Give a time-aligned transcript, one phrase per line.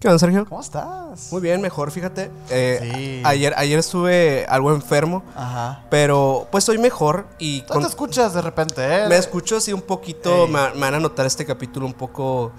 [0.00, 0.46] ¿Qué onda, Sergio?
[0.48, 1.30] ¿Cómo estás?
[1.30, 2.30] Muy bien, mejor, fíjate.
[2.48, 3.22] Eh, Sí.
[3.22, 5.84] ayer, ayer estuve algo enfermo, Ajá.
[5.90, 9.08] pero pues estoy mejor y Tú con- te escuchas de repente, ¿eh?
[9.08, 12.50] me escucho así un poquito, me, me van a notar este capítulo un poco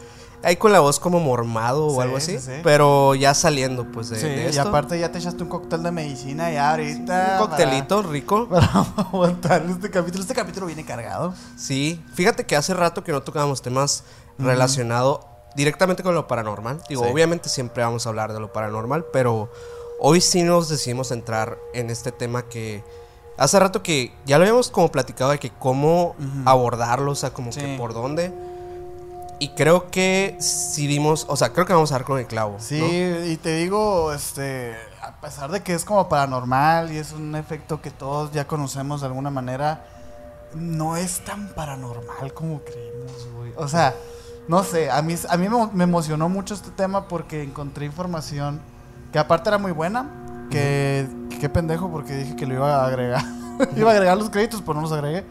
[0.44, 2.52] ahí con la voz como mormado o Sí, algo así, sí, sí.
[2.62, 5.92] pero ya saliendo pues de, Sí, de y aparte ya te echaste un cóctel de
[5.92, 7.40] medicina ya ahorita.
[7.42, 8.50] un coctelito rico.
[8.50, 10.22] Para, para aguantar este capítulo.
[10.22, 11.34] Este capítulo viene cargado.
[11.58, 14.04] Sí, fíjate que hace rato que no tocábamos temas
[14.38, 15.22] relacionados
[15.56, 16.82] directamente con lo paranormal.
[16.90, 17.10] Digo, Sí.
[17.12, 19.50] obviamente siempre vamos a hablar de lo paranormal, pero
[20.00, 22.84] hoy sí nos decidimos entrar en este tema que
[23.38, 27.52] hace rato que ya lo habíamos como platicado de que cómo abordarlo, o sea, como
[27.52, 27.60] Sí.
[27.60, 28.32] que por dónde.
[29.40, 32.58] Y creo que si dimos, o sea, creo que vamos a dar con el clavo.
[32.60, 33.26] Sí, ¿no?
[33.26, 37.82] y te digo, este, a pesar de que es como paranormal y es un efecto
[37.82, 39.84] que todos ya conocemos de alguna manera,
[40.54, 43.52] no es tan paranormal como creemos, güey.
[43.56, 43.96] O sea,
[44.52, 48.60] no sé, a mí, a mí me, emocionó mucho este tema porque encontré información
[49.14, 50.10] que aparte era muy buena,
[50.52, 51.08] que
[51.40, 53.24] qué pendejo porque dije que lo iba a agregar.
[53.78, 55.24] iba a agregar los créditos, pero no los agregué.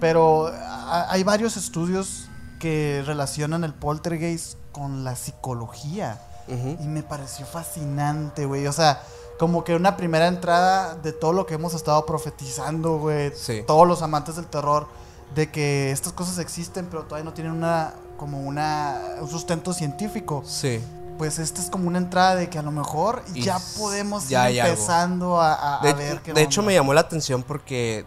[0.00, 2.28] Pero a- hay varios estudios
[2.58, 6.20] que relacionan el poltergeist con la psicología.
[6.48, 8.66] Y me pareció fascinante, güey.
[8.66, 9.00] O sea,
[9.38, 13.30] como que una primera entrada de todo lo que hemos estado profetizando, güey.
[13.36, 13.62] Sí.
[13.64, 14.88] Todos los amantes del terror.
[15.36, 17.94] De que estas cosas existen, pero todavía no tienen una.
[18.16, 19.00] Como una.
[19.20, 20.42] un sustento científico.
[20.46, 20.80] Sí.
[21.18, 24.50] Pues esta es como una entrada de que a lo mejor Y ya podemos ya
[24.50, 28.04] ir empezando a, a- De, a ver qué de hecho, me llamó la atención porque.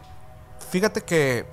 [0.69, 1.45] Fíjate que.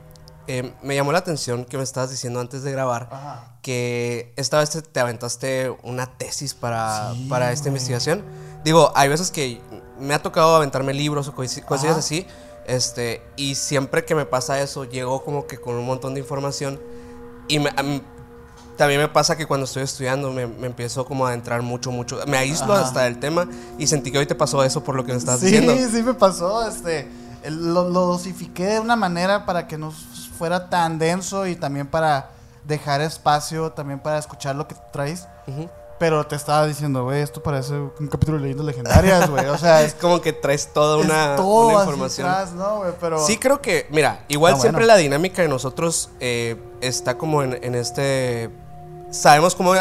[0.48, 3.08] eh, me llamó la atención que me estabas diciendo antes de grabar.
[3.10, 3.52] Ajá.
[3.62, 8.22] Que esta vez te, te aventaste una tesis para, Sí, para esta investigación.
[8.64, 9.60] Digo, hay veces que
[9.98, 12.26] me ha tocado aventarme libros o cosi- cosillas así.
[12.66, 16.80] Este, y siempre que me pasa eso, llego como que con un montón de información.
[17.48, 17.70] Y me-
[18.76, 22.18] también me pasa que cuando estoy estudiando me, me empiezo como a adentrar mucho, mucho.
[22.26, 22.84] Me aíslo Ajá.
[22.84, 23.48] hasta del tema
[23.78, 25.74] y sentí que hoy te pasó eso por lo que me sí, diciendo.
[25.90, 27.08] sí me pasó, este,
[27.42, 29.92] el- lo, lo dosifiqué de una manera para que no
[30.38, 32.30] fuera tan denso y también para
[32.64, 35.26] dejar espacio también para escuchar lo que traes.
[35.98, 39.46] Pero te estaba diciendo, güey, esto parece un capítulo de leyendas legendarias, güey.
[39.46, 42.28] O sea, Es como que traes toda una, todo una información.
[42.28, 42.82] atrás, ¿no?
[43.00, 44.92] Pero Sí, creo que, mira, igual Ah, siempre bueno.
[44.94, 48.50] la dinámica de nosotros eh, está como en, en este.
[49.10, 49.72] Sabemos cómo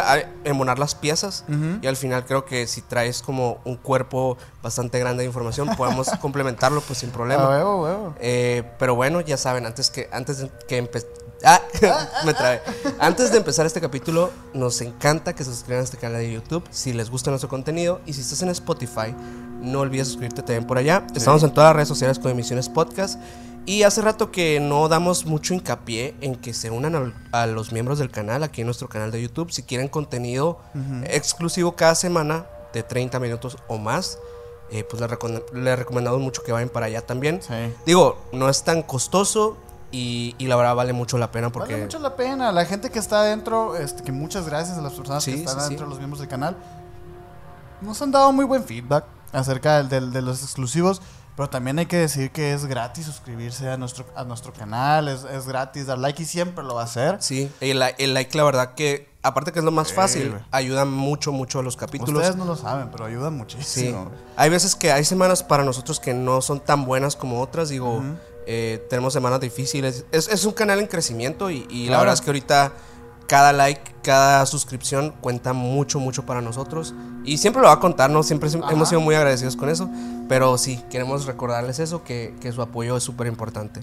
[0.44, 1.44] embonar las piezas
[1.82, 6.10] y al final creo que si traes como un cuerpo bastante grande de información podemos
[6.22, 7.50] complementarlo pues sin a problema.
[7.50, 8.16] huevo, huevo.
[8.20, 11.06] Eh, pero bueno, ya saben, antes que antes de que empe-
[11.44, 11.62] Ah,
[12.26, 12.62] me.
[12.98, 16.64] Antes de empezar este capítulo, nos encanta que se suscriban a este canal de YouTube
[16.72, 19.14] si les gusta nuestro contenido y si estás en Spotify,
[19.62, 21.06] no olvides suscribirte también por allá.
[21.14, 23.20] Estamos en todas las redes sociales con emisiones podcast
[23.66, 27.72] y hace rato que no damos mucho hincapié en que se unan al- a, los
[27.72, 30.60] miembros del canal aquí en nuestro canal de YouTube si quieren contenido
[31.06, 34.20] exclusivo cada semana de 30 minutos o más.
[34.72, 37.40] eh, pues les, recom- les recomendamos mucho que vayan para allá también.
[37.42, 37.54] Sí.
[37.86, 39.58] Digo, no es tan costoso
[39.92, 41.74] y, y la verdad vale mucho la pena porque...
[41.74, 42.52] Vale mucho la pena.
[42.52, 45.54] La gente que está adentro, este, que muchas gracias a las personas Sí, que están
[45.54, 45.66] sí, sí.
[45.68, 46.58] adentro, los miembros del canal,
[47.82, 51.02] nos han dado muy buen feedback acerca del, del- de los exclusivos.
[51.36, 55.26] Pero también hay que decir que es gratis suscribirse a nuestro, a nuestro canal, es,
[55.26, 57.18] es gratis dar like y siempre lo va a hacer.
[57.20, 60.42] Sí, el, el like la verdad que, aparte que es lo más Sí, fácil, güey.
[60.52, 62.16] ayuda mucho, mucho a los capítulos.
[62.22, 64.06] Ustedes no lo saben, pero ayuda Sí, muchísimo.
[64.06, 64.16] güey.
[64.38, 68.02] hay veces que hay semanas para nosotros que no son tan buenas como otras, digo,
[68.48, 70.06] eh, tenemos semanas difíciles.
[70.14, 72.72] Es, es un canal en crecimiento y, y la verdad es que ahorita
[73.28, 76.94] cada like, cada suscripción cuenta mucho, mucho para nosotros.
[77.24, 78.22] Y siempre lo va a contar, ¿no?
[78.24, 78.72] Siempre Ajá.
[78.72, 79.90] hemos sido muy agradecidos con eso.
[80.30, 83.82] Pero sí, queremos recordarles eso, que, que su apoyo es súper importante.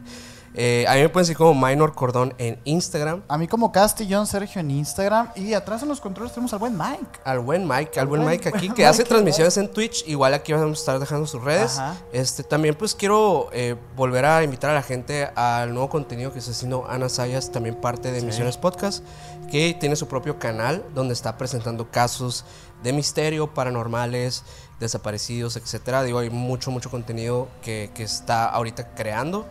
[0.54, 3.22] Eh, a mí me pueden seguir como Minor Cordón en Instagram.
[3.28, 6.76] A mí como Castillón Sergio en Instagram y atrás en los controles tenemos al buen
[6.76, 7.20] Mike.
[7.24, 10.06] Al buen Mike, al buen buen- Mike aquí, buen que hace transmisiones en Twitch.
[10.06, 11.78] Igual aquí vamos a estar dejando sus redes.
[11.78, 11.96] Ajá.
[12.12, 16.38] Este También, pues quiero eh, volver a invitar a la gente al nuevo contenido que
[16.40, 19.02] está haciendo Ana Sayas, también parte de Misiones Podcast,
[19.50, 22.44] que tiene su propio canal donde está presentando casos
[22.82, 24.44] de misterio, paranormales,
[24.80, 26.02] desaparecidos, etcétera.
[26.02, 29.46] Digo, hay mucho, mucho contenido que, que está ahorita creando.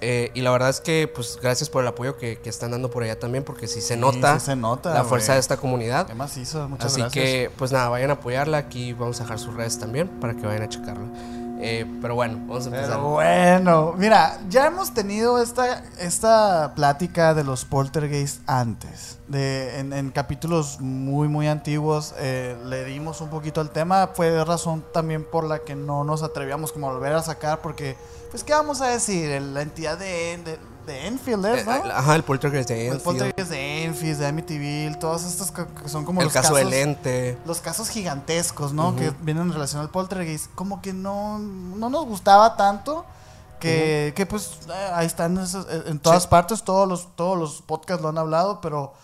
[0.00, 2.90] Eh, y la verdad es que, pues, gracias por el apoyo que, que están dando
[2.90, 5.36] por allá también, porque sí se nota, sí se nota, la fuerza güey.
[5.36, 6.06] de esta comunidad.
[6.06, 7.24] Qué macizo, muchas Así gracias.
[7.24, 8.58] que, pues nada, vayan a apoyarla.
[8.58, 11.06] Aquí vamos a dejar sus redes también para que vayan a checarla.
[11.62, 12.88] Eh, pero bueno, vamos a empezar.
[12.90, 19.18] Pero bueno, mira, ya hemos tenido esta, esta plática de los poltergeist antes.
[19.28, 24.10] de, en, en capítulos muy, muy antiguos eh, le dimos un poquito al tema.
[24.14, 27.96] Fue razón también por la que no nos atrevíamos como a volver a sacar porque,
[28.30, 29.30] pues, ¿qué vamos a decir?
[29.30, 31.90] El- La entidad de, de, de Enfield, ¿es, Eh, ¿no?
[31.92, 33.02] Ajá, el poltergeist de El Enfield.
[33.04, 36.72] poltergeist de Enfield, de Amityville, todos estos que son como El los caso casos, del
[36.74, 37.38] ente.
[37.44, 38.96] los casos gigantescos, ¿no?
[38.96, 43.04] Que vienen en relación al poltergeist, como que no, no nos gustaba tanto.
[43.60, 46.28] Que, que pues eh, ahí están eh, en todas Sí.
[46.30, 48.94] partes, todos los, todos los podcasts lo han hablado, pero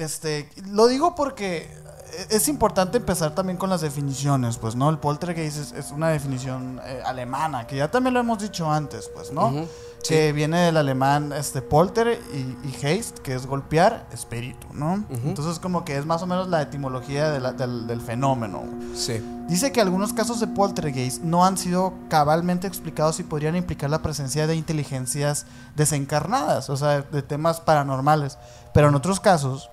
[0.00, 1.68] este lo digo porque
[2.28, 4.90] es importante empezar también con las definiciones, pues, ¿no?
[4.90, 9.08] El poltergeist es, es una definición eh, alemana, que ya también lo hemos dicho antes,
[9.14, 9.52] pues, ¿no?
[10.08, 14.94] Que viene del alemán este polter y, y geist, que es golpear, espíritu, ¿no?
[15.08, 15.28] Ujú.
[15.28, 18.64] Entonces como que es más o menos la etimología de la- del, del fenómeno.
[18.96, 19.22] Sí.
[19.46, 24.00] Dice que algunos casos de poltergeist no han sido cabalmente explicados y podrían implicar la
[24.02, 28.36] presencia de inteligencias desencarnadas, o sea, de temas paranormales.
[28.74, 29.70] Pero en otros casos,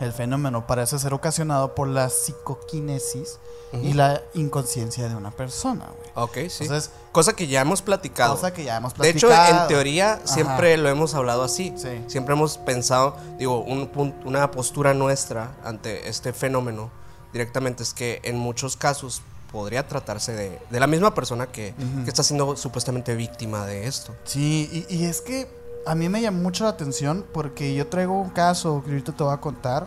[0.00, 3.38] el fenómeno parece ser ocasionado por la psicoquinesis
[3.82, 6.10] y la inconsciencia de una persona, güey.
[6.14, 6.62] Ok, sí.
[6.64, 8.34] Entonces, cosa que ya hemos platicado.
[8.36, 9.62] cosa que ya hemos De hecho, platicado.
[9.62, 10.26] en teoría Ajá.
[10.26, 11.74] siempre lo hemos hablado así.
[11.76, 12.04] Sí.
[12.06, 16.90] Siempre hemos pensado, digo, un pun- una postura nuestra ante este fenómeno
[17.32, 21.74] directamente es que en muchos casos podría tratarse de, de la misma persona que,
[22.04, 24.14] que está siendo supuestamente víctima de esto.
[24.24, 25.48] Sí, y, y es que
[25.86, 29.22] a mí me llamó mucho la atención porque yo traigo un caso que ahorita te
[29.22, 29.86] voy a contar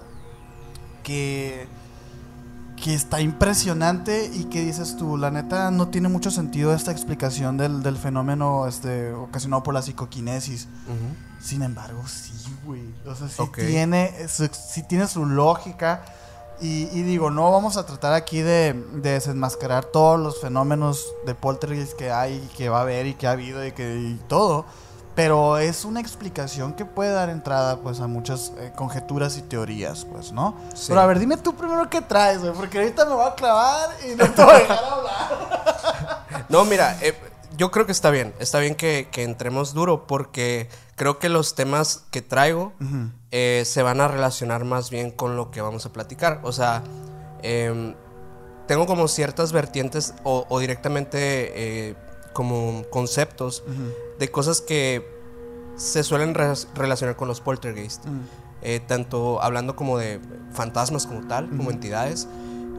[1.04, 1.68] que,
[2.82, 7.58] que está impresionante y que dices tú, la neta no tiene mucho sentido esta explicación
[7.58, 10.68] del, del fenómeno este, ocasionado por la psicoquinesis.
[11.42, 12.34] Sin embargo, sí,
[12.66, 12.84] güey.
[13.06, 16.04] O sea, sí, tiene, su, sí tiene su lógica.
[16.60, 21.36] Y, y digo, no vamos a tratar aquí de, de desenmascarar todos los fenómenos de
[21.36, 24.20] poltergeist que hay, y que va a haber y que ha habido y que y
[24.28, 24.66] todo.
[25.18, 30.06] Pero es una explicación que puede dar entrada pues a muchas eh, conjeturas y teorías,
[30.06, 30.56] pues, ¿no?
[30.76, 30.86] Sí.
[30.90, 33.90] Pero a ver, dime tú primero qué traes, güey, porque ahorita me voy a clavar
[34.06, 36.28] y no te voy a dejar hablar.
[36.50, 37.16] No, mira, eh,
[37.58, 38.32] yo creo que está bien.
[38.38, 42.74] Está bien que, que entremos duro porque creo que los temas que traigo
[43.32, 46.42] eh, se van a relacionar más bien con lo que vamos a platicar.
[46.44, 46.84] O sea,
[47.42, 47.96] em,
[48.68, 51.96] tengo como ciertas vertientes o, o directamente
[52.34, 53.64] como conceptos.
[54.20, 55.08] De cosas que
[55.76, 58.06] se suelen re- relacionar con los poltergeist.
[58.06, 58.20] Mm.
[58.64, 60.20] Eh, tanto hablando como de
[60.52, 62.28] fantasmas como tal, como entidades,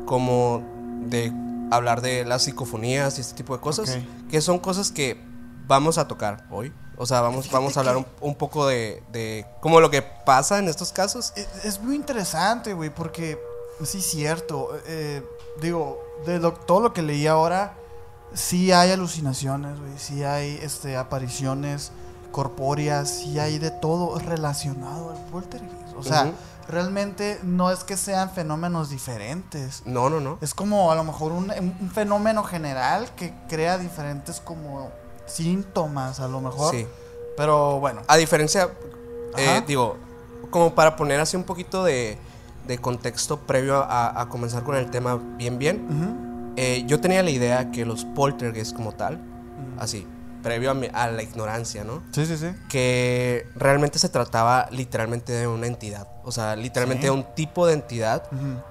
[0.07, 0.63] como
[1.07, 1.33] de
[1.71, 3.97] hablar de las psicofonías y este tipo de cosas,
[4.29, 5.23] que son cosas que
[5.69, 6.73] vamos a tocar hoy.
[6.97, 10.59] O sea, vamos, vamos a hablar un, un poco de, de como lo que pasa
[10.59, 11.33] en estos casos.
[11.37, 13.39] Es, es muy interesante, güey, porque
[13.85, 14.71] sí es cierto.
[14.87, 15.23] eh,
[15.61, 17.78] digo, de lo- todo lo que leí ahora,
[18.35, 21.93] sí hay alucinaciones, güey, sí hay este, apariciones
[22.33, 25.97] corpóreas, sí hay de todo relacionado al poltergeist.
[25.97, 26.33] O sea,
[26.69, 29.83] realmente no es que sean fenómenos diferentes.
[29.85, 30.39] No, no, no.
[30.41, 34.91] Es como a lo mejor un, un fenómeno general que crea diferentes como
[35.27, 36.75] síntomas, a lo mejor.
[36.75, 36.87] Sí.
[37.37, 38.03] Pero bueno.
[38.07, 38.69] A diferencia,
[39.37, 39.97] eh, digo,
[40.51, 42.19] como para poner así un poquito de,
[42.67, 45.87] de contexto previo a, a comenzar con el tema bien, bien.
[45.89, 46.28] Ujú,
[46.61, 49.21] Eh, yo tenía la idea que los poltergeists como tal,
[49.79, 50.07] así,
[50.43, 52.03] previo a, mi- a la ignorancia, ¿no?
[52.13, 52.47] Sí, sí, sí.
[52.69, 56.09] Que realmente se trataba literalmente de una entidad.
[56.25, 57.07] O sea, literalmente Sí.
[57.07, 58.23] de un tipo de entidad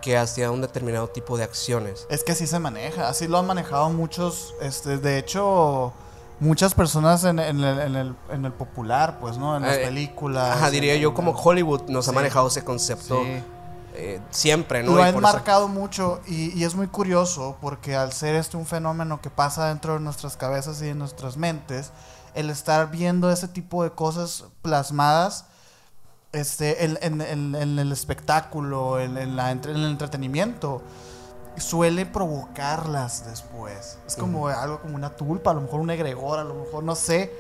[0.01, 2.05] que hacía un determinado tipo de acciones.
[2.09, 5.93] Es que así se maneja, así lo han manejado muchos, este, de hecho,
[6.39, 9.55] muchas personas en, en el, en el- en el popular, pues, ¿no?
[9.57, 10.55] En las Eh, películas.
[10.57, 13.43] Ajá, diría yo como Hollywood nos ha manejado ese concepto Sí.
[13.99, 14.95] Eh, siempre, ¿no?
[14.95, 18.55] Lo han por eso- marcado mucho y, y es muy curioso porque al ser este
[18.57, 21.91] un fenómeno que pasa dentro de nuestras cabezas y de nuestras mentes,
[22.35, 25.45] el estar viendo ese tipo de cosas plasmadas
[26.33, 30.81] este, en, en- en- en el espectáculo, la entre- en el entretenimiento,
[31.57, 33.97] suele provocarlas después.
[34.05, 36.93] Es como algo como una tulpa, a lo mejor un egregor, a lo mejor no
[36.95, 37.33] sé,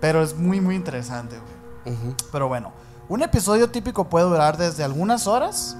[0.00, 1.36] pero es muy, muy interesante.
[1.38, 1.96] güey.
[1.96, 2.72] Ujú, Pero bueno,
[3.08, 5.76] un episodio típico puede durar desde algunas horas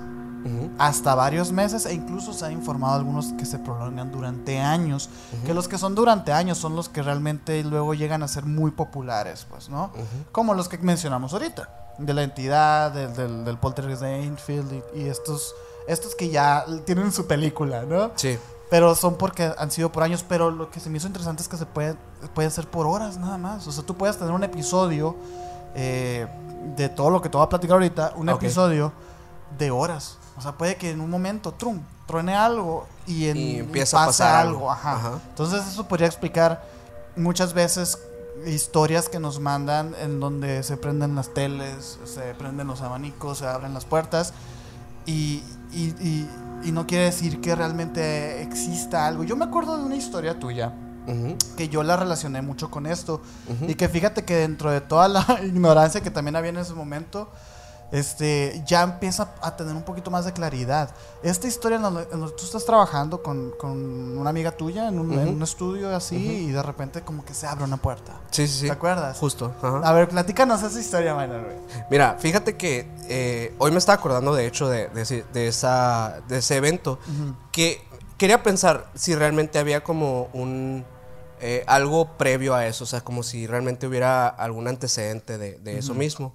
[0.78, 5.08] hasta varios meses e incluso se han informado algunos que se prolongan durante años.
[5.46, 8.70] Que los que son durante años son los que realmente luego llegan a ser muy
[8.70, 9.90] populares, pues, ¿no?
[10.32, 15.00] Como los que mencionamos ahorita, de la entidad, del, del, del poltergeist de Enfield y,
[15.00, 15.54] y estos,
[15.86, 18.10] estos que ya tienen su película, ¿no?
[18.16, 18.38] Sí.
[18.70, 20.24] Pero son porque han sido por años.
[20.28, 21.96] Pero lo que se me hizo interesante es que se puede,
[22.34, 23.66] puede ser por horas nada más.
[23.66, 25.14] O sea, tú puedes tener un episodio
[25.74, 26.26] eh,
[26.76, 28.92] de todo lo que te voy a platicar ahorita, un episodio
[29.58, 30.18] de horas.
[30.36, 34.36] O sea, puede que en un momento, trum, truene algo y, en, Y a pasar
[34.36, 34.70] algo.
[34.70, 34.72] algo.
[34.72, 34.96] Ajá.
[34.96, 35.12] Ajá.
[35.28, 36.64] Entonces, eso podría explicar
[37.16, 37.98] muchas veces
[38.46, 43.46] historias que nos mandan en donde se prenden las teles, se prenden los abanicos, se
[43.46, 44.32] abren las puertas
[45.06, 46.28] y, y, y-
[46.64, 49.22] y no quiere decir que realmente exista algo.
[49.22, 50.72] Yo me acuerdo de una historia tuya
[51.58, 53.70] que yo la relacioné mucho con esto ujú.
[53.70, 57.30] y que fíjate que dentro de toda la ignorancia que también había en ese momento,
[57.92, 60.90] este, ya empieza a tener un poquito más de claridad.
[61.22, 65.12] Esta historia en donde, en tú estás trabajando con, con una amiga tuya en un,
[65.12, 68.12] en un estudio así y de repente como que se abre una puerta.
[68.30, 68.66] Sí, sí, sí.
[68.66, 69.18] ¿Te acuerdas?
[69.18, 69.54] Justo.
[69.62, 69.80] ajá.
[69.84, 71.28] A ver, platícanos esa historia, güey.
[71.90, 76.56] Mira, fíjate que eh, hoy me estaba acordando de hecho de, de esa, de ese
[76.56, 76.98] evento
[77.52, 77.80] que
[78.18, 80.84] quería pensar si realmente había como un
[81.40, 85.78] eh, algo previo a eso, o sea, como si realmente hubiera algún antecedente de, de
[85.78, 86.34] eso mismo.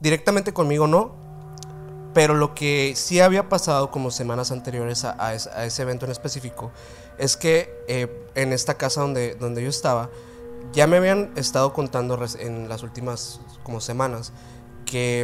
[0.00, 1.14] Directamente conmigo no,
[2.14, 6.04] pero lo que sí había pasado como semanas anteriores a, a es- a ese evento
[6.06, 6.70] en específico
[7.18, 10.08] es que eh, en esta casa donde, donde yo estaba,
[10.72, 14.32] ya me habían estado contando en las últimas como semanas
[14.84, 15.22] que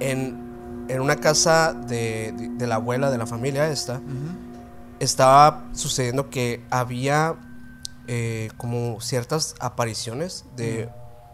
[0.00, 4.00] en, en una casa de, de- de la abuela de la familia esta,
[5.00, 7.36] estaba sucediendo que había
[8.06, 10.88] eh, como ciertas apariciones de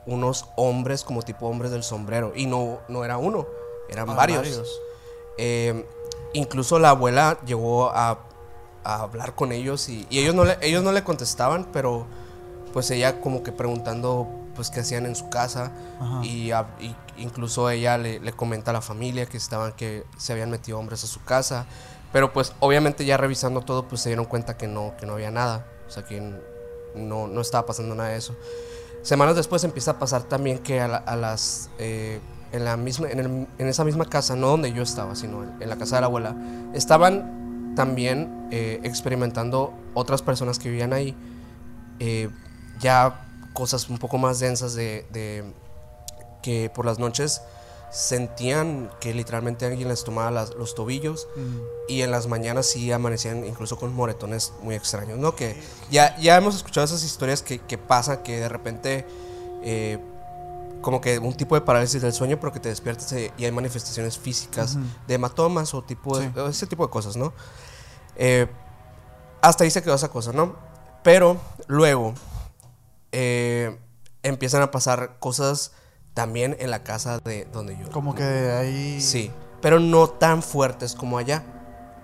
[0.06, 2.32] unos hombres como tipo hombres del sombrero.
[2.34, 3.46] Y no, no era uno,
[3.88, 4.42] eran Ah, varios.
[5.38, 5.86] Eh,
[6.32, 8.18] incluso la abuela llegó a,
[8.84, 12.06] a hablar con ellos y, y ellos, no le, ellos no le contestaban, pero
[12.72, 15.72] pues ella como que preguntando pues qué hacían en su casa
[16.22, 20.32] y, a- y incluso ella le, le comenta a la familia que estaban que se
[20.32, 21.66] habían metido hombres a su casa.
[22.12, 25.30] Pero pues obviamente ya revisando todo pues se dieron cuenta que no que no había
[25.30, 25.66] nada.
[25.88, 26.20] O sea que
[26.94, 28.34] no, no estaba pasando nada de eso
[29.02, 32.20] semanas después empieza a pasar también que a, la- a las eh,
[32.52, 35.76] en la misma en, en esa misma casa no donde yo estaba sino en, la
[35.76, 36.34] casa de la abuela
[36.74, 41.14] estaban también eh, experimentando otras personas que vivían ahí
[42.00, 42.28] eh,
[42.80, 45.44] ya cosas un poco más densas de, de
[46.42, 47.42] que por las noches
[47.90, 51.64] sentían que literalmente alguien les tomaba las- los tobillos Ujú.
[51.88, 55.34] y en las mañanas sí amanecían incluso con moretones muy extraños, ¿no?
[55.34, 59.06] Que ya, ya hemos escuchado esas historias que, que pasa que de repente
[59.62, 59.98] eh,
[60.80, 63.52] como que un tipo de parálisis del sueño pero que te despiertas eh, y hay
[63.52, 66.32] manifestaciones físicas de hematomas o tipo de- Sí.
[66.48, 67.32] ese tipo de cosas, ¿no?
[68.16, 68.46] Eh,
[69.42, 70.54] hasta ahí se quedó esa cosa, ¿no?
[71.02, 72.14] Pero luego
[73.12, 73.78] eh,
[74.22, 75.72] empiezan a pasar cosas
[76.14, 77.90] también en la casa de donde yo.
[77.90, 79.00] Como que ahí...
[79.00, 81.44] Sí, pero no tan fuertes como allá.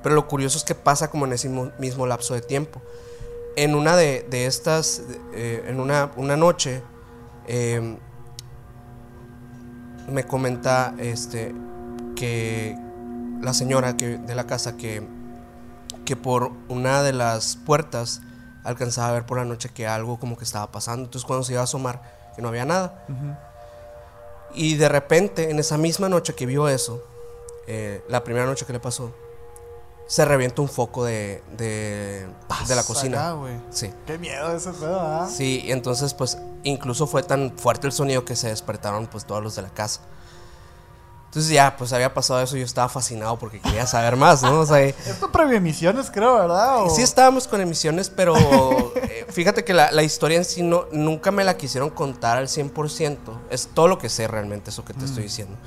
[0.02, 1.48] Pero lo curioso es que pasa como en ese
[1.78, 2.80] mismo, lapso de tiempo.
[3.56, 5.02] En una de, de estas,
[5.34, 6.82] eh, en una, una noche,
[7.46, 7.98] eh,
[10.08, 11.54] me comenta este,
[12.14, 12.76] que
[13.40, 15.06] la señora que, de la casa que,
[16.04, 18.22] que por una de las puertas
[18.64, 21.04] alcanzaba a ver por la noche que algo como que estaba pasando.
[21.04, 22.02] Entonces cuando se iba a asomar,
[22.34, 23.04] que no había nada.
[23.08, 23.34] Ujú.
[24.56, 27.04] Y de repente, en esa misma noche que vio eso,
[27.66, 29.12] eh, la primera noche que le pasó,
[30.06, 32.26] se revienta un foco de, de,
[32.68, 33.36] de la cocina.
[33.70, 33.92] Sí.
[34.06, 35.28] Qué miedo ese pedo, ¿ah?
[35.30, 39.42] Sí, y entonces pues incluso fue tan fuerte el sonido que se despertaron pues todos
[39.42, 40.00] los de la casa.
[41.37, 44.61] Entonces ya, pues había pasado eso y yo estaba fascinado porque quería saber más, ¿no?
[44.61, 46.85] O sea, Esto previo emisiones, creo, ¿verdad?
[46.85, 48.35] O- Sí estábamos con emisiones, pero
[48.97, 52.49] eh, fíjate que la, la historia en sí no, nunca me la quisieron contar al
[52.49, 53.19] 100%.
[53.50, 55.59] Es todo lo que sé realmente, eso que te estoy diciendo.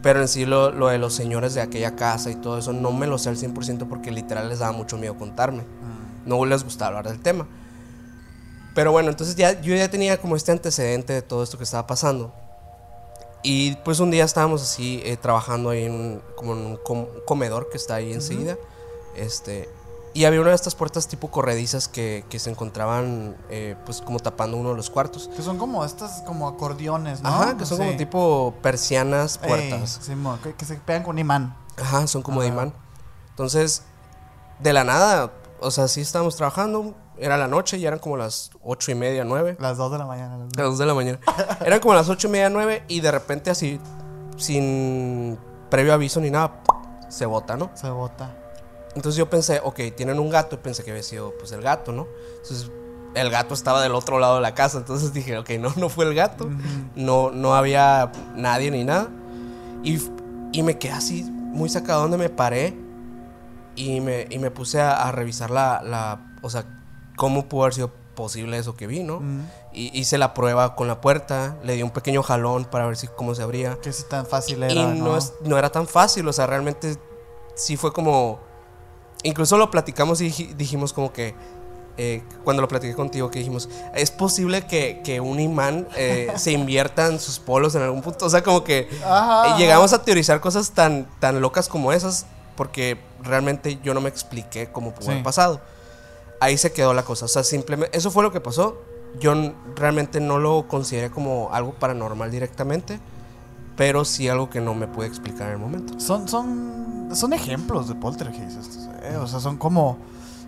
[0.00, 2.92] Pero en sí lo, lo de los señores de aquella casa y todo eso no
[2.92, 5.64] me lo sé al 100% porque literal les daba mucho miedo contarme.
[5.64, 6.28] Mm.
[6.28, 7.48] No les gustaba hablar del tema.
[8.76, 11.88] Pero bueno, entonces ya yo ya tenía como este antecedente de todo esto que estaba
[11.88, 12.32] pasando.
[13.42, 17.06] Y pues un día estábamos así eh, trabajando ahí en un, como en un com-
[17.26, 18.56] comedor que está ahí enseguida.
[19.16, 19.68] Este,
[20.12, 24.18] y había una de estas puertas tipo corredizas que, que se encontraban eh, pues como
[24.18, 25.30] tapando uno de los cuartos.
[25.34, 27.28] Que son como estas, como acordeones, ¿no?
[27.30, 27.96] Ajá, que son como Sí.
[27.96, 30.00] tipo persianas Ey, puertas.
[30.02, 31.56] Simón, que, que se pegan con imán.
[31.80, 32.74] Ajá, son como de imán.
[33.30, 33.84] Entonces,
[34.58, 38.50] de la nada, o sea, sí estábamos trabajando, era la noche, ya eran como las
[38.62, 39.56] ocho y media, nueve.
[39.60, 40.38] Las 2 de la mañana.
[40.56, 41.20] las dos de la mañana.
[41.64, 43.78] Eran como las ocho y media, nueve, y de repente así,
[44.36, 46.62] sin previo aviso ni nada,
[47.08, 47.70] se bota, ¿no?
[47.74, 48.34] Se bota.
[48.96, 51.92] Entonces yo pensé, ok, tienen un gato, y pensé que había sido pues el gato,
[51.92, 52.08] ¿no?
[52.42, 52.70] Entonces
[53.14, 56.06] el gato estaba del otro lado de la casa, entonces dije, ok, no, no fue
[56.06, 56.48] el gato,
[56.94, 59.08] no, no había nadie ni nada.
[59.82, 60.00] Y,
[60.52, 62.74] y me quedé así, muy sacado donde me paré
[63.76, 66.64] y me, y me puse a, a revisar la, la, o sea,
[67.20, 69.20] cómo pudo haber sido posible eso que vi, ¿no?
[69.20, 69.46] Mm.
[69.74, 73.08] Y hice la prueba con la puerta, le di un pequeño jalón para ver si
[73.08, 73.78] cómo se abría.
[73.82, 75.04] Que si tan fácil era, Y ¿no?
[75.04, 76.96] no, es- no era tan fácil, o sea, realmente
[77.54, 78.40] sí fue como...
[79.22, 81.34] Incluso lo platicamos y dij- dijimos como que
[81.98, 86.52] eh, cuando lo platiqué contigo, que dijimos, es posible que, que un imán eh, se
[86.52, 88.24] invierta en sus polos en algún punto.
[88.24, 89.58] O sea, como que Ajá, eh, ajá.
[89.58, 92.24] llegamos a teorizar cosas tan, tan locas como esas,
[92.56, 95.10] porque realmente yo no me expliqué cómo pudo Sí.
[95.12, 95.60] haber pasado.
[96.40, 97.26] Ahí se quedó la cosa.
[97.26, 98.78] O sea, simplemente, eso fue lo que pasó.
[99.20, 99.34] Yo
[99.76, 102.98] realmente no lo consideré como algo paranormal directamente,
[103.76, 105.98] pero sí algo que no me pude explicar en el momento.
[106.00, 109.16] Son, son, son ejemplos de poltergeist estos, ¿eh?
[109.16, 109.98] O sea, son como.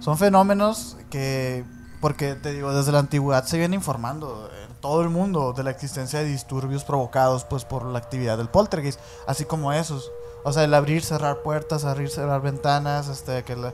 [0.01, 1.65] Son fenómenos que.
[2.01, 5.71] Porque te digo, desde la antigüedad se viene informando en todo el mundo de la
[5.71, 10.11] existencia de disturbios provocados pues por la actividad del poltergeist, así como esos.
[10.45, 13.73] O sea, el abrir, cerrar puertas, abrir, cerrar ventanas, este, que, la-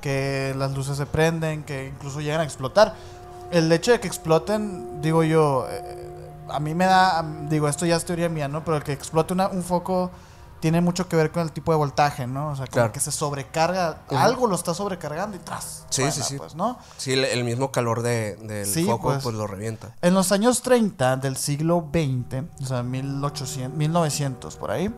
[0.00, 2.94] que las luces se prenden, que incluso llegan a explotar.
[3.50, 5.96] El hecho de que exploten, digo yo, eh,
[6.48, 8.64] a mí me da, digo, esto ya es teoría mía, ¿no?
[8.64, 10.10] Pero el que explote una- un foco
[10.60, 12.50] tiene mucho que ver con el tipo de voltaje, ¿no?
[12.50, 12.92] O sea, como Claro.
[12.92, 14.18] que se sobrecarga, Ujú.
[14.18, 15.84] algo lo está sobrecargando y tras.
[15.88, 16.36] Sí, sí, sí.
[16.36, 16.78] Pues, ¿no?
[16.98, 19.22] Sí, el, el mismo calor de, del Sí, foco pues.
[19.22, 19.34] pues.
[19.34, 19.94] lo revienta.
[20.02, 24.94] En los años 30 del siglo XX, o sea, 1800, 1900 por ahí,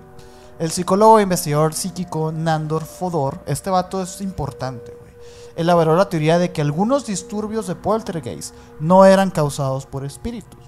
[0.63, 5.13] el psicólogo e investigador psíquico Nandor Fodor, este vato es importante, güey,
[5.57, 10.61] elaboró la teoría de que algunos disturbios de poltergeist no eran causados por espíritus.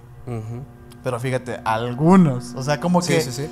[1.04, 2.54] Pero fíjate, algunos.
[2.56, 3.48] O sea, como Sí, que sí, sí.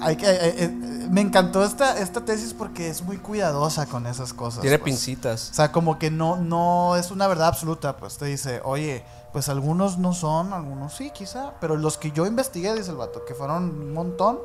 [0.00, 0.68] hay que, eh, eh,
[1.10, 4.62] me encantó esta, esta tesis porque es muy cuidadosa con esas cosas.
[4.62, 4.94] Tiene pues.
[4.96, 5.50] pincitas.
[5.50, 9.48] O sea, como que no, no es una verdad absoluta, pues te dice, oye, pues
[9.48, 13.34] algunos no son, algunos sí, quizá, pero los que yo investigué, dice el vato, que
[13.34, 14.40] fueron un montón,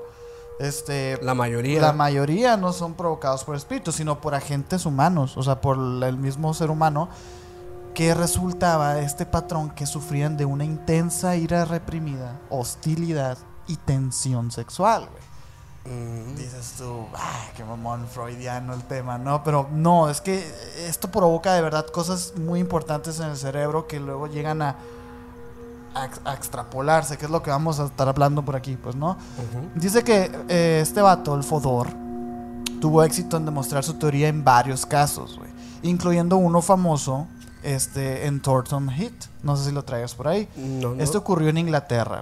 [0.59, 1.81] este, La mayoría.
[1.81, 6.17] la mayoría no son provocados por espíritus, sino por agentes humanos, o sea, por el
[6.17, 7.09] mismo ser humano,
[7.93, 15.07] que resultaba este patrón que sufrían de una intensa ira reprimida, hostilidad y tensión sexual,
[15.11, 15.23] güey.
[15.85, 19.43] Mm, Dices tú, ay, qué mamón freudiano el tema, ¿no?
[19.43, 20.43] Pero no, es que
[20.87, 24.77] esto provoca de verdad cosas muy importantes en el cerebro que luego llegan a,
[25.95, 28.95] a, ex- a extrapolarse, que es lo que vamos a estar hablando por aquí, pues,
[28.95, 29.17] ¿no?
[29.75, 31.87] Dice que eh, este vato, el Fodor,
[32.81, 35.39] tuvo éxito en demostrar su teoría en varios casos,
[35.81, 37.27] incluyendo uno famoso
[37.63, 39.25] este, en Thornton Heath.
[39.41, 40.47] No sé si lo traigas por ahí.
[40.57, 41.01] No, no.
[41.03, 42.21] Este ocurrió en Inglaterra.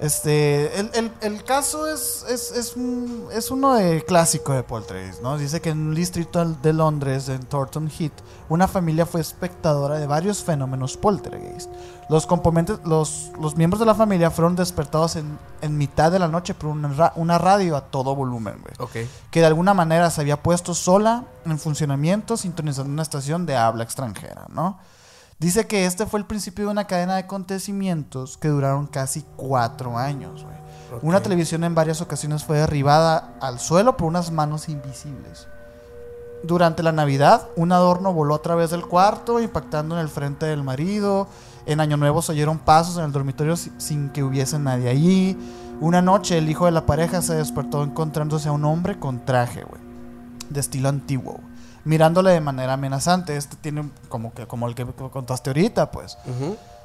[0.00, 5.20] Este, el, el- el caso es, es, es, un- es uno de clásico de poltergeist,
[5.20, 5.36] ¿no?
[5.36, 8.14] Dice que en un distrito de Londres, en Thornton Heath,
[8.48, 11.70] una familia fue espectadora de varios fenómenos poltergeist.
[12.08, 16.28] Los componentes, los, los miembros de la familia fueron despertados en, en mitad de la
[16.28, 18.74] noche por una, ra- una radio a todo volumen, güey.
[18.78, 19.08] Ok.
[19.30, 23.84] Que de alguna manera se había puesto sola en funcionamiento, sintonizando una estación de habla
[23.84, 24.78] extranjera, ¿no?
[25.40, 29.96] Dice que este fue el principio de una cadena de acontecimientos que duraron casi cuatro
[29.98, 30.44] años.
[31.02, 35.46] Una televisión en varias ocasiones fue derribada al suelo por unas manos invisibles.
[36.42, 40.62] Durante la Navidad, un adorno voló a través del cuarto, impactando en el frente del
[40.62, 41.26] marido.
[41.66, 45.38] En Año Nuevo se oyeron pasos en el dormitorio si- sin que hubiese nadie allí.
[45.80, 49.64] Una noche, el hijo de la pareja se despertó encontrándose a un hombre con traje,
[49.64, 49.80] güey,
[50.50, 51.40] de estilo antiguo,
[51.84, 53.36] mirándole de manera amenazante.
[53.36, 56.18] Este tiene como que como el que contaste ahorita, pues.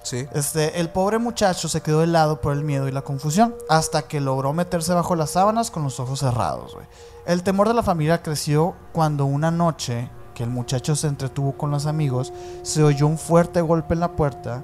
[0.03, 0.27] Sí.
[0.33, 4.21] Este, el pobre muchacho se quedó helado por el miedo y la confusión, hasta que
[4.21, 6.75] logró meterse bajo las sábanas con los ojos cerrados.
[6.75, 6.85] güey.
[7.25, 11.71] El temor de la familia creció cuando una noche que el muchacho se entretuvo con
[11.71, 14.63] los amigos, se oyó un fuerte golpe en la puerta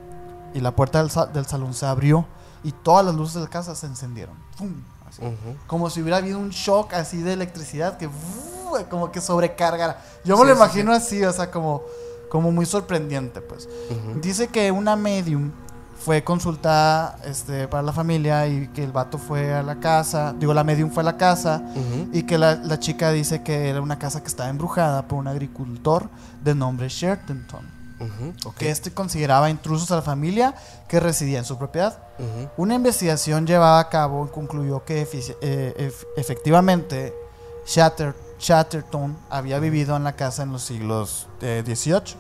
[0.53, 2.27] y la puerta del, del salón se abrió
[2.63, 4.35] y todas las luces de la casa se encendieron.
[4.57, 4.83] ¡Fum!
[5.67, 8.09] Como si hubiera habido un shock así de electricidad que
[8.89, 10.01] como que sobrecargara.
[10.23, 11.83] Yo me lo sí, imagino así, o sea, como,
[12.29, 13.67] como muy sorprendente, pues.
[14.21, 15.51] Dice que una medium
[16.03, 20.53] fue consultada este, para la familia y que el vato fue a la casa, digo,
[20.53, 21.61] la medium fue a la casa
[22.11, 25.27] y que la, la chica dice que era una casa que estaba embrujada por un
[25.27, 26.09] agricultor
[26.43, 27.61] de nombre Shertenton,
[28.57, 30.55] Que este consideraba intrusos a la familia
[30.87, 31.97] que residía en su propiedad.
[32.57, 35.07] Una investigación llevada a cabo concluyó que
[35.41, 37.13] eh, ef- efectivamente
[37.65, 42.15] Shatter- Chatterton había vivido en la casa en los siglos eh, XVIII.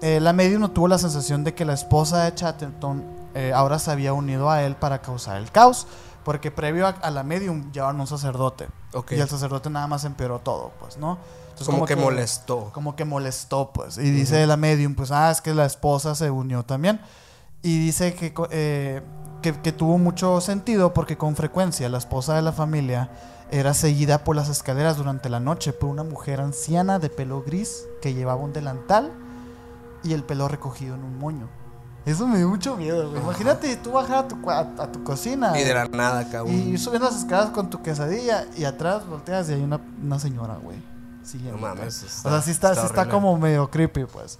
[0.00, 3.78] Eh, la medium no tuvo la sensación de que la esposa de Chatterton eh, ahora
[3.78, 5.86] se había unido a él para causar el caos,
[6.28, 8.68] porque previo a, a la medium llevaban un sacerdote
[9.12, 11.16] y el sacerdote nada más empeoró todo, pues, ¿no?
[11.52, 12.70] Entonces, como, que, molestó.
[12.74, 13.96] como que molestó, pues.
[13.96, 17.00] Y dice la medium, pues, ah, es que la esposa se unió también.
[17.62, 19.00] Y dice que, eh,
[19.40, 23.10] que, que tuvo mucho sentido porque con frecuencia la esposa de la familia
[23.50, 27.86] era seguida por las escaleras durante la noche por una mujer anciana de pelo gris
[28.02, 29.14] que llevaba un delantal
[30.04, 31.48] y el pelo recogido en un moño.
[32.08, 33.22] Eso me dio mucho miedo, güey.
[33.22, 36.50] Imagínate tú bajar a tu, cua- a, a tu cocina Y de la nada, un-
[36.52, 40.18] y ir subiendo las escaleras con tu quesadilla y atrás volteas y hay una, una
[40.18, 40.78] señora, güey.
[41.52, 42.02] No mames.
[42.04, 43.10] O sea, sí está, sí está horrible.
[43.10, 44.38] como medio creepy, pues.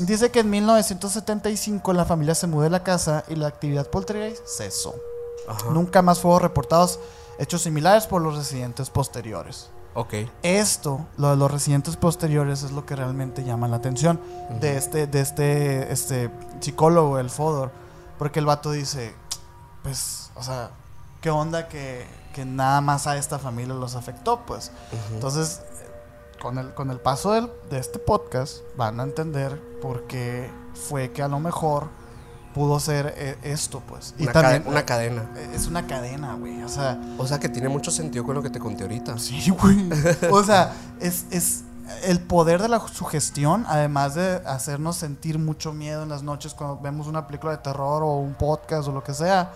[0.00, 4.44] Dice que en 1975 la familia se mudó de la casa y la actividad poltergeist
[4.44, 4.94] cesó.
[5.48, 5.70] Ajá.
[5.70, 6.98] Nunca más fueron reportados
[7.38, 9.68] hechos similares por los residentes posteriores.
[9.96, 10.14] Ok.
[10.42, 14.20] Esto, lo de los residentes posteriores, es lo que realmente llama la atención
[14.60, 16.30] de este, de este, este
[16.60, 17.70] psicólogo, el Fodor.
[18.18, 19.14] Porque el vato dice,
[19.82, 20.70] pues, o sea,
[21.20, 24.40] ¿qué onda que, que nada más a esta familia los afectó?
[24.46, 24.70] Pues,
[25.12, 25.62] entonces,
[26.42, 31.10] con el, con el paso del- de este podcast, van a entender por qué fue
[31.12, 31.88] que a lo mejor
[32.56, 34.14] pudo ser eh, esto, pues.
[34.18, 35.26] Una, cade- una cadena.
[35.52, 36.62] Es una cadena, güey.
[36.62, 39.18] O sea, O sea que tiene mucho sentido con lo que te conté ahorita.
[39.18, 39.76] Sí, güey.
[40.30, 41.64] O sea, es, es
[42.04, 46.80] el poder de la sugestión, además de hacernos sentir mucho miedo en las noches cuando
[46.80, 49.52] vemos una película de terror o un podcast o lo que sea.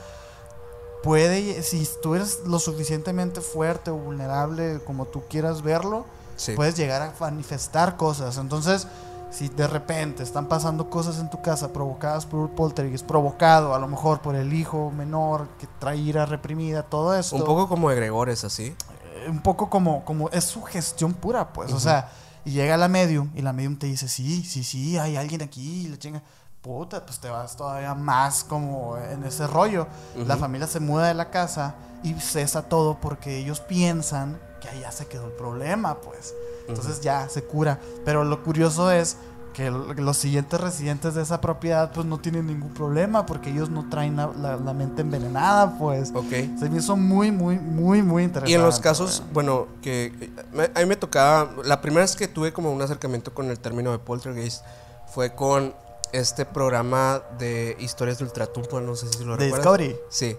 [1.02, 6.04] Puede, si tú eres lo suficientemente fuerte o vulnerable como tú quieras verlo,
[6.36, 6.52] Sí.
[6.52, 8.36] puedes llegar a manifestar cosas.
[8.36, 8.86] Entonces,
[9.30, 13.78] si de repente están pasando cosas en tu casa provocadas por un poltergeist, provocado a
[13.78, 17.90] lo mejor por el hijo menor que trae ira reprimida, todo esto Un poco como
[17.90, 18.74] egregores así.
[19.14, 21.72] eh, un poco como, como es su gestión pura, pues.
[21.72, 22.10] O sea,
[22.44, 25.86] y llega la medium y la medium te dice, sí, sí, sí, hay alguien aquí,
[25.86, 26.22] y la chinga.
[26.62, 29.86] Puta, pues te vas todavía más como en ese rollo.
[30.26, 34.92] La familia se muda de la casa y cesa todo porque ellos piensan que allá
[34.92, 36.34] se quedó el problema, pues.
[36.68, 37.80] Entonces ya se cura.
[38.04, 39.16] Pero lo curioso es
[39.54, 43.88] que los siguientes residentes de esa propiedad pues no tienen ningún problema porque ellos no
[43.88, 46.12] traen la, la- la mente envenenada, pues.
[46.14, 46.30] Ok.
[46.58, 48.52] Se me hizo muy, muy, muy, muy interesante.
[48.52, 52.14] Y en los casos, bueno, que que me- a mí me tocaba, la primera vez
[52.14, 54.62] que tuve como un acercamiento con el término de poltergeist
[55.08, 55.74] fue con
[56.12, 59.58] este programa de historias de ultratumba, no sé si lo ¿De recuerdas.
[59.58, 59.96] Discovery?
[60.08, 60.36] Sí.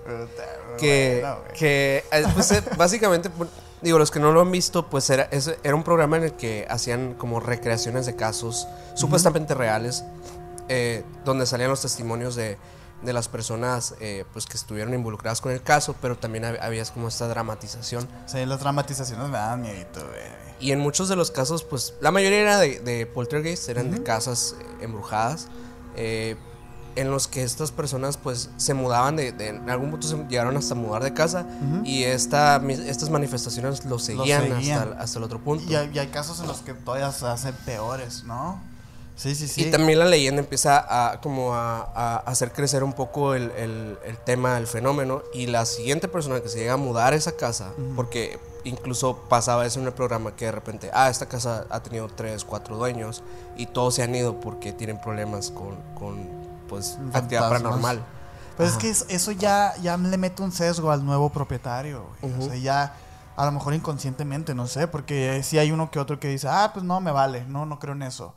[0.77, 1.25] Que,
[1.57, 3.47] que eh, pues, eh, básicamente, bu-
[3.81, 5.29] digo, los que no lo han visto, pues era,
[5.63, 10.03] era un programa en el que hacían como recreaciones de casos supuestamente reales,
[10.69, 12.57] eh, donde salían los testimonios de,
[13.04, 16.86] de las personas eh, pues que estuvieron involucradas con el caso, pero también hab- había
[16.86, 18.08] como esta dramatización.
[18.28, 20.42] Sí, las dramatizaciones me dan miedito, güey.
[20.60, 24.04] Y en muchos de los casos, pues la mayoría era de, de poltergeist, eran de
[24.04, 25.48] casas eh, embrujadas,
[25.96, 26.36] eh,
[26.96, 30.58] en los que estas personas pues se mudaban de, de- en algún punto se llegaron
[30.58, 31.46] hasta mudar de casa
[31.86, 34.78] y esta, estas manifestaciones los seguían, seguían.
[34.80, 35.64] Hasta, el- hasta el otro punto.
[35.72, 38.62] Y hay, y hay casos en los que todavía se hacen peores, ¿no?
[39.21, 39.65] Sí, sí, sí.
[39.67, 43.99] Y también la leyenda empieza a como a, a hacer crecer un poco el, el-
[44.03, 47.34] el tema del fenómeno y la siguiente persona que se llega a mudar a esa
[47.34, 51.81] casa, porque incluso pasaba eso en el programa que de repente, ah, esta casa ha
[51.84, 53.21] tenido tres, cuatro dueños
[53.57, 56.27] y todos se han ido porque tienen problemas con, con
[56.67, 57.49] pues, actividad Fantasmas.
[57.62, 58.01] paranormal.
[58.57, 62.05] Pues es que es- eso ya, ya le mete un sesgo al nuevo propietario.
[62.39, 62.93] O sea, ya
[63.36, 66.71] a lo mejor inconscientemente, no sé, porque si hay uno que otro que dice, ah,
[66.73, 68.34] pues no, me vale, no, no creo en eso.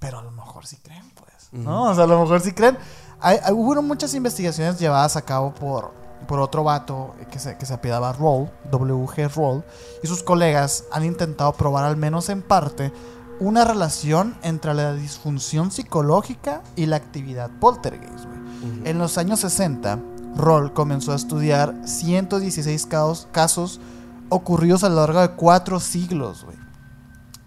[0.00, 1.30] Pero a lo mejor sí creen, pues.
[1.52, 1.84] ¿No?
[1.90, 2.76] O sea, a lo mejor sí creen.
[3.20, 5.92] Hay, hay- hubo muchas investigaciones llevadas a cabo por,
[6.26, 9.62] por otro vato que se, que se apellidaba Roll, WG Roll,
[10.02, 12.92] y sus colegas han intentado probar, al menos en parte,
[13.40, 18.24] una relación entre la disfunción psicológica y la actividad poltergeist.
[18.26, 18.40] güey.
[18.84, 19.98] En los años 60,
[20.36, 23.80] Roll comenzó a estudiar 116 caos- casos
[24.28, 26.56] ocurridos a lo largo de cuatro siglos, güey,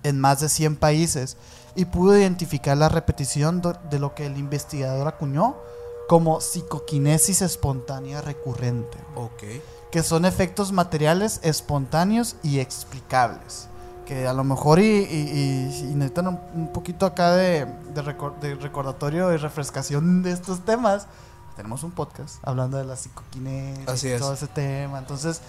[0.04, 1.38] en más de 100 países,
[1.75, 5.55] y pudo identificar la repetición de lo que el investigador acuñó
[6.07, 9.43] como psicoquinesis espontánea recurrente, Ok.
[9.91, 13.67] que son efectos materiales espontáneos y explicables.
[14.05, 18.01] Que a lo mejor y, y- y- y necesitan un, un poquito acá de, de
[18.03, 21.07] recor- de recordatorio y refrescación de estos temas.
[21.55, 24.19] Tenemos un podcast hablando de la psicoquinesis Así y es.
[24.19, 24.99] todo ese tema.
[24.99, 25.39] Entonces,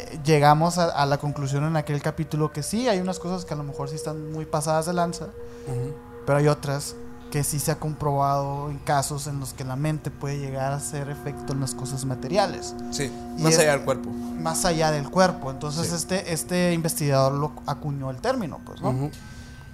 [0.00, 3.54] eh, llegamos a, a la conclusión en aquel capítulo que sí, hay unas cosas que
[3.54, 5.24] a lo mejor sí están muy pasadas de lanza,
[5.66, 5.94] Ujú.
[6.26, 6.94] pero hay otras
[7.30, 10.76] que sí se ha comprobado en casos en los que la mente puede llegar a
[10.76, 14.08] hacer efecto en las cosas materiales Sí, Y más es- allá del cuerpo.
[14.08, 15.50] más allá del cuerpo.
[15.50, 15.94] Entonces Sí.
[15.94, 19.10] este, este investigador lo acuñó el término, pues, ¿no?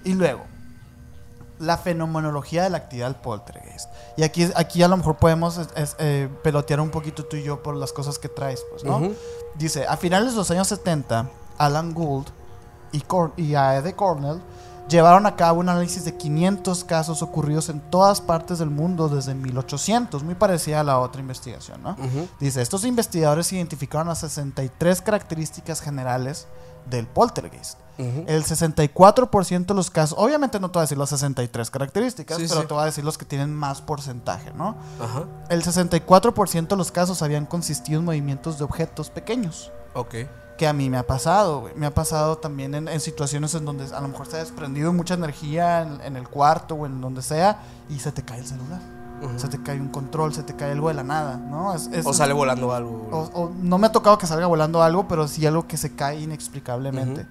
[0.03, 0.41] Y luego,
[1.59, 3.89] la fenomenología de la actividad del poltergeist.
[4.17, 7.43] Y aquí, aquí a lo mejor podemos es- es, eh, pelotear un poquito tú y
[7.43, 8.99] yo por las cosas que traes, pues, ¿no?
[9.57, 12.27] Dice, a finales de los años 70, Alan Gould
[12.91, 13.53] y, Cor y
[13.95, 14.41] Cornell
[14.89, 19.33] llevaron a cabo un análisis de 500 casos ocurridos en todas partes del mundo desde
[19.33, 21.95] 1800, muy parecida a la otra investigación, ¿no?
[22.39, 26.47] Dice, estos investigadores identificaron las 63 características generales
[26.89, 27.79] del poltergeist.
[27.97, 32.45] El 64% de los casos, obviamente no te voy a decir las 63 características, Sí,
[32.47, 32.67] pero sí.
[32.67, 34.75] te voy a decir los que tienen más porcentaje, ¿no?
[35.01, 35.23] Ajá.
[35.49, 40.15] El 64% de los casos habían consistido en movimientos de objetos pequeños, Ok.
[40.57, 41.73] Que a mí me ha pasado, güey.
[41.75, 44.93] Me ha pasado también en, en situaciones en donde a lo mejor se ha desprendido
[44.93, 48.45] mucha energía en, en el cuarto o en donde sea y se te cae el
[48.47, 48.79] celular.
[49.21, 49.37] Ujú.
[49.39, 51.73] Se te cae un control, se te cae algo de la nada, ¿no?
[51.73, 53.07] Es- es- O sale volando algo.
[53.11, 55.95] o- o no me ha tocado que salga volando algo, pero sí algo que se
[55.95, 57.21] cae inexplicablemente.
[57.21, 57.29] Ujú.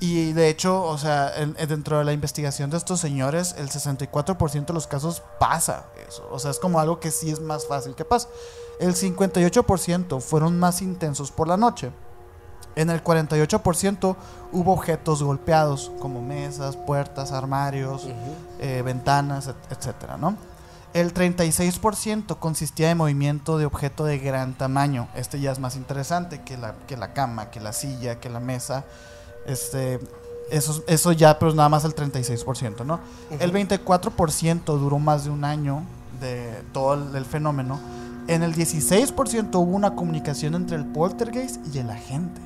[0.00, 3.68] Y de hecho, o sea, en- en- dentro de la investigación de estos señores, el
[3.70, 6.26] 64% de los casos pasa eso.
[6.30, 8.28] O sea, es como algo que sí es más fácil que pasa.
[8.80, 11.90] El 58% fueron más intensos por la noche.
[12.76, 14.16] En el 48%
[14.52, 18.06] hubo objetos golpeados, como mesas, puertas, armarios,
[18.60, 20.36] eh, ventanas, et- etcétera, ¿no?
[20.94, 25.08] El 36% consistía de movimiento de objeto de gran tamaño.
[25.14, 28.40] Este ya es más interesante que la, que la cama, que la silla, que la
[28.40, 28.84] mesa.
[29.44, 29.98] Este,
[30.50, 33.00] eso, eso ya, pero nada más el 36%, ¿no?
[33.38, 35.82] El 24% duró más de un año
[36.20, 37.78] de todo el, el fenómeno.
[38.28, 42.40] En el 16% hubo una comunicación entre el poltergeist y el agente.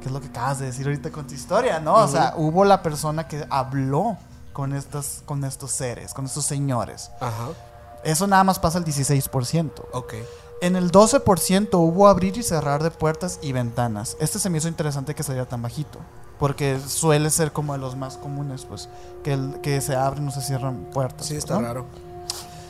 [0.00, 1.94] Que es lo que acabas de decir ahorita con tu historia, ¿no?
[1.94, 4.16] O sea, hubo la persona que habló
[4.52, 7.10] con, estas, con estos seres, con estos señores.
[7.20, 7.48] Ajá.
[8.04, 9.70] Eso nada más pasa el 16%.
[9.92, 10.14] Ok.
[10.60, 14.16] En el 12% hubo abrir y cerrar de puertas y ventanas.
[14.20, 15.98] Este se me hizo interesante que saliera tan bajito.
[16.38, 18.88] Porque suele ser como de los más comunes, pues,
[19.22, 21.26] que, el- que se abren o se cierran puertas.
[21.26, 21.60] Sí, está ¿no?
[21.62, 21.86] raro.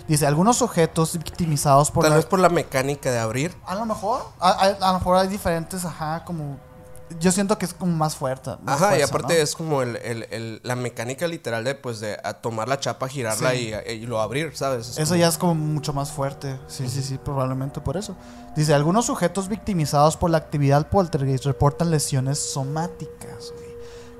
[0.08, 3.56] Dice, algunos objetos victimizados por Tal la- vez por la mecánica de abrir.
[3.64, 6.58] A lo mejor, a, a- a lo mejor hay diferentes, ajá, como...
[7.20, 8.50] Yo siento que es como más fuerte.
[8.62, 9.40] más Ajá, y aparte ¿no?
[9.42, 13.08] es como el, el- el- la mecánica literal de pues de a tomar la chapa,
[13.08, 13.72] girarla Sí.
[13.86, 14.88] y, y lo abrir, ¿sabes?
[14.88, 16.58] Es Eso como- ya es como mucho más fuerte.
[16.66, 18.16] Sí, sí, sí, probablemente por eso.
[18.56, 23.52] Dice, algunos sujetos victimizados por la actividad poltergeist reportan lesiones somáticas,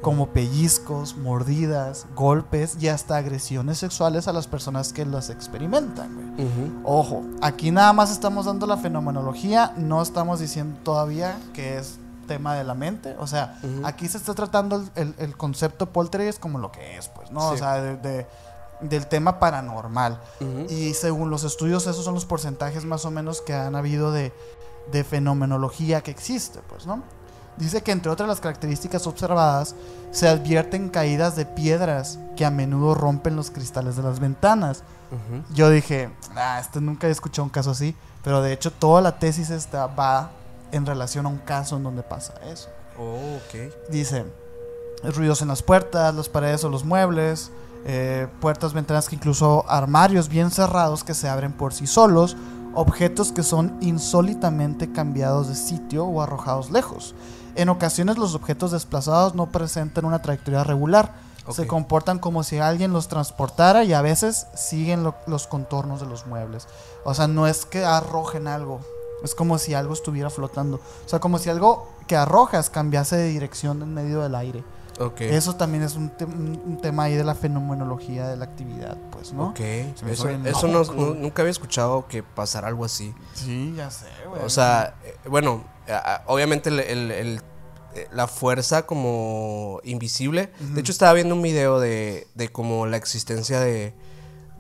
[0.05, 6.49] como pellizcos, mordidas, golpes y hasta agresiones sexuales a las personas que las experimentan, güey.
[6.85, 12.55] Ojo, aquí nada más estamos dando la fenomenología, no estamos diciendo todavía que es tema
[12.55, 13.17] de la mente.
[13.19, 17.09] O sea, aquí se está tratando el, el- el concepto poltergeist como lo que es,
[17.09, 17.41] pues, ¿no?
[17.49, 18.27] O sea, de- de-
[18.81, 20.21] del tema paranormal.
[20.71, 24.33] Y según los estudios, esos son los porcentajes más o menos que han habido de,
[24.93, 27.03] de fenomenología que existe, pues, ¿no?
[27.57, 29.75] Dice que entre otras las características observadas,
[30.11, 34.83] se advierten caídas de piedras que a menudo rompen los cristales de las ventanas.
[35.53, 39.19] Yo dije, ah, este nunca he escuchado un caso así, pero de hecho toda la
[39.19, 40.31] tesis esta va
[40.73, 42.69] en relación a un caso en donde pasa eso.
[42.99, 43.39] Oh.
[43.89, 44.25] Dice,
[45.15, 47.53] ruidos en las puertas, las paredes o los muebles,
[47.85, 52.37] eh, puertas, ventanas que incluso armarios bien cerrados que se abren por sí solos,
[52.75, 57.15] objetos que son insólitamente cambiados de sitio o arrojados lejos.
[57.57, 61.13] En ocasiones los objetos desplazados no presentan una trayectoria regular,
[61.53, 66.07] se comportan como si alguien los transportara y a veces siguen lo- los contornos de
[66.07, 66.67] los muebles.
[67.05, 68.81] O sea, no es que arrojen algo,
[69.23, 70.77] es como si algo estuviera flotando.
[71.05, 74.65] O sea, como si algo que arrojas cambiase de dirección en medio del aire.
[75.01, 75.23] Ok.
[75.23, 78.97] Eso también es un, te- un- un tema ahí de la fenomenología de la actividad,
[79.11, 79.49] pues, ¿no?
[79.49, 79.61] Ok.
[80.47, 83.13] Eso, no- nunca había escuchado que pasara algo así.
[83.35, 84.43] Sí, ya sé, güey.
[84.45, 85.65] O sea, eh, bueno,
[86.27, 87.41] obviamente el, el- el-
[87.95, 90.51] eh, la fuerza como invisible.
[90.75, 93.95] De hecho, estaba viendo un video de, de como la existencia de,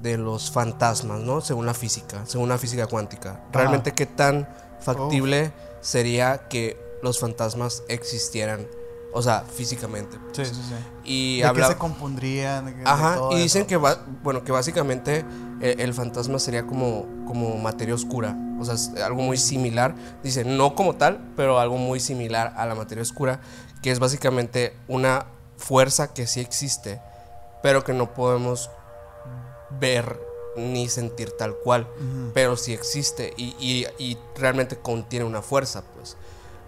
[0.00, 1.40] de los fantasmas, ¿no?
[1.40, 3.42] Según la física, según la física cuántica.
[3.52, 4.48] Realmente, ¿qué tan
[4.80, 8.68] factible sería que los fantasmas existieran?
[9.16, 10.18] O sea, físicamente.
[10.32, 10.74] Sí, sí, sí.
[11.04, 11.68] Y de habla...
[11.68, 12.66] que se compondrían.
[12.66, 13.68] de que- de Ajá, todo y dicen eso.
[13.68, 15.24] que va, bueno, que básicamente
[15.60, 20.44] eh, el fantasma sería como, como materia oscura, o sea, es algo muy similar, dice,
[20.44, 23.38] no como tal, pero algo muy similar a la materia oscura,
[23.82, 25.26] que es básicamente una
[25.58, 27.00] fuerza que sí existe,
[27.62, 28.68] pero que no podemos
[29.80, 30.20] ver
[30.56, 31.86] ni sentir tal cual,
[32.32, 36.16] pero sí existe y, y- y realmente contiene una fuerza, pues.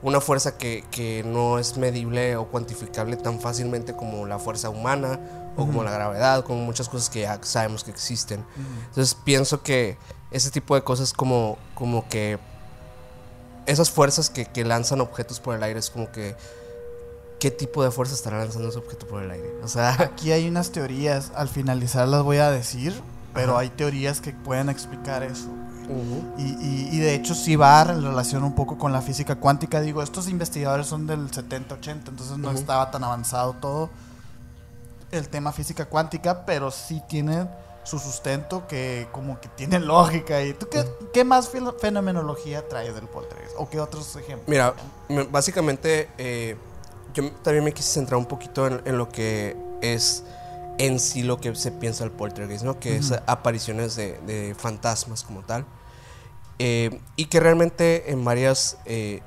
[0.03, 5.19] Una fuerza que, que no es medible o cuantificable tan fácilmente como la fuerza humana
[5.57, 8.45] o como la gravedad, como muchas cosas que ya sabemos que existen.
[8.89, 9.97] Entonces pienso que
[10.31, 12.39] ese tipo de cosas como, como que
[13.65, 16.37] esas fuerzas que, que lanzan objetos por el aire es como que
[17.39, 19.51] qué tipo de fuerza estará lanzando ese objeto por el aire.
[19.63, 22.95] O sea, Aquí hay unas teorías, al finalizar las voy a decir,
[23.35, 23.61] pero Ajá.
[23.61, 25.49] hay teorías que pueden explicar eso.
[26.39, 29.81] Y, y- y de hecho sí va en relación un poco con la física cuántica.
[29.81, 33.91] Digo, estos investigadores son del 70-80, entonces no estaba tan avanzado todo
[35.13, 37.47] el tema física cuántica, pero sí tiene
[37.85, 40.43] su sustento que como que tiene lógica.
[40.43, 41.49] ¿Y tú qué, qué más
[41.81, 43.55] fenomenología traes del poltergeist?
[43.59, 44.49] ¿O qué otros ejemplos?
[44.49, 44.75] Mira,
[45.09, 46.57] me- básicamente eh,
[47.15, 50.25] yo también me quise centrar un poquito en, en lo que es
[50.79, 52.79] en sí lo que se piensa el poltergeist, ¿no?
[52.79, 55.65] Que es apariciones de, de fantasmas como tal.
[56.59, 58.79] Eh, y que realmente en varias...
[58.87, 59.21] eh,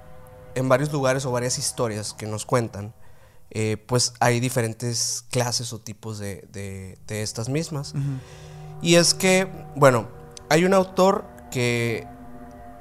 [0.55, 2.93] en varios lugares o varias historias que nos cuentan,
[3.51, 7.93] eh, pues hay diferentes clases o tipos de, de- de estas mismas.
[8.81, 10.07] Y es que, bueno,
[10.49, 12.05] hay un autor que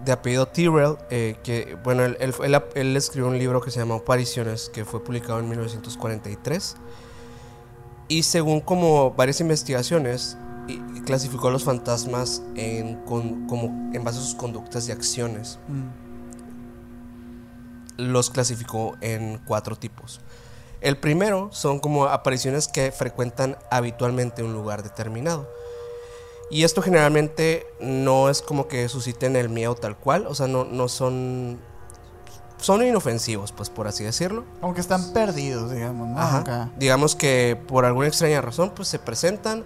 [0.04, 3.78] de apellido Tyrrell, eh, que, bueno, él, él- él- él escribió un libro que se
[3.80, 6.76] llama Apariciones, que fue publicado en 1943.
[8.08, 10.37] Y según como varias investigaciones,
[11.04, 15.59] clasificó a los fantasmas en, con- como en base a sus conductas y acciones.
[15.68, 15.88] Mm.
[18.02, 20.20] Los clasificó en cuatro tipos.
[20.81, 25.48] El primero son como apariciones que frecuentan habitualmente un lugar determinado.
[26.50, 30.64] Y esto generalmente no es como que susciten el miedo tal cual, o sea, no,
[30.64, 31.59] no son...
[32.59, 34.44] Son inofensivos, pues por así decirlo.
[34.61, 36.18] Como que están perdidos, digamos, ¿no?
[36.18, 36.70] Ajá.
[36.76, 39.64] Digamos que por alguna extraña razón, pues se presentan,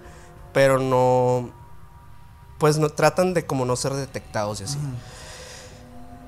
[0.53, 1.51] pero no...
[2.59, 4.77] Pues no tratan de como no ser detectados y así.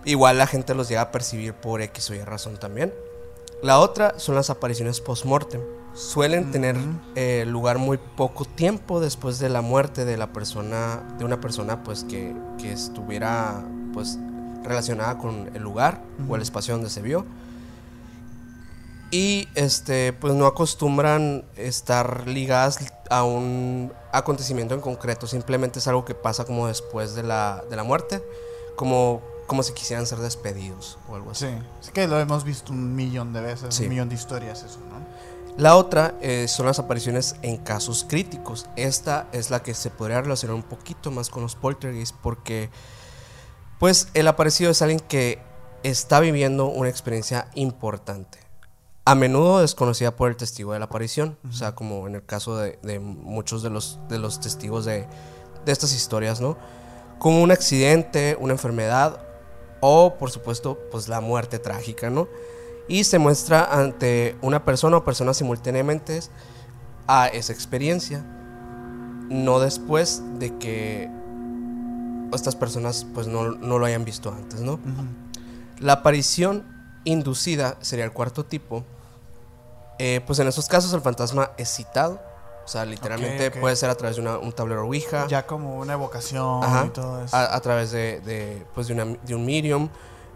[0.03, 2.93] Igual la gente los llega a percibir por X o Y razón también.
[3.61, 5.61] La otra son las apariciones post-mortem.
[5.93, 6.75] Suelen tener
[7.15, 11.83] eh, lugar muy poco tiempo después de la muerte de la persona, de una persona
[11.83, 14.19] pues que, que estuviera pues
[14.63, 17.25] relacionada con el lugar o el espacio donde se vio.
[19.15, 26.03] Y este pues no acostumbran estar ligadas a un acontecimiento en concreto, simplemente es algo
[26.03, 28.21] que pasa como después de la, de la muerte,
[28.75, 31.45] como, como si quisieran ser despedidos o algo así.
[31.45, 33.83] Sí, es que lo hemos visto un millón de veces, Sí.
[33.83, 34.95] un millón de historias eso, ¿no?
[35.57, 38.65] La otra eh, son las apariciones en casos críticos.
[38.75, 42.69] Esta es la que se podría relacionar un poquito más con los poltergeists porque
[43.79, 45.39] pues el aparecido es alguien que
[45.83, 48.44] está viviendo una experiencia importante.
[49.05, 51.37] A menudo desconocida por el testigo de la aparición.
[51.47, 55.07] O sea, como en el caso de, de muchos de los, de los testigos de,
[55.65, 56.57] de estas historias, ¿no?
[57.19, 59.19] Como un accidente, una enfermedad
[59.79, 62.27] o, por supuesto, pues la muerte trágica, ¿no?
[62.87, 66.19] y se muestra ante una persona o personas simultáneamente
[67.07, 68.23] a esa experiencia,
[69.29, 71.09] no después de que
[72.33, 74.79] estas personas pues no, no lo hayan visto antes, ¿no?
[75.79, 76.63] La aparición
[77.05, 78.83] inducida sería el cuarto tipo.
[79.99, 82.19] Eh, pues en esos casos el fantasma es citado,
[82.65, 85.27] o sea, literalmente puede ser a través de una- un tablero Ouija.
[85.27, 86.85] Ya como una evocación Ajá.
[86.87, 87.35] y todo eso.
[87.35, 89.89] a, a través de, de, pues de, una- de un medium.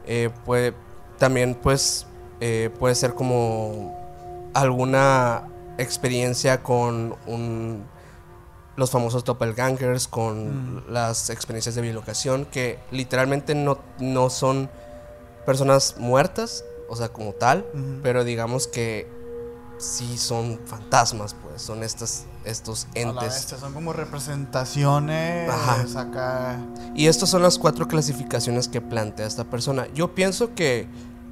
[0.06, 0.74] Eh, puede,
[1.17, 2.06] también pues
[2.39, 3.98] eh, puede ser como
[4.54, 5.43] alguna
[5.78, 7.84] experiencia con un,
[8.76, 10.84] los famosos doppelgangers, con Mm.
[10.91, 14.69] las experiencias de bilocación, que literalmente no, no son
[15.45, 17.65] personas muertas, o sea, como tal,
[18.04, 19.08] pero digamos que
[19.80, 23.24] sí son fantasmas, pues son estas, estos entes.
[23.24, 26.02] bestia, son como representaciones Ajá.
[26.02, 26.60] acá.
[26.96, 29.88] Y estas son las cuatro clasificaciones que plantea esta persona.
[29.94, 30.88] Yo pienso que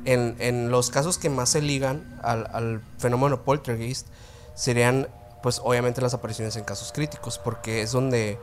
[0.05, 4.07] en, en los casos que más se ligan al, al fenómeno poltergeist
[4.55, 5.07] serían,
[5.43, 8.39] pues obviamente las apariciones en casos críticos, porque es donde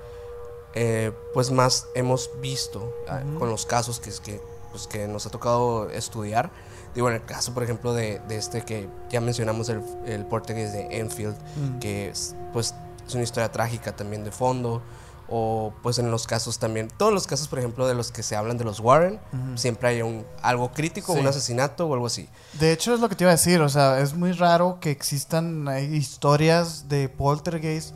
[0.75, 4.41] eh, pues más hemos visto ah, con los casos que, que,
[4.71, 6.51] pues, que nos ha tocado estudiar.
[6.95, 10.73] Digo, en el caso, por ejemplo, de, de este que ya mencionamos, el, el poltergeist
[10.75, 11.79] de Enfield, Mm.
[11.81, 12.75] que es, pues
[13.07, 14.83] es una historia trágica también de fondo
[15.29, 18.37] o pues en los casos también todos los casos por ejemplo de los que se
[18.37, 19.19] hablan de los Warren
[19.55, 21.21] siempre hay un algo crítico Sí.
[21.21, 22.29] un asesinato o algo así
[22.61, 23.61] De hecho, es lo que te iba a decir.
[23.63, 27.95] O sea, es muy raro que existan eh, historias de poltergeist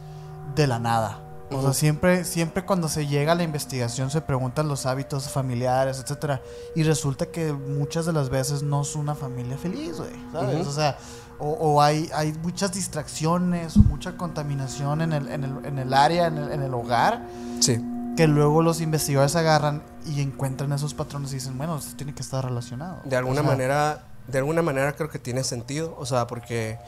[0.54, 1.20] de la nada.
[1.50, 5.98] O sea, siempre, siempre cuando se llega a la investigación se preguntan los hábitos familiares,
[6.02, 6.42] etcétera.
[6.74, 10.10] Y resulta que muchas de las veces no es una familia feliz, güey.
[10.32, 10.60] ¿Sabes?
[10.60, 10.68] Ujú.
[10.68, 10.98] O sea,
[11.38, 15.94] o, o hay, hay muchas distracciones o mucha contaminación en el, en el, en el
[15.94, 17.22] área, en el, en el hogar,
[17.60, 17.82] sí
[18.16, 22.22] que luego los investigadores agarran y encuentran esos patrones y dicen, bueno, esto tiene que
[22.22, 22.96] estar relacionado.
[23.04, 26.78] de alguna O sea, manera de alguna manera creo que tiene sentido o sea porque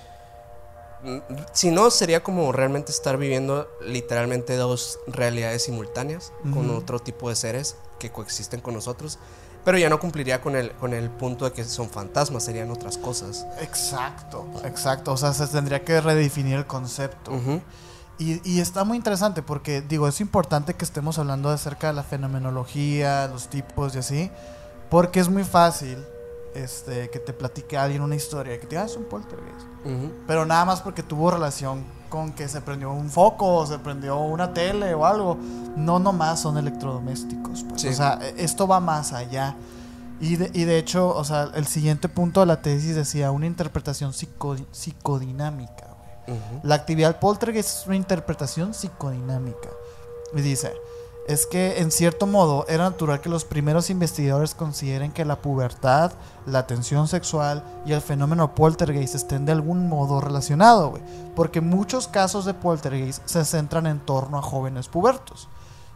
[1.53, 7.37] si no sería como realmente estar viviendo literalmente dos realidades simultáneas con otro tipo de
[7.37, 9.19] seres que coexisten con nosotros
[9.65, 12.99] pero ya no cumpliría con el con el punto de que son fantasmas serían otras
[12.99, 15.13] cosas Exacto, exacto.
[15.13, 17.33] O sea, se tendría que redefinir el concepto.
[18.19, 22.03] Y, y está muy interesante porque, digo, es importante que estemos hablando acerca de la
[22.03, 24.31] fenomenología, los tipos y así,
[24.91, 26.05] porque es muy fácil
[26.55, 29.67] este, que te platique alguien una historia que te diga, "Ah, es un poltergeist.
[30.27, 34.19] Pero nada más porque tuvo relación con que se prendió un foco o se prendió
[34.19, 35.37] una tele o algo.
[35.77, 37.65] No nomás son electrodomésticos.
[37.69, 37.83] pues.
[37.83, 37.89] Sí.
[37.89, 39.55] O sea, e- esto va más allá.
[40.21, 43.47] Y de, y de hecho, o sea, el siguiente punto de la tesis decía una
[43.47, 45.87] interpretación psico- psicodinámica.
[46.63, 49.69] La actividad poltergeist es una interpretación psicodinámica.
[50.35, 50.73] Y dice,
[51.27, 56.13] es que en cierto modo era natural que los primeros investigadores consideren que la pubertad,
[56.47, 60.99] la tensión sexual y el fenómeno poltergeist estén de algún modo relacionados.
[61.37, 65.49] Porque muchos casos de poltergeist se centran en torno a jóvenes pubertos.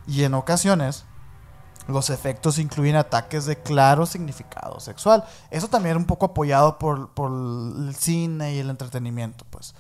[0.07, 1.05] Y en ocasiones
[1.87, 5.25] los efectos incluyen ataques de claro significado sexual.
[5.51, 9.75] Eso también un poco apoyado por, por el cine y el entretenimiento, pues.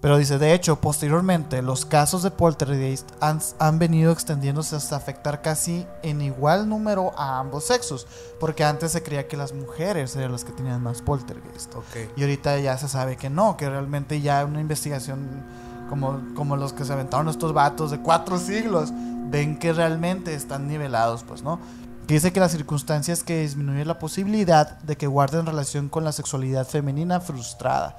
[0.00, 5.42] Pero dice, de hecho, posteriormente, los casos de poltergeist han, han, venido extendiéndose hasta afectar
[5.42, 8.06] casi en igual número a ambos sexos.
[8.38, 11.74] Porque antes se creía que las mujeres eran las que tenían más poltergeist.
[11.74, 12.16] Ok.
[12.16, 15.44] Y ahorita ya se sabe que no, que realmente ya una investigación
[15.90, 18.92] como, como los que se aventaron estos vatos de cuatro siglos,
[19.30, 21.60] ven que realmente están nivelados, pues, ¿no?
[22.06, 26.66] Dice que las circunstancias que disminuyen la posibilidad de que guarden relación con la sexualidad
[26.66, 27.96] femenina frustrada.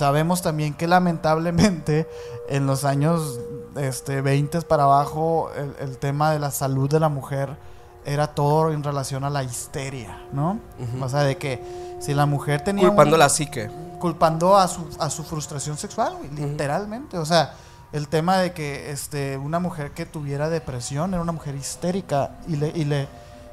[0.00, 2.08] Sabemos también que lamentablemente
[2.48, 3.38] en los años
[3.76, 7.58] este, 20 para abajo el, el, tema de la salud de la mujer
[8.06, 10.52] era todo en relación a la histeria, ¿no?
[10.78, 11.04] Uh -huh.
[11.04, 11.62] O sea, de que
[12.00, 12.88] si la mujer tenía...
[12.88, 13.70] Culpando un, la psique.
[13.98, 16.48] Culpando a su, a su frustración sexual, uh -huh.
[16.48, 17.18] literalmente.
[17.18, 17.52] O sea,
[17.92, 22.56] el tema de que este, una mujer que tuviera depresión era una mujer histérica y
[22.56, 22.68] le...
[22.68, 23.06] Y le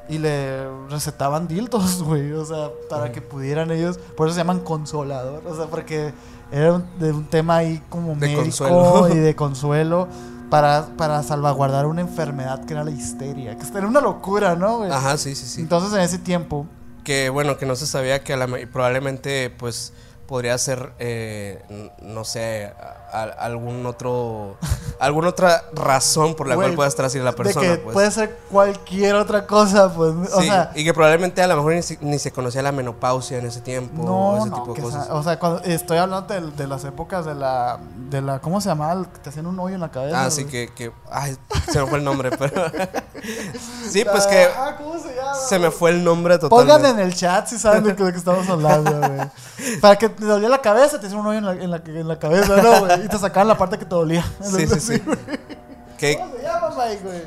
[0.08, 4.60] y le recetaban dildos, güey, o sea, para que pudieran ellos, por eso se llaman
[4.60, 6.12] consolador, o sea, porque
[6.50, 9.08] era un, de un tema ahí como de médico consuelo.
[9.12, 10.08] y de consuelo
[10.50, 14.78] para, para salvaguardar una enfermedad que era la histeria, que era una locura, ¿no?
[14.78, 14.90] Güey?
[14.90, 15.60] Ajá, sí, sí, sí.
[15.60, 16.66] Entonces en ese tiempo...
[17.04, 19.92] Que bueno, que no se sabía que la, probablemente pues
[20.26, 21.62] podría ser, eh,
[22.02, 22.70] no sé,
[23.12, 24.56] a, algún otro,
[24.98, 27.66] alguna otra razón por la Güey, cual pueda estar así la persona.
[27.68, 27.94] de que pues.
[27.94, 30.14] puede ser cualquier otra cosa, pues.
[30.32, 32.72] O Sí, sea, y que probablemente a lo mejor ni, se- ni se conocía la
[32.72, 34.02] menopausia en ese tiempo.
[34.02, 34.06] o
[34.36, 35.06] no, ese no, tipo de cosas.
[35.06, 37.78] sa- o sea, cuando estoy hablando de, de las épocas de la,
[38.10, 39.04] de la, ¿cómo se llamaba?
[39.22, 40.24] Te hacían un hoyo en la cabeza.
[40.24, 40.92] Ah, sí, que, que.
[41.10, 41.36] Ay,
[41.72, 42.64] se me fue el nombre, pero.
[43.90, 45.34] sí, pues que Ah, ¿cómo se llama?
[45.34, 47.02] se me fue el nombre Pongan totalmente.
[47.02, 49.18] en el chat si saben de lo que estamos hablando, güey.
[49.80, 52.08] Para que te dolía la cabeza, te hacían un hoyo en la, en la, en
[52.08, 52.97] la cabeza, ¿no, güey?
[53.04, 54.24] Y te sacaban la parte que te dolía.
[54.42, 55.00] Sí, sí, sí.
[55.00, 57.22] ¿Cómo se llama, Mike, güey?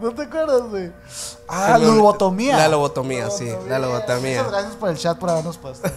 [0.00, 0.92] ¿No te acuerdas, güey?
[1.48, 1.94] Ah, olvidó.
[1.94, 2.56] lobotomía.
[2.58, 4.42] La lobotomía, sí, la lobotomía.
[4.42, 5.88] Muchas gracias por el chat por habernos puesto.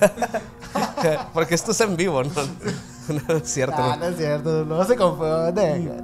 [1.34, 2.32] Porque esto es en vivo, ¿no?
[3.28, 4.06] No es cierto, Ah, ¿no?
[4.06, 6.04] no es cierto, no se confunde.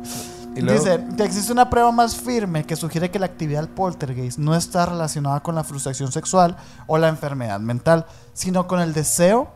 [0.55, 4.85] Dice que existe una prueba más firme que sugiere que la actividad poltergeist no está
[4.85, 6.55] relacionada con la frustración sexual
[6.87, 9.49] o la enfermedad mental, sino con el deseo,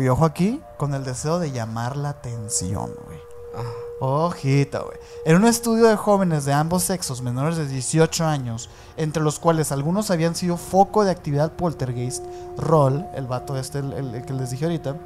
[0.00, 3.18] y ojo aquí, con el deseo de llamar la atención, güey.
[3.56, 3.62] Ah,
[4.02, 4.98] Ojito, güey.
[5.26, 9.72] En un estudio de jóvenes de ambos sexos menores de 18 años, entre los cuales
[9.72, 12.24] algunos habían sido foco de actividad poltergeist,
[12.56, 14.96] Roll, el vato este, el, el- el que les dije ahorita,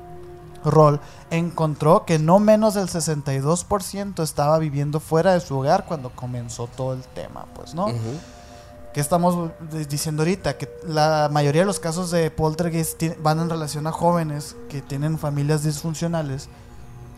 [0.65, 1.01] Roll,
[1.31, 6.95] encontró que no menos del 62% estaba viviendo fuera de su hogar cuando comenzó todo
[6.95, 7.87] el tema, pues, ¿no?
[7.87, 7.95] ujú.
[8.95, 9.51] Que estamos
[9.89, 10.57] diciendo ahorita?
[10.57, 15.19] Que la mayoría de los casos de poltergeist van en relación a jóvenes que tienen
[15.19, 16.49] familias disfuncionales,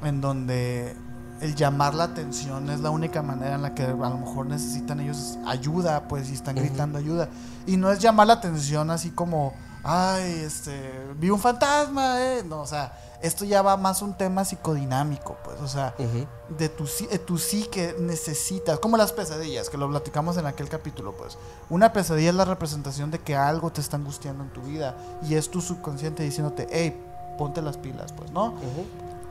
[0.03, 0.97] en donde
[1.43, 5.01] el llamar la atención es la única manera en la que a lo mejor necesitan
[5.01, 7.29] ellos ayuda, pues, y están gritando ayuda.
[7.67, 9.53] Y no es llamar la atención así como,
[9.85, 10.81] ay, este,
[11.21, 12.43] vi un fantasma, eh.
[12.43, 12.91] No, o sea,
[13.23, 16.27] esto ya va más un tema psicodinámico, pues, o sea, Ujú.
[16.57, 20.47] de tu, sí- de tu sí que necesitas, como las pesadillas, que lo platicamos en
[20.47, 21.39] aquel capítulo, pues.
[21.71, 24.95] Una pesadilla es la representación de que algo te está angustiando en tu vida
[25.29, 27.03] y es tu subconsciente diciéndote, hey,
[27.39, 28.55] ponte las pilas, pues, ¿no?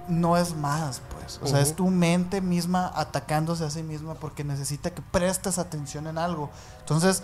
[0.08, 1.40] No es más, pues.
[1.42, 6.06] O sea, es tu mente misma atacándose a sí misma porque necesita que prestes atención
[6.06, 6.52] en algo.
[6.82, 7.24] Entonces,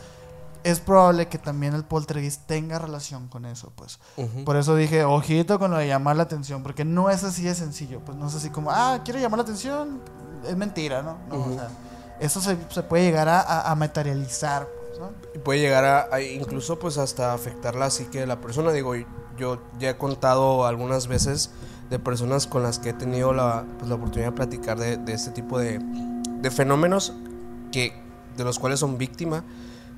[0.64, 3.99] es probable que también el poltergeist tenga relación con eso, pues.
[4.18, 4.43] Ujú.
[4.45, 7.55] Por eso dije, ojito con lo de llamar la atención, porque no es así de
[7.55, 7.99] sencillo.
[8.05, 10.01] Pues no es así como, ah, quiero llamar la atención,
[10.47, 11.18] es mentira, ¿no?
[11.30, 11.51] No, Ujú.
[11.51, 11.70] o sea,
[12.20, 15.12] eso se, se puede llegar a, a- a materializar, pues, ¿no?
[15.34, 18.72] Y puede llegar a, a incluso pues hasta afectar la psique de la persona.
[18.72, 18.93] Digo,
[19.38, 21.51] yo ya he contado algunas veces
[21.89, 25.14] de personas con las que he tenido la, pues, la oportunidad de platicar de, de
[25.14, 27.14] este tipo de, de fenómenos
[27.72, 27.93] que,
[28.38, 29.43] de los cuales son víctimas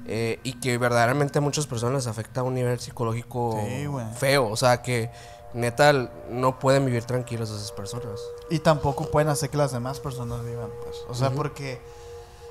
[0.06, 3.88] eh, y que verdaderamente a muchas personas les afecta a un nivel psicológico Sí,
[4.18, 4.48] feo.
[4.50, 5.10] O sea que
[5.54, 5.94] neta
[6.30, 8.20] no pueden vivir tranquilos esas personas.
[8.50, 10.98] Y tampoco pueden hacer que las demás personas vivan, pues.
[11.10, 11.80] O sea, porque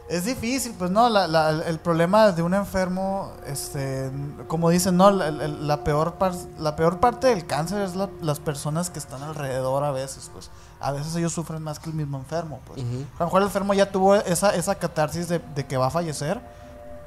[0.09, 1.09] es difícil, pues, ¿no?
[1.09, 4.11] La- la- el problema de un enfermo, este,
[4.47, 5.11] como dicen, ¿no?
[5.11, 9.85] La, peor, par- la peor parte del cáncer es la- las personas que están alrededor
[9.85, 10.51] a veces, pues.
[10.81, 12.81] A veces ellos sufren más que el mismo enfermo, pues.
[12.83, 13.05] Ujú.
[13.17, 15.91] A lo mejor el enfermo ya tuvo esa, esa catarsis de, de que va a
[15.91, 16.41] fallecer,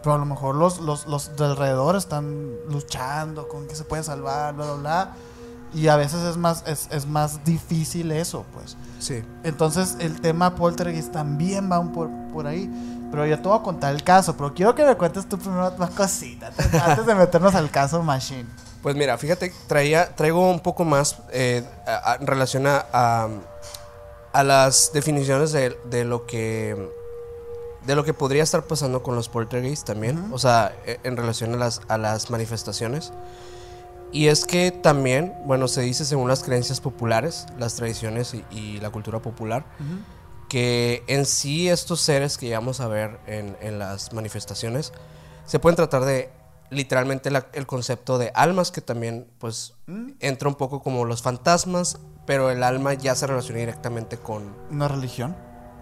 [0.05, 4.03] pero a lo mejor los, los, los de alrededor están luchando con que se puede
[4.03, 5.13] salvar, bla, bla, bla.
[5.73, 8.77] Y a veces es más, es, es más difícil eso, pues.
[8.99, 9.23] Sí.
[9.43, 12.69] Entonces el tema poltergeist también va un por, por ahí.
[13.11, 15.73] Pero yo te voy a contar el caso, pero quiero que me cuentes tú primero
[15.77, 16.53] más cositas
[16.85, 18.45] antes de meternos al caso Machine.
[18.83, 23.27] Pues mira, fíjate, traía, traigo un poco más eh, a- a- en relación a, a,
[24.33, 26.89] a las definiciones de, de lo que
[27.85, 31.53] de lo que podría estar pasando con los poltergeists también, o sea, e- en relación
[31.53, 33.11] a las, a las manifestaciones.
[34.11, 38.79] Y es que también, bueno, se dice según las creencias populares, las tradiciones y, y
[38.79, 39.65] la cultura popular,
[40.49, 44.93] que en sí estos seres que llegamos a ver en, en las manifestaciones
[45.45, 46.29] se pueden tratar de
[46.69, 49.73] literalmente la- el concepto de almas que también pues
[50.19, 54.87] entra un poco como los fantasmas pero el alma ya se relaciona directamente con, Una
[54.87, 55.35] religión,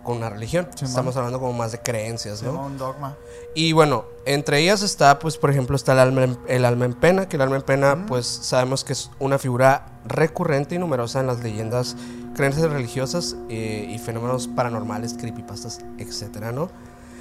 [0.04, 0.90] con una religión Simón.
[0.90, 2.66] estamos hablando como más de creencias se ¿no?
[2.66, 3.16] un dogma.
[3.56, 6.94] Y bueno, entre ellas está, pues, por ejemplo, está el alma, en, el alma en
[6.94, 11.20] pena, que el alma en pena, pues, sabemos que es una figura recurrente y numerosa
[11.20, 11.96] en las leyendas,
[12.36, 16.70] creencias religiosas eh, y fenómenos paranormales, creepypastas, etcétera, ¿no?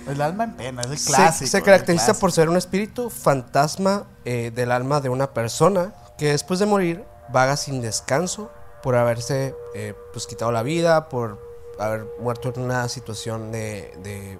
[0.08, 1.50] El alma en pena, es el Se- clásico.
[1.50, 2.20] Se, el caracteriza clásico.
[2.20, 7.04] por ser un espíritu fantasma eh, del alma de una persona que después de morir
[7.32, 8.50] vaga sin descanso
[8.82, 11.38] por haberse eh, pues quitado la vida, por
[11.78, 14.38] haber muerto en una situación de, de,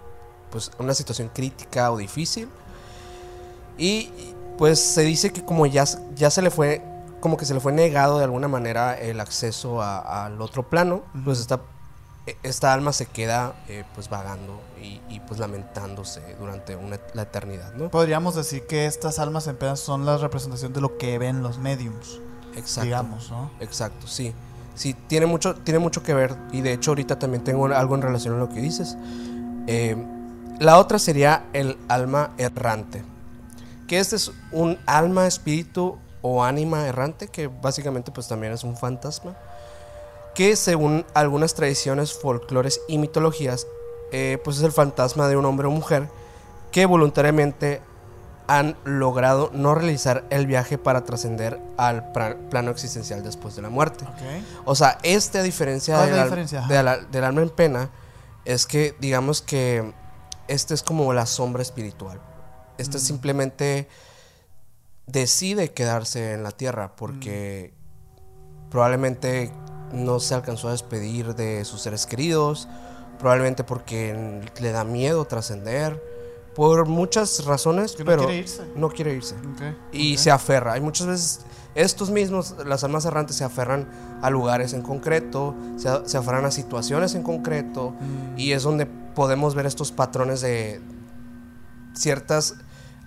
[0.51, 2.49] pues una situación crítica o difícil.
[3.79, 4.11] Y
[4.59, 6.83] pues se dice que como ya, ya se le fue,
[7.21, 11.03] como que se le fue negado de alguna manera el acceso a- al otro plano,
[11.25, 11.61] pues esta,
[12.43, 17.73] esta alma se queda eh, pues vagando y, y, pues lamentándose durante una, la eternidad,
[17.75, 17.91] ¿no?
[17.91, 22.21] Podríamos decir que estas almas en son la representación de lo que ven los mediums,
[22.55, 22.83] Exacto.
[22.85, 23.51] digamos, ¿no?
[23.61, 24.35] Exacto, sí.
[24.75, 26.35] Sí, tiene mucho, tiene mucho que ver.
[26.53, 28.97] Y de hecho, ahorita también tengo algo en relación a lo que dices.
[29.67, 29.97] Eh,
[30.59, 33.03] la otra sería el alma errante.
[33.87, 38.77] Que este es un alma, espíritu o ánima errante, que básicamente pues también es un
[38.77, 39.37] fantasma.
[40.35, 43.67] Que según algunas tradiciones, folclores y mitologías,
[44.13, 46.09] eh, pues es el fantasma de un hombre o mujer
[46.71, 47.83] que voluntariamente
[48.49, 54.05] han logrado no realizar el viaje para trascender al plano existencial después de la muerte.
[54.65, 56.59] O sea, este a diferencia, ¿Cuál es del, la al- diferencia?
[56.61, 56.73] Ajá.
[56.75, 57.91] de la- del alma en pena,
[58.45, 59.93] es que digamos que
[60.49, 62.21] este es como la sombra espiritual.
[62.79, 63.01] Este Mm.
[63.01, 63.89] simplemente
[65.07, 67.75] decide quedarse en la tierra porque
[68.71, 69.53] probablemente
[69.93, 72.69] no se alcanzó a despedir de sus seres queridos,
[73.19, 76.03] probablemente porque le da miedo trascender,
[76.55, 78.63] por muchas razones, Que no pero quiere irse.
[78.77, 79.35] no quiere irse
[79.93, 80.75] y se aferra.
[80.75, 81.41] Hay muchas veces
[81.75, 83.89] estos mismos, las almas errantes, se aferran
[84.21, 88.39] a lugares en concreto, se aferran a situaciones en concreto, Mm.
[88.39, 90.81] y es donde podemos ver estos patrones de
[91.95, 92.55] ciertas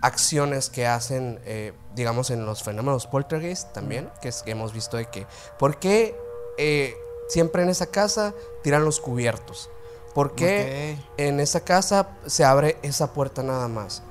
[0.01, 4.97] acciones que hacen, eh, digamos, en los fenómenos poltergeist también, que, es, que hemos visto
[4.97, 5.25] de que,
[5.57, 6.15] ¿por qué
[6.57, 6.95] eh,
[7.27, 8.33] siempre en esa casa
[8.63, 9.69] tiran los cubiertos?
[10.15, 14.01] ¿Por qué en esa casa se abre esa puerta nada más?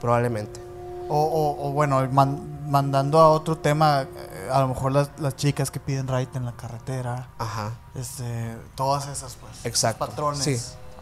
[0.00, 0.60] Probablemente.
[1.08, 5.36] O, o- o bueno, man- mandando a otro tema, eh, a lo mejor las, las
[5.36, 7.72] chicas que piden ride en la carretera, Ajá.
[7.94, 9.52] este, todas esas pues.
[9.64, 10.06] Exacto.
[10.06, 10.42] Patrones.
[10.42, 10.56] Sí.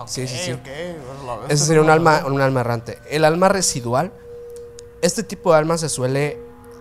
[0.07, 0.53] Sí, sí, sí.
[0.55, 2.99] bueno, la- Ese sería un alma, un alma errante.
[3.11, 4.11] El alma residual,
[5.03, 6.41] este tipo de alma se suele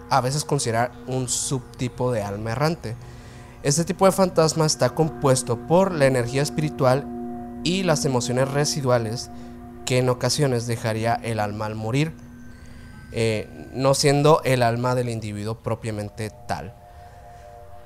[0.10, 2.96] a veces considerar un subtipo de alma errante.
[3.62, 7.06] Este tipo de fantasma está compuesto por la energía espiritual
[7.64, 9.30] y las emociones residuales
[9.86, 12.14] que en ocasiones dejaría el alma al morir,
[13.12, 16.76] eh, no siendo el alma del individuo propiamente tal.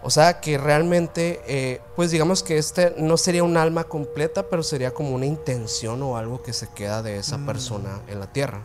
[0.04, 4.62] O sea que realmente, eh, pues digamos que este no sería un alma completa, pero
[4.62, 8.64] sería como una intención o algo que se queda de esa persona en la tierra.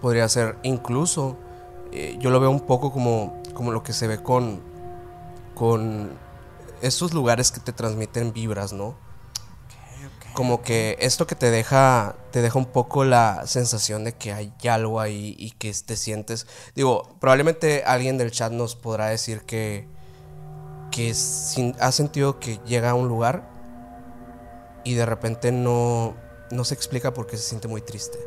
[0.00, 1.36] Podría ser incluso,
[1.90, 4.60] eh, yo lo veo un poco como, como lo que se ve con,
[5.56, 6.10] con
[6.80, 8.94] estos lugares que te transmiten vibras, ¿no?
[10.36, 14.52] Como que esto que te deja, te deja un poco la sensación de que hay
[14.70, 16.46] algo ahí y que te sientes.
[16.74, 19.88] Digo, probablemente alguien del chat nos podrá decir que,
[20.90, 23.48] que sin- ha sentido que llega a un lugar
[24.84, 26.14] y de repente no,
[26.50, 28.18] no se explica porque se siente muy triste.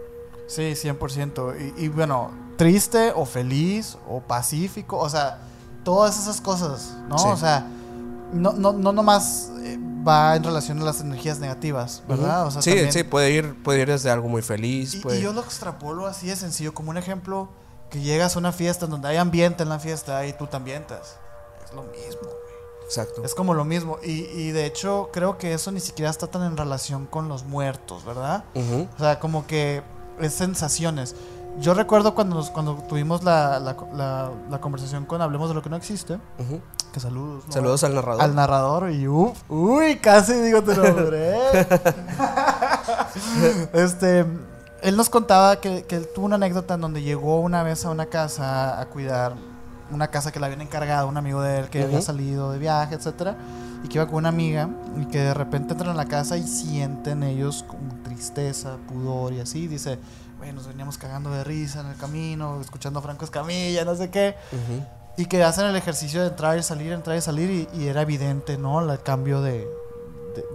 [0.48, 1.54] Sí, 100%.
[1.78, 5.38] Y, y bueno, triste o feliz o pacífico, o sea,
[5.84, 7.20] todas esas cosas, ¿no?
[7.20, 7.28] Sí.
[7.28, 7.68] O sea,
[8.34, 9.78] no, no, no nomás eh,
[10.08, 12.46] va en relación a las energías negativas, ¿verdad?
[12.48, 14.94] O sea, sí, también- sí, puede ir, puede ir desde algo muy feliz.
[14.96, 17.50] Y, puede- y yo lo extrapolo así de sencillo, como un ejemplo,
[17.90, 21.18] que llegas a una fiesta donde hay ambiente en la fiesta y tú te ambientas.
[21.66, 22.40] Es lo mismo, güey.
[22.86, 23.24] Exacto.
[23.24, 23.98] Es como lo mismo.
[24.04, 27.44] Y, y de hecho, creo que eso ni siquiera está tan en relación con los
[27.46, 28.44] muertos, ¿verdad?
[28.56, 29.84] O sea, como que
[30.20, 31.16] es sensaciones.
[31.60, 35.62] Yo recuerdo cuando, nos- cuando tuvimos la, la, la- la conversación con Hablemos de lo
[35.62, 36.62] que no existe, Ujú.
[36.92, 37.46] Que saludos.
[37.48, 37.54] ¿no?
[37.54, 38.22] Saludos al narrador.
[38.22, 41.38] al narrador y uf, uy, casi digo tu nombre.
[43.74, 44.26] este,
[44.82, 47.90] él nos contaba que, que él tuvo una anécdota en donde llegó una vez a
[47.90, 49.36] una casa a cuidar
[49.92, 52.96] una casa que le habían encargado un amigo de él que había salido de viaje,
[52.96, 53.36] etcétera,
[53.84, 56.48] y que iba con una amiga y que de repente entran a la casa y
[56.48, 59.68] sienten ellos como tristeza, pudor y así.
[59.68, 60.00] Dice,
[60.38, 64.10] güey, nos veníamos cagando de risa en el camino, escuchando a Franco Escamilla, no sé
[64.10, 64.36] qué.
[64.52, 64.86] Ujú.
[65.20, 68.02] Y que hacen el ejercicio de entrar y salir, entrar y salir, y, y era
[68.04, 68.80] evidente, ¿no?
[68.82, 69.68] El cambio de,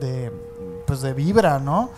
[0.01, 0.33] de, de,
[0.87, 1.91] pues de vibra, ¿no?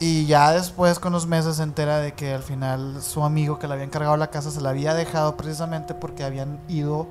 [0.00, 3.68] Y ya después, con los meses, se entera de que al final su amigo que
[3.68, 7.06] le había encargado la casa se la había dejado precisamente porque habían ido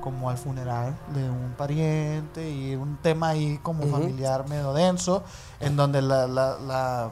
[0.00, 3.92] como al funeral de un pariente y un tema ahí como Ujú.
[3.92, 5.24] familiar medio denso,
[5.58, 7.10] en donde la, la, la-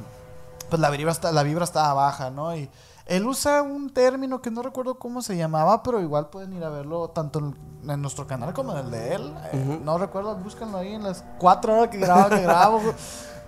[0.70, 2.55] pues la vibra, está, la vibra estaba baja, ¿no?
[2.57, 2.70] Y
[3.07, 6.71] él usa un término que no recuerdo cómo se llamaba, pero igual pueden ir a
[6.71, 7.55] verlo tanto en,
[8.03, 9.35] nuestro canal como en el de él.
[9.53, 9.81] Eh.
[9.85, 12.81] No recuerdo, búscanlo ahí en las cuatro horas que grabo, que grabo.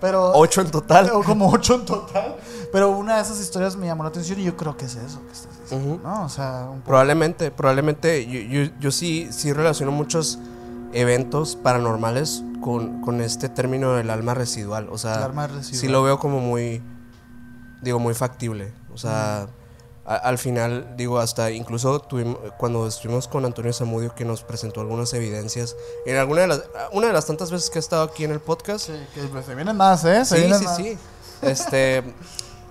[0.01, 1.11] Pero Ocho en total.
[1.13, 2.37] o como ocho en total.
[2.71, 5.21] Pero una de esas historias me llamó la atención y yo creo que es eso
[5.27, 6.01] que estás diciendo.
[6.05, 6.25] ¿no?
[6.25, 6.83] O sea, un.
[6.83, 10.39] Probablemente, probablemente yo, yo, yo sí, sí relaciono muchos
[10.93, 14.89] eventos paranormales con, con este término del alma residual.
[14.91, 15.81] O sea, El alma residual.
[15.81, 16.81] sí lo veo como muy,
[17.83, 18.73] digo, muy factible.
[18.99, 19.47] O sea,
[20.05, 24.81] a- al final, digo, hasta incluso tuvimos, cuando estuvimos con Antonio Zamudio que nos presentó
[24.81, 28.25] algunas evidencias, en alguna de las, una de las tantas veces que ha estado aquí
[28.25, 30.25] en el podcast, Sí, que pues, se vienen más, ¿eh?
[30.25, 30.77] Se Sí, vienen sí, más.
[30.77, 30.99] sí.
[31.43, 32.03] Este,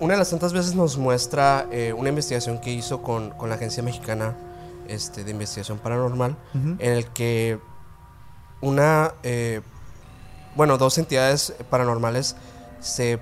[0.01, 3.55] una de las tantas veces nos muestra eh, una investigación que hizo con, con la
[3.55, 4.36] Agencia Mexicana
[4.89, 7.59] este, de Investigación Paranormal, en el que
[8.61, 9.61] una, eh,
[10.57, 12.36] bueno, dos entidades paranormales
[12.82, 13.19] se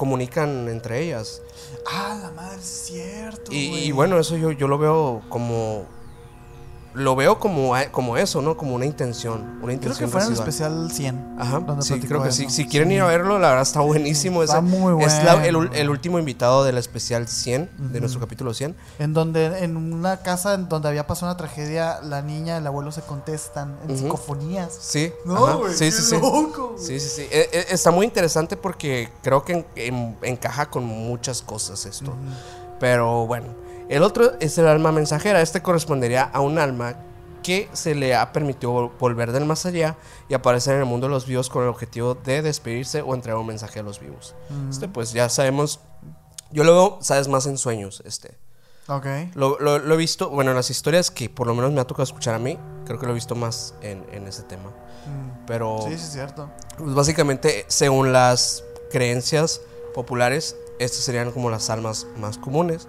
[0.00, 1.42] comunican entre ellas.
[1.86, 3.52] Ah, la madre, cierto.
[3.52, 5.84] Y, y bueno, eso yo, yo lo veo como...
[6.92, 8.56] Lo veo como, a- como eso, ¿no?
[8.56, 9.42] Como una intención.
[9.42, 11.36] Una Creo intención que fue en el especial 100.
[11.38, 12.38] Ajá, donde sí, creo que eso.
[12.38, 12.50] sí.
[12.50, 14.42] Si quieren ir a verlo, la verdad está buenísimo.
[14.42, 15.72] Está muy Es la- el, bueno.
[15.72, 18.00] el último invitado del especial 100, de Ujú.
[18.00, 18.74] nuestro capítulo 100.
[18.98, 22.66] En donde, en una casa en donde había pasado una tragedia, la niña y el
[22.66, 23.98] abuelo se contestan en Ujú.
[24.02, 24.76] psicofonías.
[24.80, 26.14] Sí, No, güey, sí, sí, sí.
[26.20, 26.74] loco.
[26.76, 27.22] Sí, sí, sí.
[27.30, 32.10] E- e- está muy interesante porque creo que en- en- encaja con muchas cosas esto.
[32.10, 32.18] Ujú.
[32.80, 33.46] Pero bueno,
[33.90, 35.42] el otro es el alma mensajera.
[35.42, 36.94] Este correspondería a un alma
[37.42, 39.96] que se le ha permitido volver del más allá
[40.28, 43.38] y aparecer en el mundo de los vivos con el objetivo de despedirse o entregar
[43.40, 44.34] un mensaje a los vivos.
[44.50, 44.70] Ujú.
[44.70, 45.80] Este, pues ya sabemos.
[46.50, 48.02] Yo lo veo, sabes, más en sueños.
[48.04, 48.36] Este.
[48.88, 49.06] Ok.
[49.34, 51.86] Lo, lo- lo he visto, bueno, en las historias que por lo menos me ha
[51.86, 54.68] tocado escuchar a mí, creo que lo he visto más en, en ese tema.
[54.70, 55.46] Mm.
[55.46, 56.50] Pero Sí, sí, es cierto.
[56.76, 59.60] pues, básicamente, según las creencias
[59.94, 62.86] populares, estas serían como las almas más comunes.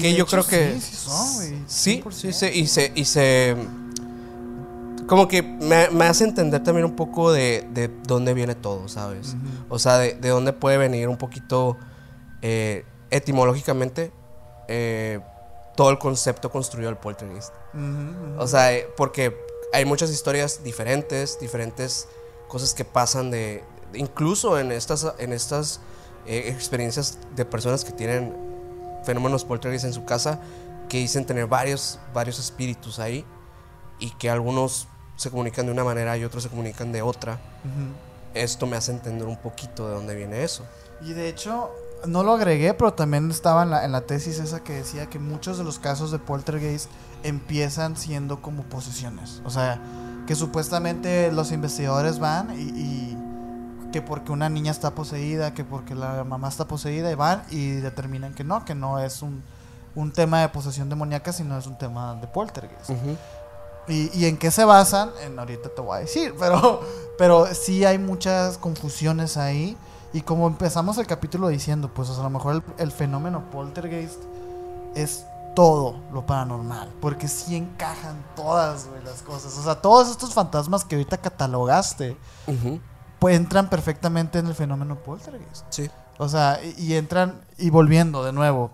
[0.00, 0.74] Que yo hecho, creo que.
[0.74, 1.64] Sí, sí son.
[1.66, 2.10] Sí, 100%.
[2.12, 2.92] sí, sí, y se.
[2.94, 3.56] Y se
[5.06, 9.36] como que me, me hace entender también un poco de, de dónde viene todo, ¿sabes?
[9.68, 11.76] O sea, de, de dónde puede venir un poquito
[12.42, 14.10] eh, etimológicamente
[14.66, 15.20] eh,
[15.76, 17.52] todo el concepto construido del poltergeist.
[18.36, 19.36] O sea, eh, porque
[19.72, 22.08] hay muchas historias diferentes, diferentes
[22.48, 25.78] cosas que pasan de, de- incluso en estas, en estas
[26.26, 28.34] eh, experiencias de personas que tienen
[29.06, 30.40] fenómenos poltergeist en su casa,
[30.88, 33.24] que dicen tener varios, varios espíritus ahí
[33.98, 37.40] y que algunos se comunican de una manera y otros se comunican de otra.
[38.34, 40.64] Esto me hace entender un poquito de dónde viene eso.
[41.00, 41.70] Y de hecho,
[42.06, 45.18] no lo agregué, pero también estaba en la, en la tesis esa que decía que
[45.18, 46.90] muchos de los casos de poltergeist
[47.22, 49.40] empiezan siendo como posesiones.
[49.44, 49.80] O sea,
[50.26, 53.18] que supuestamente los investigadores van y, y
[53.96, 57.70] que porque una niña está poseída, que porque la mamá está poseída, y van y
[57.76, 59.42] determinan que no, que no es un,
[59.94, 62.90] un tema de posesión demoníaca, sino es un tema de poltergeist.
[63.88, 65.12] ¿Y, y en qué se basan?
[65.24, 66.82] En ahorita te voy a decir, pero,
[67.16, 69.78] pero sí hay muchas confusiones ahí.
[70.12, 73.48] Y como empezamos el capítulo diciendo, pues o sea, a lo mejor el, el fenómeno
[73.50, 74.20] poltergeist
[74.94, 75.24] es
[75.54, 76.92] todo lo paranormal.
[77.00, 79.56] Porque sí encajan todas güey, las cosas.
[79.56, 82.78] O sea, todos estos fantasmas que ahorita catalogaste, Ujú.
[83.18, 85.64] Pues entran perfectamente en el fenómeno poltergeist.
[85.70, 85.90] Sí.
[86.18, 88.70] O sea, y, y entran, y volviendo de nuevo,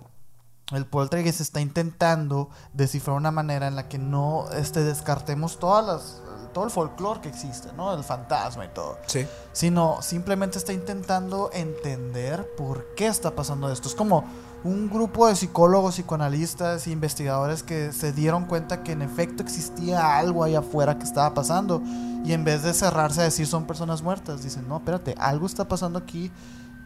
[0.72, 6.22] el poltergeist está intentando descifrar una manera en la que no este, descartemos todas las,
[6.52, 7.92] todo el folclore que existe, ¿no?
[7.94, 8.98] El fantasma y todo.
[9.06, 9.26] Sí.
[9.52, 13.88] Sino simplemente está intentando entender por qué está pasando esto.
[13.88, 14.24] Es como
[14.64, 20.16] un grupo de psicólogos, psicoanalistas e investigadores que se dieron cuenta que en efecto existía
[20.18, 21.82] algo ahí afuera que estaba pasando.
[22.24, 25.66] Y en vez de cerrarse a decir son personas muertas, dicen, no, espérate, algo está
[25.66, 26.30] pasando aquí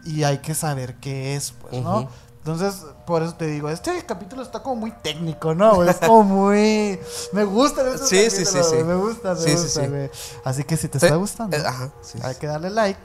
[0.05, 2.09] y hay que saber qué es, pues, ¿no?
[2.47, 5.83] Entonces, por eso te digo, este capítulo está como muy técnico, ¿no?
[5.83, 6.97] Es como muy...
[7.33, 8.77] Me gusta Sí, sí, sí, sí.
[8.85, 9.81] Me gusta, me Sí, sí.
[10.45, 13.01] Así que si te está gustando, eh, ajá, sí, hay que darle like.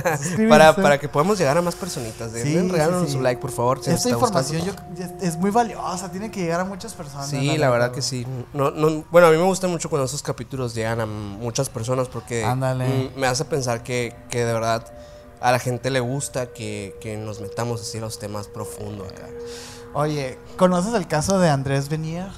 [0.48, 2.32] Para, para que podamos llegar a más personitas.
[2.32, 3.84] Sí, Denle, regálanos su like, por favor.
[3.84, 4.94] si Esta información gustando.
[4.98, 7.28] yo- es- muy valiosa, tiene que llegar a muchas personas.
[7.28, 8.26] Sí, la verdad que sí.
[8.54, 12.08] No, no, bueno, a mí me gusta mucho cuando esos capítulos llegan a muchas personas
[12.08, 13.10] porque Ándale.
[13.14, 14.86] mm, me hace pensar que, que de verdad
[15.40, 19.28] a la gente le gusta que, que nos metamos así los temas profundos acá.
[19.94, 22.28] Oye, ¿conoces el caso de Andrés Benier?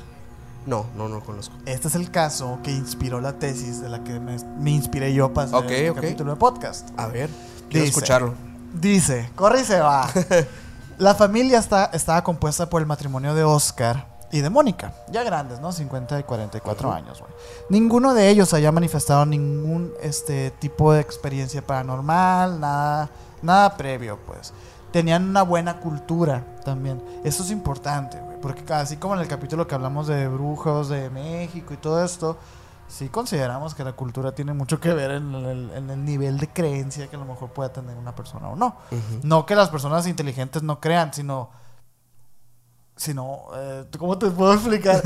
[0.67, 1.55] No, no, no conozco.
[1.67, 5.33] Este es el caso que inspiró la tesis de la que me, me inspiré yo
[5.33, 5.97] para hacer el ok.
[5.97, 6.89] capítulo de podcast.
[6.97, 7.31] A ver,
[7.71, 7.87] quiero Dice.
[7.87, 8.35] escucharlo.
[8.75, 10.09] Dice, corre y se va.
[10.99, 15.61] la familia está, estaba compuesta por el matrimonio de Oscar y de Mónica, ya grandes,
[15.61, 15.73] ¿no?
[15.73, 17.33] 50 y 44 años, güey.
[17.71, 23.09] Ninguno de ellos había manifestado ningún este tipo de experiencia paranormal, nada,
[23.43, 24.53] nada previo, pues.
[24.93, 27.03] Tenían una buena cultura también.
[27.25, 31.11] Eso es importante, güey, porque así como en el capítulo que hablamos de brujos de
[31.11, 32.37] México y todo esto,
[32.87, 36.49] sí consideramos que la cultura tiene mucho que ver en el, en el nivel de
[36.49, 38.77] creencia que a lo mejor pueda tener una persona o no.
[39.23, 41.51] No que las personas inteligentes no crean, sino.
[42.99, 43.45] Sino.
[43.55, 45.01] eh, ¿Cómo te puedo explicar?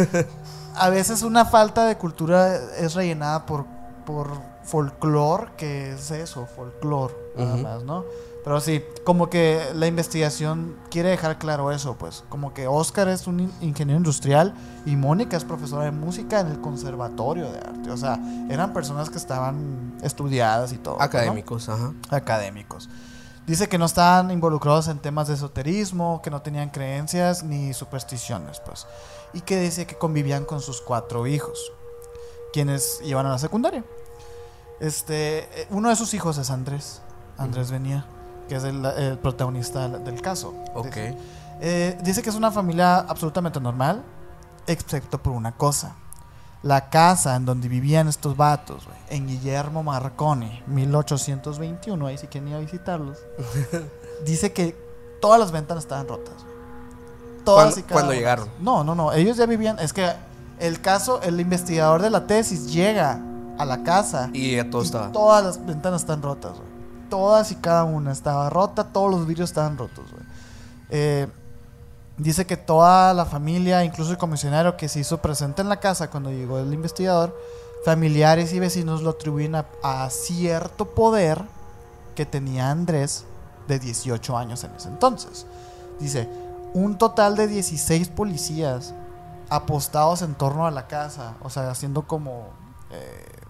[0.75, 3.65] A veces una falta de cultura es rellenada por,
[4.05, 4.29] por
[4.65, 8.05] folclore, que es eso, folclore, nada más, ¿no?
[8.45, 12.25] Pero sí, como que la investigación quiere dejar claro eso, pues.
[12.29, 16.49] Como que Oscar es un in- ingeniero industrial y Mónica es profesora de música en
[16.49, 17.91] el conservatorio de arte.
[17.93, 18.19] O sea,
[18.51, 20.97] eran personas que estaban estudiadas y todo.
[20.97, 21.03] ¿no?
[21.05, 21.93] Académicos, ajá.
[22.11, 22.89] académicos.
[23.47, 28.61] Dice que no estaban involucrados en temas de esoterismo, que no tenían creencias ni supersticiones,
[28.61, 28.87] pues.
[29.33, 31.73] Y que dice que convivían con sus cuatro hijos,
[32.53, 33.85] quienes iban a la secundaria.
[34.79, 37.03] Este, eh, uno de sus hijos es Andrés,
[37.37, 38.05] Andrés venía,
[38.49, 40.55] que es el, el protagonista del, del caso.
[40.75, 40.87] Ok.
[40.87, 41.17] Dice,
[41.61, 44.03] eh, dice que es una familia absolutamente normal,
[44.67, 45.97] excepto por una cosa.
[46.63, 52.49] La casa en donde vivían estos vatos, güey, en Guillermo Marconi, 1821, ahí si quieren
[52.51, 53.19] ir a visitarlos,
[54.25, 54.77] dice que
[55.21, 56.35] todas las ventanas estaban rotas.
[56.35, 56.53] güey.
[57.45, 58.19] Todas ¿Cuándo- y cada cuándo una.
[58.19, 58.49] llegaron?
[58.61, 60.09] No, no, no, ellos ya vivían, es que
[60.61, 63.21] el caso, el investigador de la tesis llega
[63.59, 65.11] a la casa Y ya todo y estaba.
[65.11, 66.69] Todas las ventanas están rotas, güey.
[67.11, 70.23] Todas y cada una estaba rota, todos los vidrios estaban rotos, güey.
[70.91, 71.27] Eh,
[72.17, 76.11] dice que toda la familia, incluso el comisionario que se hizo presente en la casa
[76.11, 77.37] cuando llegó el investigador,
[77.85, 81.43] familiares y vecinos lo atribuyen a, a cierto poder
[82.15, 83.25] que tenía Andrés
[83.69, 85.47] de 18 años en ese entonces.
[85.99, 86.29] Dice,
[86.75, 88.95] un total de 16 policías
[89.49, 92.49] apostados en torno a la casa, o sea, haciendo como
[92.91, 93.42] eh,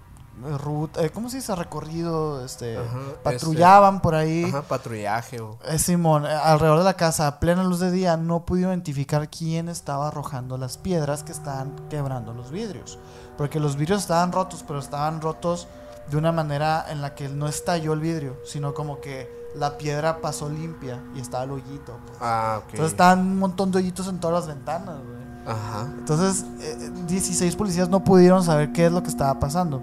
[0.59, 1.55] ruta, eh, ¿cómo se dice?
[1.55, 4.45] Recorrido, este, Ajá, patrullaban por ahí.
[4.45, 5.59] Ajá, patrullaje o.
[5.67, 9.29] Eh, Simón, eh, alrededor de la casa, a plena luz de día, no pudo identificar
[9.29, 12.99] quién estaba arrojando las piedras que estaban quebrando los vidrios.
[13.37, 15.69] Porque los vidrios estaban rotos, pero estaban rotos
[16.11, 20.21] de una manera en la que no estalló el vidrio, sino como que la piedra
[20.21, 21.99] pasó limpia y estaba el hoyito.
[22.07, 22.19] pues.
[22.21, 22.71] Ah, ok.
[22.71, 25.23] Entonces estaban un montón de hoyitos en todas las ventanas, güey.
[25.47, 25.89] Ajá.
[25.99, 29.83] Entonces, eh, 16 policías no pudieron saber qué es lo que estaba pasando.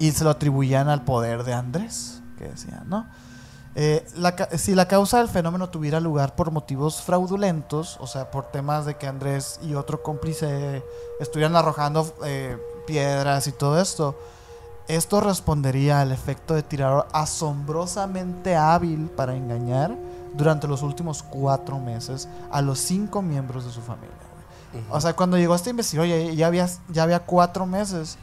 [0.00, 3.06] Y se lo atribuían al poder de Andrés, que decían, ¿no?
[3.76, 8.50] Eh, la si la causa del fenómeno tuviera lugar por motivos fraudulentos, o sea, por
[8.50, 10.82] temas de que Andrés y otro cómplice
[11.20, 14.18] estuvieran arrojando eh, piedras y todo esto,
[14.88, 19.96] esto respondería al efecto de tirador asombrosamente hábil para engañar
[20.34, 24.10] durante los últimos cuatro meses a los cinco miembros de su familia.
[24.90, 28.18] O sea, cuando llegó este investigador ya, ya había, ya había cuatro meses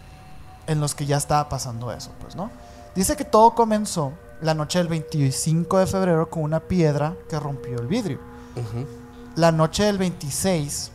[0.67, 2.51] en los que ya estaba pasando eso, pues, ¿no?
[2.95, 7.79] Dice que todo comenzó la noche del 25 de febrero con una piedra que rompió
[7.79, 8.19] el vidrio.
[9.35, 10.91] La noche del 26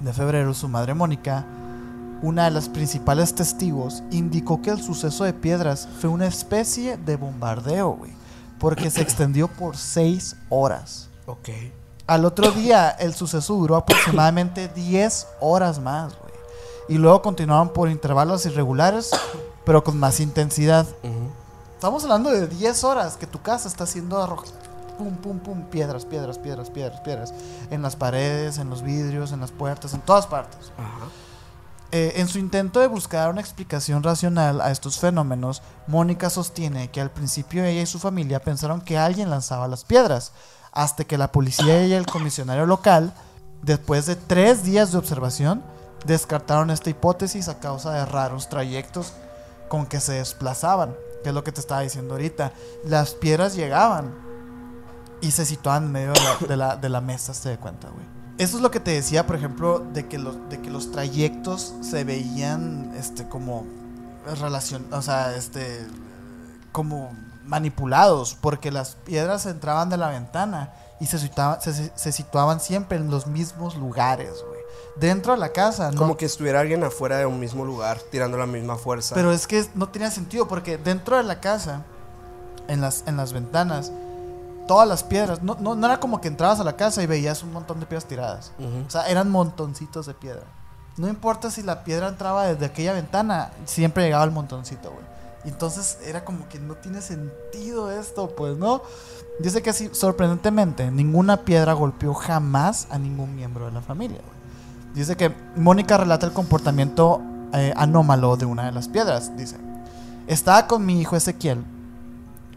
[0.00, 1.44] de febrero, su madre Mónica,
[2.22, 7.16] una de las principales testigos, indicó que el suceso de piedras fue una especie de
[7.16, 8.12] bombardeo, güey,
[8.58, 11.08] porque se extendió por seis horas.
[11.26, 11.48] Ok.
[12.06, 16.29] Al otro día, el suceso duró aproximadamente 10 horas más, güey.
[16.90, 19.10] Y luego continuaron por intervalos irregulares,
[19.64, 20.88] pero con más intensidad.
[21.76, 24.50] Estamos hablando de 10 horas que tu casa está siendo arrojada.
[24.98, 27.32] Pum, pum, pum, piedras, piedras, piedras, piedras, piedras.
[27.70, 30.72] En las paredes, en los vidrios, en las puertas, en todas partes.
[31.92, 37.00] Eh, en su intento de buscar una explicación racional a estos fenómenos, Mónica sostiene que
[37.00, 40.32] al principio ella y su familia pensaron que alguien lanzaba las piedras,
[40.72, 43.12] hasta que la policía y el comisionario local,
[43.62, 45.62] después de tres días de observación,
[46.04, 49.12] descartaron esta hipótesis a causa de raros trayectos
[49.68, 52.52] con que se desplazaban, que es lo que te estaba diciendo ahorita.
[52.84, 54.12] Las piedras llegaban
[55.20, 56.12] y se situaban en medio
[56.48, 58.04] de la, de la, mesa, se de cuenta, güey.
[58.38, 61.74] Eso es lo que te decía, por ejemplo, de que los, de que los trayectos
[61.82, 63.66] se veían este, como
[64.90, 65.86] o sea, este,
[66.72, 67.10] como
[67.44, 73.10] manipulados, porque las piedras entraban de la ventana y se se, se situaban siempre en
[73.10, 74.44] los mismos lugares.
[74.96, 75.98] Dentro de la casa, ¿no?
[75.98, 79.14] Como que estuviera alguien afuera de un mismo lugar tirando la misma fuerza.
[79.14, 81.84] Pero es que no tenía sentido porque dentro de la casa,
[82.68, 83.92] en las, en las ventanas,
[84.66, 87.42] todas las piedras, no, no, no era como que entrabas a la casa y veías
[87.42, 88.52] un montón de piedras tiradas.
[88.86, 90.44] O sea, eran montoncitos de piedra.
[90.96, 95.04] No importa si la piedra entraba desde aquella ventana, siempre llegaba el montoncito, güey.
[95.44, 98.82] Y Entonces era como que no tiene sentido esto, pues, ¿no?
[99.38, 104.39] Dice que así, sorprendentemente, ninguna piedra golpeó jamás a ningún miembro de la familia, güey.
[104.94, 107.20] Dice que Mónica relata el comportamiento
[107.52, 109.36] eh, anómalo de una de las piedras.
[109.36, 109.56] Dice,
[110.26, 111.64] estaba con mi hijo Ezequiel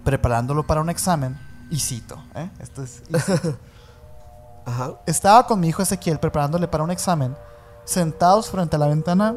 [0.04, 1.38] preparándolo para un examen
[1.70, 2.50] y cito, ¿eh?
[2.60, 3.02] Esto es...
[3.10, 3.58] y cito.
[4.66, 4.94] Ajá.
[5.06, 7.36] Estaba con mi hijo Ezequiel preparándole para un examen,
[7.86, 9.36] sentados frente a la ventana,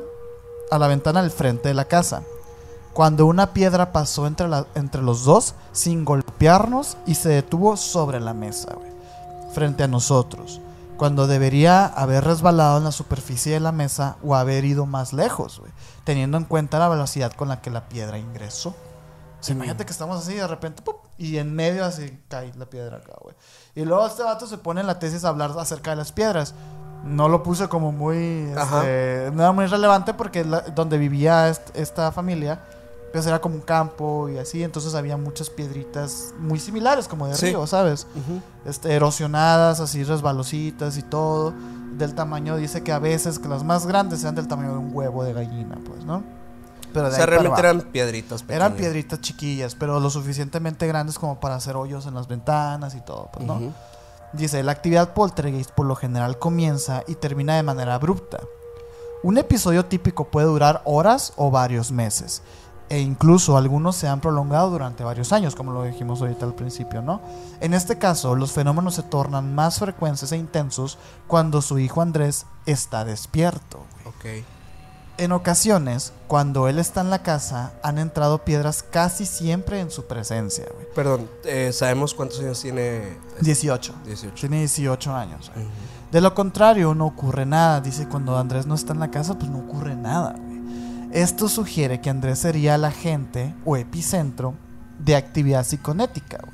[0.70, 2.22] a la ventana del frente de la casa,
[2.92, 8.20] cuando una piedra pasó entre, la- entre los dos sin golpearnos y se detuvo sobre
[8.20, 8.76] la mesa,
[9.52, 10.60] frente a nosotros,
[10.96, 15.60] cuando debería haber resbalado en la superficie de la mesa o haber ido más lejos,
[16.04, 18.70] teniendo en cuenta la velocidad con la que la piedra ingresó.
[18.70, 20.96] O sea, imagínate que estamos así de repente, ¡pup!
[21.18, 23.34] y en medio así cae la piedra acá, güey.
[23.74, 26.54] Y luego este vato se pone en la tesis a hablar acerca de las piedras.
[27.04, 31.76] No lo puse como muy, este, no era muy relevante porque la- donde vivía est-
[31.76, 32.60] esta familia,
[33.24, 37.46] era como un campo y así, entonces había muchas piedritas muy similares como de Sí.
[37.46, 38.06] río, ¿sabes?
[38.66, 41.54] Este, erosionadas, así resbalositas y todo,
[41.96, 44.90] del tamaño, dice que a veces que las más grandes sean del tamaño de un
[44.92, 46.22] huevo de gallina, pues, ¿no?
[46.92, 48.56] Pero O de sea, ahí para realmente eran piedritas pequeñas.
[48.66, 53.00] Eran piedritas chiquillas, pero lo suficientemente grandes como para hacer hoyos en las ventanas y
[53.00, 53.72] todo, pues, ¿no?
[54.32, 58.38] Dice, la actividad poltergeist por lo general comienza y termina de manera abrupta.
[59.22, 62.42] Un episodio típico puede durar horas o varios meses.
[62.88, 67.02] E incluso algunos se han prolongado durante varios años, como lo dijimos ahorita al principio,
[67.02, 67.20] ¿no?
[67.60, 72.46] En este caso, los fenómenos se tornan más frecuentes e intensos cuando su hijo Andrés
[72.64, 73.80] está despierto.
[74.04, 74.38] güey.
[74.40, 74.46] Ok.
[75.18, 80.04] En ocasiones, cuando él está en la casa, han entrado piedras casi siempre en su
[80.06, 80.66] presencia.
[80.74, 80.86] güey.
[80.94, 83.16] Perdón, eh, ¿sabemos cuántos años tiene?
[83.40, 83.94] 18.
[84.04, 84.34] 18.
[84.34, 85.50] Tiene 18 años.
[85.54, 85.64] güey.
[85.64, 85.74] Ujú.
[86.12, 87.80] De lo contrario, no ocurre nada.
[87.80, 90.34] Dice, cuando Andrés no está en la casa, pues no ocurre nada.
[90.38, 90.55] güey.
[91.16, 94.54] Esto sugiere que Andrés sería el agente o epicentro
[94.98, 96.38] de actividad psiconética.
[96.42, 96.52] güey.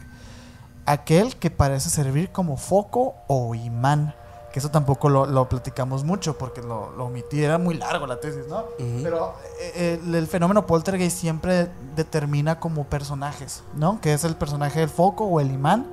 [0.87, 4.15] Aquel que parece servir como foco o imán.
[4.53, 7.43] Que eso tampoco lo, lo platicamos mucho porque lo, lo omití.
[7.43, 8.65] Era muy largo la tesis, ¿no?
[9.03, 13.99] Pero eh, el, el fenómeno poltergeist siempre determina como personajes, ¿no?
[14.03, 15.87] Que es el personaje del foco o el imán,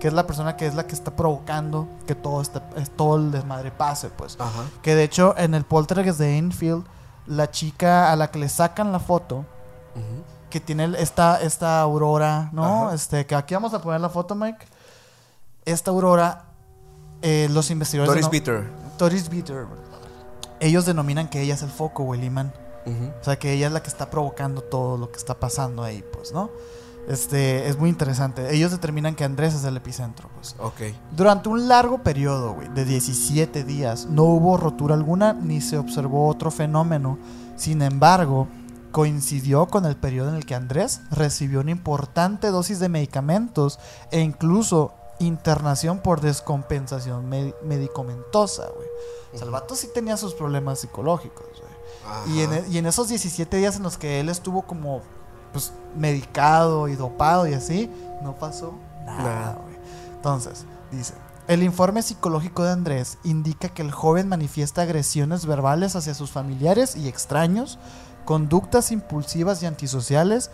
[0.00, 3.16] que es la persona que es la que está provocando que todo, este, es- todo
[3.18, 4.36] el desmadre pase, pues.
[4.40, 4.62] Ajá.
[4.82, 6.86] Que de hecho en el poltergeist de Enfield,
[7.26, 9.44] la chica a la que le sacan la foto,
[10.50, 12.86] que tiene esta, esta aurora, ¿no?
[12.86, 12.94] Ajá.
[12.94, 14.66] Este, que aquí vamos a poner la foto, Mike.
[15.64, 16.44] Esta aurora,
[17.22, 18.14] eh, los investigadores...
[18.14, 18.70] Doris Bitter.
[18.98, 19.66] Doris Bitter.
[20.60, 22.52] Ellos denominan que ella es el foco o el imán.
[23.20, 26.04] O sea, que ella es la que está provocando todo lo que está pasando ahí,
[26.12, 26.50] pues, ¿no?
[27.08, 28.52] Este, es muy interesante.
[28.54, 30.56] Ellos determinan que Andrés es el epicentro, pues.
[30.58, 30.94] Ok.
[31.12, 36.26] Durante un largo periodo, güey, de 17 días, no hubo rotura alguna ni se observó
[36.28, 37.18] otro fenómeno.
[37.56, 38.48] Sin embargo,
[38.90, 43.78] coincidió con el periodo en el que Andrés recibió una importante dosis de medicamentos
[44.10, 48.88] e incluso internación por descompensación me- medicamentosa, güey.
[49.32, 52.36] O sea, el vato sí tenía sus problemas psicológicos, güey.
[52.36, 55.02] Y en, e- y en esos 17 días en los que él estuvo como
[55.52, 57.90] pues medicado y dopado y así,
[58.22, 58.74] no pasó
[59.04, 59.76] nada, güey.
[60.14, 61.14] Entonces, dice,
[61.48, 66.96] el informe psicológico de Andrés indica que el joven manifiesta agresiones verbales hacia sus familiares
[66.96, 67.78] y extraños,
[68.24, 70.50] conductas impulsivas y antisociales,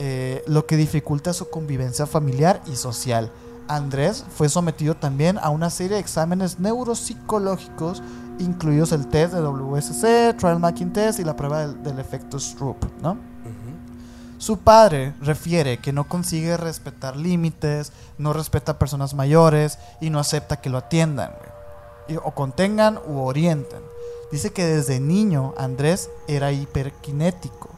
[0.00, 3.30] eh, lo que dificulta su convivencia familiar y social.
[3.68, 8.02] Andrés fue sometido también a una serie de exámenes neuropsicológicos,
[8.40, 12.84] incluidos el test de WSC, Trial Making Test y la prueba del, del efecto Stroop,
[13.02, 13.18] ¿no?
[14.38, 20.20] Su padre refiere que no consigue respetar límites, no respeta a personas mayores y no
[20.20, 21.32] acepta que lo atiendan,
[22.22, 23.82] o contengan u orienten.
[24.30, 27.68] Dice que desde niño Andrés era hiperkinético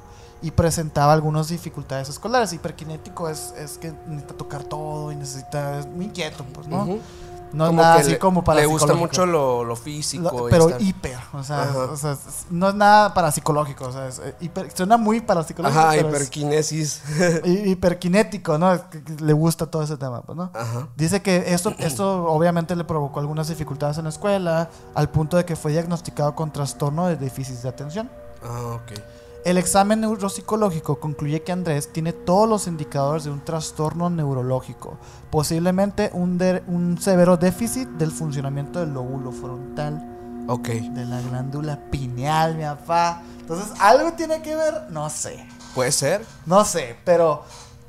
[0.42, 2.52] y presentaba algunas dificultades escolares.
[2.52, 6.82] Hiperkinético es, es que necesita tocar todo y necesita, es muy inquieto, pues, ¿no?
[6.82, 7.00] Ujú.
[7.52, 10.22] No es Como nada que así le, como para Le gusta mucho lo, lo físico.
[10.22, 11.96] Lo- pero hiper, o sea, o
[12.50, 17.02] no es nada parapsicológico, o sea, es, eh, hiper- suena muy parapsicológico, Ajá, hiperquinesis.
[17.44, 18.80] hi- hiperkinético, ¿no?
[19.18, 20.50] Le gusta todo ese tema, pues, ¿no?
[20.54, 20.88] Ajá.
[20.96, 25.44] Dice que esto, esto obviamente le provocó algunas dificultades en la escuela, al punto de
[25.44, 28.10] que fue diagnosticado con trastorno de déficit de atención.
[28.44, 28.92] Ah, ok.
[29.44, 34.98] El examen neuropsicológico concluye que Andrés tiene todos los indicadores de un trastorno neurológico,
[35.30, 40.68] posiblemente un, de- un severo déficit del funcionamiento del lóbulo frontal, Ok.
[40.68, 43.22] de la glándula pineal, mi papá.
[43.40, 44.90] Entonces, ¿algo tiene que ver?
[44.90, 46.24] No sé, Puede ser.
[46.44, 47.42] no sé, pero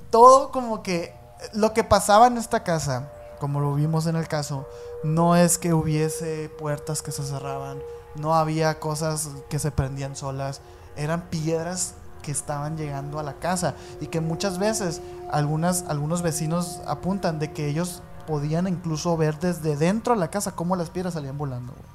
[0.09, 1.13] todo como que
[1.53, 4.65] lo que pasaba en esta casa, como lo vimos en el caso,
[5.03, 7.79] no es que hubiese puertas que se cerraban,
[8.15, 10.61] no había cosas que se prendían solas,
[11.01, 16.81] eran piedras que estaban llegando a la casa y que muchas veces algunas, algunos vecinos
[16.85, 21.15] apuntan de que ellos podían incluso ver desde dentro de la casa cómo las piedras
[21.15, 21.73] salían volando.
[21.73, 21.91] güey.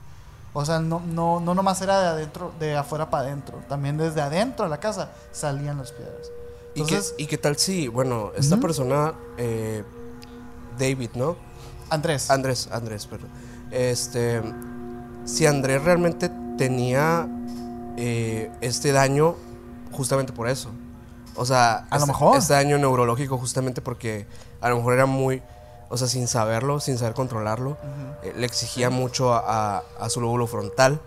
[0.52, 4.22] O sea, no, no, no nomás era de adentro, de afuera para adentro, también desde
[4.22, 6.30] adentro de la casa salían las piedras.
[6.74, 9.84] ¿Y, qué, Entonces, ¿Y qué tal si, bueno, esta persona, eh,
[10.78, 11.36] David, ¿no?
[11.90, 13.28] Andrés, Andrés, Andrés, perdón.
[13.70, 14.42] Este,
[15.26, 17.28] si Andrés realmente tenía
[17.96, 19.36] eh, este daño
[19.92, 20.70] justamente por eso.
[21.34, 22.36] O sea, A lo este, mejor.
[22.38, 24.26] este daño neurológico justamente porque
[24.60, 25.42] a lo mejor era muy,
[25.88, 27.76] o sea, sin saberlo, sin saber controlarlo,
[28.22, 31.00] eh, le exigía mucho a, a- a su lóbulo frontal.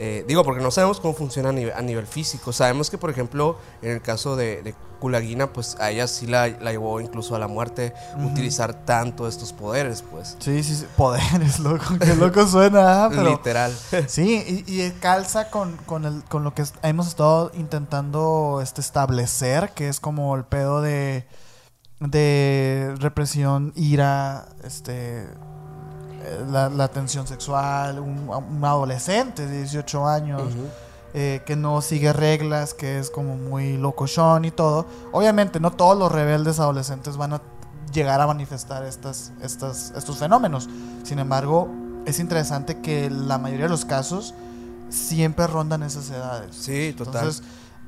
[0.00, 2.52] Eh, digo, porque no sabemos cómo funciona a nivel, a nivel físico.
[2.52, 6.46] Sabemos que, por ejemplo, en el caso de, de Kulagina, pues a ella sí la,
[6.46, 7.92] la llevó incluso a la muerte
[8.24, 10.36] utilizar tanto estos poderes, pues.
[10.38, 10.86] Sí, sí, sí.
[10.96, 11.98] Poderes, loco.
[12.00, 13.30] Qué loco suena, ah, pero.
[13.30, 13.72] Literal.
[14.06, 19.70] Sí, y, y calza con, con, el, con lo que hemos estado intentando este, establecer,
[19.70, 21.26] que es como el pedo de,
[22.00, 25.26] de represión, ira, este,
[26.50, 30.42] la, la tensión sexual, un, un adolescente de 18 años.
[31.14, 34.84] Eh, que no sigue reglas, que es como muy locochón y todo.
[35.10, 37.40] Obviamente no todos los rebeldes adolescentes van a
[37.94, 40.68] llegar a manifestar estas, estas, estos fenómenos.
[41.04, 41.70] Sin embargo,
[42.04, 44.34] es interesante que la mayoría de los casos
[44.90, 46.54] siempre rondan esas edades.
[46.54, 47.14] Sí, total.
[47.16, 47.42] Entonces,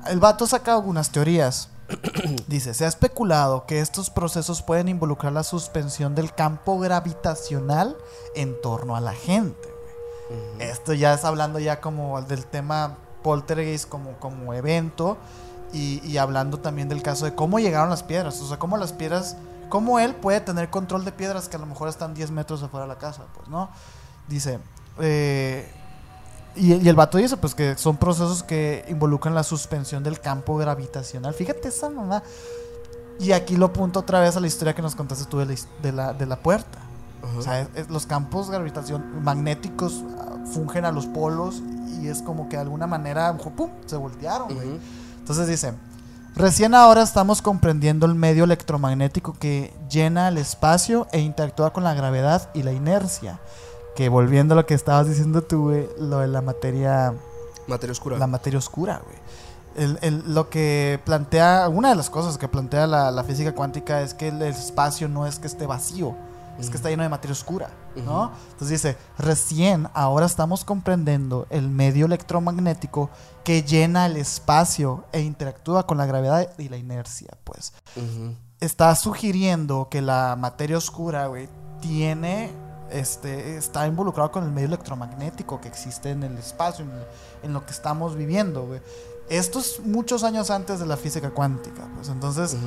[0.07, 1.69] el vato saca algunas teorías.
[2.47, 7.97] Dice, se ha especulado que estos procesos pueden involucrar la suspensión del campo gravitacional
[8.35, 9.69] en torno a la gente.
[10.59, 15.17] Esto ya es hablando ya como del tema poltergeist como, como evento
[15.73, 18.93] y, y hablando también del caso de cómo llegaron las piedras, o sea, cómo las
[18.93, 19.35] piedras,
[19.67, 22.85] cómo él puede tener control de piedras que a lo mejor están 10 metros afuera
[22.85, 23.69] de la casa, pues, ¿no?
[24.29, 24.59] Dice,
[24.99, 25.69] eh,
[26.55, 30.57] y, y el vato dice, pues, que son procesos que involucran la suspensión del campo
[30.57, 31.33] gravitacional.
[31.33, 32.23] Fíjate esa mamá.
[33.19, 35.55] Y aquí lo apunto otra vez a la historia que nos contaste tú de la,
[35.81, 36.79] de la, de la puerta.
[37.37, 41.61] O sea, es- es- los campos gravitación magnéticos ah, fungen a los polos
[42.01, 43.69] y es como que de alguna manera ¡pum!
[43.85, 44.79] se voltearon, güey.
[45.19, 45.73] Entonces dice,
[46.35, 51.93] recién ahora estamos comprendiendo el medio electromagnético que llena el espacio e interactúa con la
[51.93, 53.39] gravedad y la inercia.
[54.01, 57.13] Que volviendo a lo que estabas diciendo tú, güey, lo de la materia,
[57.67, 58.17] Materia oscura.
[58.17, 59.15] la materia oscura, güey.
[59.75, 64.01] El- el- lo que plantea, una de las cosas que plantea la, la física cuántica
[64.01, 66.15] es que el espacio no es que esté vacío,
[66.59, 68.31] es que está lleno de materia oscura, ¿no?
[68.53, 73.11] Entonces dice, recién ahora estamos comprendiendo el medio electromagnético
[73.43, 77.71] que llena el espacio e interactúa con la gravedad y la inercia, pues.
[78.59, 81.47] Está sugiriendo que la materia oscura, güey,
[81.81, 82.51] tiene,
[82.91, 86.91] este, está involucrado con el medio electromagnético que existe en el espacio, en,
[87.43, 88.81] en lo que estamos viviendo, güey.
[89.29, 92.57] Esto es muchos años antes de la física cuántica, pues entonces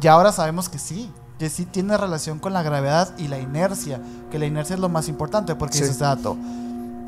[0.00, 4.00] ya ahora sabemos que sí, que sí tiene relación con la gravedad y la inercia,
[4.30, 5.84] que la inercia es lo más importante porque Sí.
[5.84, 6.36] este dato.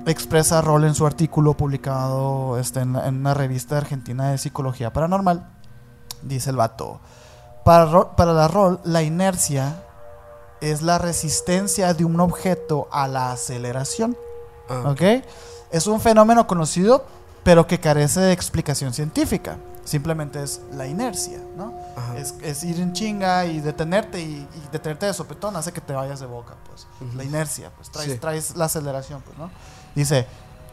[0.06, 5.46] Expresa Roll en su artículo publicado este, en, en una revista argentina de psicología paranormal.
[6.22, 7.00] Dice el vato.
[7.64, 9.82] Para, para la Roll, la inercia
[10.60, 14.16] es la resistencia de un objeto a la aceleración.
[14.68, 15.02] Ah, ¿Ok?
[15.70, 17.04] Es un fenómeno conocido,
[17.42, 19.56] pero que carece de explicación científica.
[19.84, 21.72] Simplemente es la inercia, ¿no?
[22.16, 25.92] Es, es ir en chinga y detenerte y, y detenerte de sopetón hace que te
[25.94, 26.86] vayas de boca, pues.
[27.16, 28.18] La inercia, pues traes, Sí.
[28.18, 29.50] traes la aceleración, pues, ¿no?
[29.94, 30.26] Dice,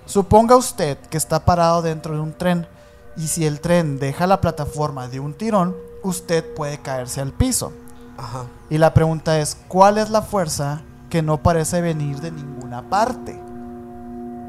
[0.06, 2.68] suponga usted que está parado dentro de un tren
[3.16, 7.72] y si el tren deja la plataforma de un tirón, usted puede caerse al piso.
[8.18, 8.46] Ajá.
[8.70, 13.40] Y la pregunta es, ¿cuál es la fuerza que no parece venir de ninguna parte?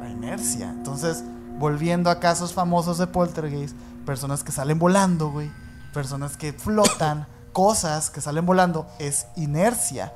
[0.00, 0.70] La inercia.
[0.70, 1.22] Entonces,
[1.58, 5.50] volviendo a casos famosos de poltergeist, personas que salen volando, güey,
[5.92, 10.12] personas que flotan, cosas que salen volando, es inercia.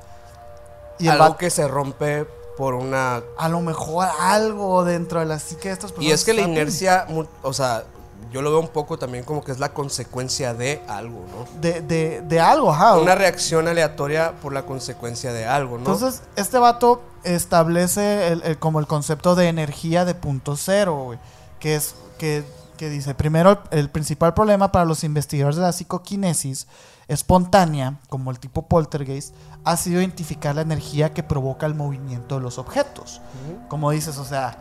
[0.98, 2.26] Y Algo que se rompe
[2.56, 3.22] por una...
[3.38, 6.08] a lo mejor algo dentro de la psique de estas personas.
[6.08, 7.06] Y es que la inercia,
[7.42, 7.84] o sea,
[8.30, 11.60] yo lo veo un poco también como que es la consecuencia de algo, ¿no?
[11.60, 12.96] De, de, de algo, ajá.
[12.98, 15.80] Una reacción aleatoria por la consecuencia de algo, ¿no?
[15.92, 21.18] Entonces, este vato establece el, el- como el concepto de energía de punto cero, güey.
[21.60, 22.44] Que es, que,
[22.76, 26.66] que dice, primero, el, el principal problema para los investigadores de la psicoquinesis
[27.08, 32.40] espontánea, como el tipo poltergeist, ha sido identificar la energía que provoca el movimiento de
[32.42, 33.20] los objetos.
[33.68, 34.56] Como dices, o sea,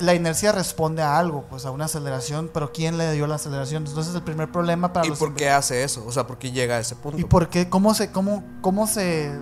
[0.00, 3.86] la inercia responde a algo, pues a una aceleración, pero ¿quién le dio la aceleración?
[3.86, 6.04] Entonces, el primer problema para ¿Y los por qué hace eso?
[6.06, 7.18] O sea, ¿por qué llega a ese punto?
[7.18, 7.68] ¿Y por qué?
[7.68, 9.32] ¿Cómo se, cómo, cómo se,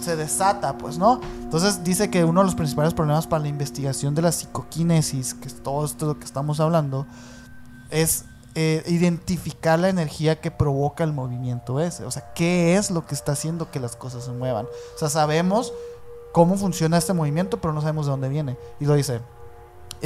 [0.00, 0.78] se desata?
[0.78, 1.20] Pues, ¿no?
[1.42, 5.48] Entonces dice que uno de los principales problemas para la investigación de la psicoquinesis, que
[5.48, 7.06] es todo esto de lo que estamos hablando,
[7.90, 12.04] es eh, identificar la energía que provoca el movimiento ese.
[12.04, 14.64] O sea, ¿qué es lo que está haciendo que las cosas se muevan?
[14.64, 15.74] O sea, sabemos
[16.32, 18.56] cómo funciona este movimiento, pero no sabemos de dónde viene.
[18.80, 19.20] Y lo dice,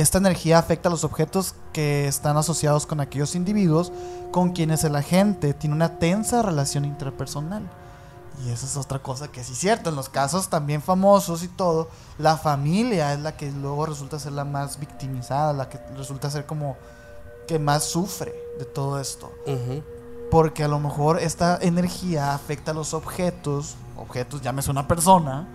[0.01, 3.93] esta energía afecta a los objetos que están asociados con aquellos individuos
[4.31, 7.69] con quienes el agente tiene una tensa relación interpersonal.
[8.45, 9.91] Y esa es otra cosa que sí es cierto.
[9.91, 11.89] En los casos también famosos y todo,
[12.19, 16.47] la familia es la que luego resulta ser la más victimizada, la que resulta ser
[16.47, 16.77] como
[17.47, 19.33] que más sufre de todo esto.
[20.31, 25.49] Porque a lo mejor esta energía afecta a los objetos, objetos, llámese una persona,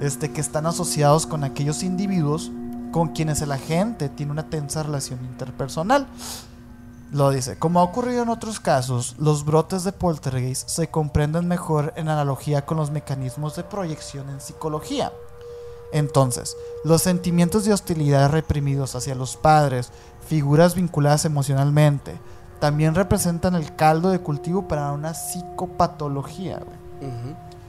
[0.00, 2.50] este, que están asociados con aquellos individuos
[2.92, 6.06] con quienes el agente tiene una tensa relación interpersonal.
[7.12, 11.92] Lo dice, como ha ocurrido en otros casos, los brotes de poltergeist se comprenden mejor
[11.96, 15.12] en analogía con los mecanismos de proyección en psicología.
[15.92, 19.92] Entonces, los sentimientos de hostilidad reprimidos hacia los padres,
[20.26, 22.18] figuras vinculadas emocionalmente,
[22.58, 26.60] también representan el caldo de cultivo para una psicopatología.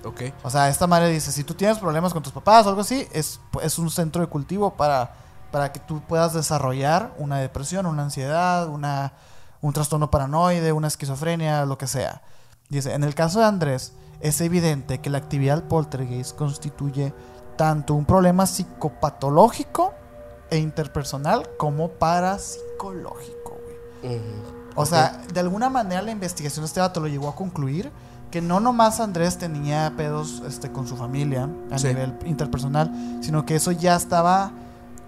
[0.03, 0.21] Ok.
[0.43, 3.07] O sea, esta madre dice, si tú tienes problemas con tus papás o algo así,
[3.11, 5.15] es, es un centro de cultivo para,
[5.51, 9.13] para que tú puedas desarrollar una depresión, una ansiedad, una,
[9.61, 12.21] un trastorno paranoide, una esquizofrenia, lo que sea.
[12.69, 17.13] Dice, en el caso de Andrés, es evidente que la actividad poltergeist constituye
[17.55, 19.93] tanto un problema psicopatológico
[20.49, 23.57] e interpersonal como parapsicológico,
[24.01, 24.19] güey.
[24.75, 27.91] O sea, de alguna manera la investigación de este vato lo llegó a concluir
[28.31, 31.87] que no nomás Andrés tenía pedos este, con su familia a Sí.
[31.87, 34.51] nivel interpersonal, sino que eso ya estaba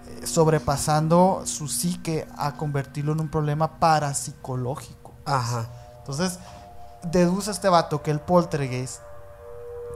[0.08, 5.12] eh, sobrepasando su psique a convertirlo en un problema parapsicológico.
[5.26, 5.66] Ajá.
[5.98, 6.38] Entonces,
[7.02, 9.00] deduce este vato que el poltergeist,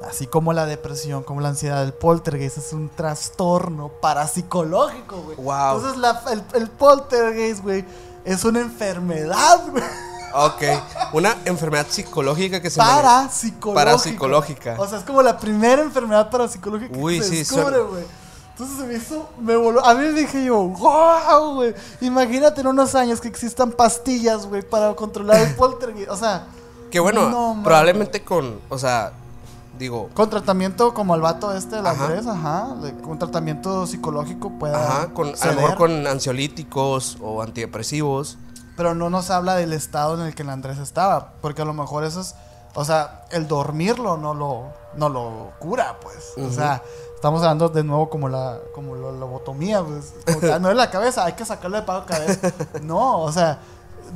[0.09, 5.37] así como la depresión, como la ansiedad, el poltergeist es un trastorno parapsicológico, güey.
[5.37, 5.77] Wow.
[5.77, 7.85] Entonces, la- el, el poltergeist, güey,
[8.25, 9.83] es una enfermedad, güey.
[10.35, 10.62] Ok.
[11.12, 13.74] Una enfermedad psicológica que se Parapsicológica.
[13.85, 14.76] Parapsicológica.
[14.78, 18.05] O sea, es como la primera enfermedad parapsicológica Uy, que se sí, descubre, güey.
[18.51, 19.85] Entonces se me hizo, me voló.
[19.85, 21.74] A mí dije yo, wow, güey.
[22.01, 26.11] Imagínate en unos años que existan pastillas, güey, para controlar el poltergeist.
[26.11, 26.47] O sea,
[26.91, 29.12] Que bueno, No, probablemente con, o sea,
[29.78, 32.05] digo, con tratamiento como el vato este, el Ajá.
[32.07, 32.74] Andrés, ajá.
[32.80, 34.78] de- Con tratamiento psicológico pueda.
[34.85, 38.39] ajá, con, a lo mejor con ansiolíticos o antidepresivos.
[38.77, 41.33] Pero no nos habla del estado en el que el Andrés estaba.
[41.41, 42.35] Porque a lo mejor eso es.
[42.75, 44.64] O sea, el dormirlo no lo,
[44.97, 46.33] no lo cura, pues.
[46.45, 46.83] O sea,
[47.14, 50.12] estamos hablando de nuevo como la, como la lobotomía, pues.
[50.27, 52.53] Como que, "Ah, no es la cabeza, hay que sacarle de pago cabeza.
[52.83, 53.61] No, o sea,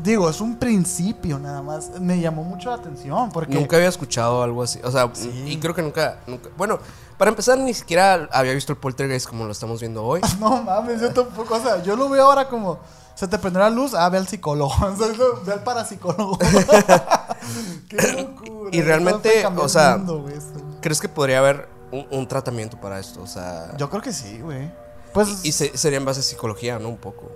[0.03, 1.91] digo, es un principio nada más.
[2.01, 3.55] Me llamó mucho la atención porque.
[3.55, 4.81] Nunca había escuchado algo así.
[4.83, 5.31] O sea, Sí.
[5.47, 6.49] y creo que nunca, nunca.
[6.57, 6.81] Bueno,
[7.17, 10.21] para empezar, ni siquiera había visto el poltergeist como lo estamos viendo hoy.
[10.41, 11.55] No mames, yo tampoco.
[11.55, 12.79] O sea, yo lo veo ahora como.
[13.19, 14.73] Se te prendió la luz, ah, ve al psicólogo.
[15.45, 16.39] Ve al parapsicólogo.
[17.89, 18.71] Qué locura.
[18.73, 20.35] Y realmente, o sea, mundo, güey.
[20.81, 23.21] ¿Crees que podría haber un, un tratamiento para esto?
[23.23, 24.71] O sea, Yo creo que sí, güey.
[25.13, 26.89] Pues, y se- sería en base a psicología, ¿no?
[26.91, 27.31] Un poco.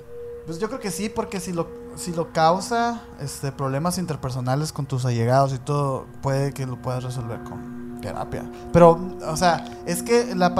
[0.47, 4.87] pues yo creo que sí, porque si lo, si lo causa este, problemas interpersonales con
[4.87, 8.45] tus allegados y todo, puede que lo puedas resolver con terapia.
[8.73, 10.55] Pero, o sea, es que la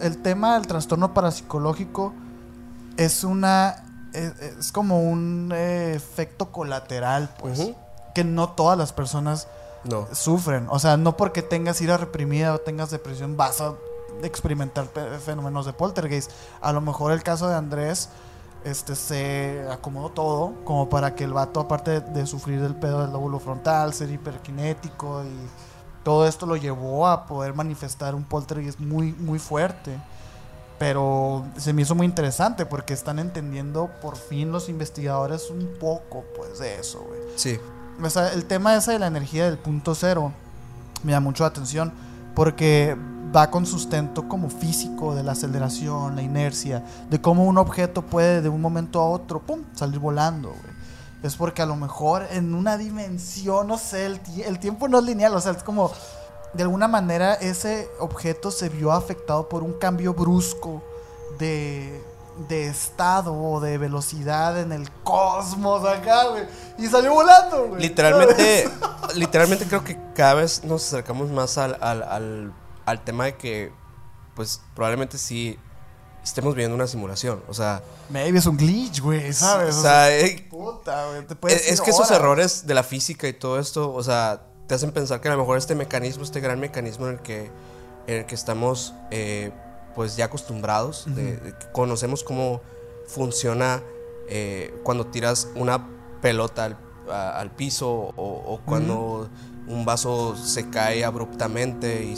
[0.00, 2.14] el tema del trastorno parapsicológico
[2.96, 3.84] es una.
[4.12, 7.70] Es, es como un eh, efecto colateral, pues.
[8.14, 9.48] Que no todas las personas
[9.84, 10.06] No.
[10.12, 10.66] sufren.
[10.70, 13.74] O sea, no porque tengas ira reprimida o tengas depresión vas a
[14.22, 16.30] experimentar pe- fenómenos de poltergeist.
[16.60, 18.08] A lo mejor el caso de Andrés
[18.64, 23.00] este se acomodó todo como para que el vato aparte de, de sufrir del pedo
[23.02, 25.48] del lóbulo frontal, ser hiperkinético y
[26.04, 29.98] todo esto lo llevó a poder manifestar un poltergeist muy muy fuerte.
[30.82, 36.24] Pero se me hizo muy interesante porque están entendiendo por fin los investigadores un poco
[36.36, 37.20] pues de eso, güey.
[37.36, 37.56] Sí.
[38.02, 40.32] O sea, el tema ese de la energía del punto cero
[41.04, 41.92] me da mucho la atención
[42.34, 42.96] porque
[43.34, 48.42] va con sustento como físico de la aceleración, la inercia, de cómo un objeto puede
[48.42, 50.72] de un momento a otro, pum, salir volando, güey.
[51.22, 55.04] Es porque a lo mejor en una dimensión, no sé, el, el tiempo no es
[55.04, 55.92] lineal, o sea, es como,
[56.52, 60.82] de alguna manera ese objeto se vio afectado por un cambio brusco
[61.38, 62.02] de,
[62.48, 66.44] de estado o de velocidad en el cosmos acá, güey.
[66.78, 67.82] Y salió volando, güey.
[67.82, 68.68] Literalmente,
[69.14, 72.52] literalmente creo que cada vez nos acercamos más al, al, al,
[72.84, 73.72] al tema de que,
[74.34, 75.58] pues probablemente sí
[76.22, 77.42] estemos viendo una simulación.
[77.48, 79.76] O sea, Maybe es un glitch, güey, ¿sabes?
[79.76, 81.26] o sea, eh, puta, güey.
[81.26, 84.74] Te puedes es, que esos errores de la física y todo esto, o sea, te
[84.74, 87.50] hacen pensar que a lo mejor este mecanismo, este gran mecanismo en el que,
[88.06, 89.52] en el que estamos, eh,
[89.94, 92.60] pues ya acostumbrados, de- de que conocemos cómo
[93.06, 93.82] funciona
[94.28, 95.86] eh, cuando tiras una
[96.22, 96.76] pelota al,
[97.10, 99.28] a- al piso o, o cuando
[99.66, 102.14] un vaso se cae abruptamente y,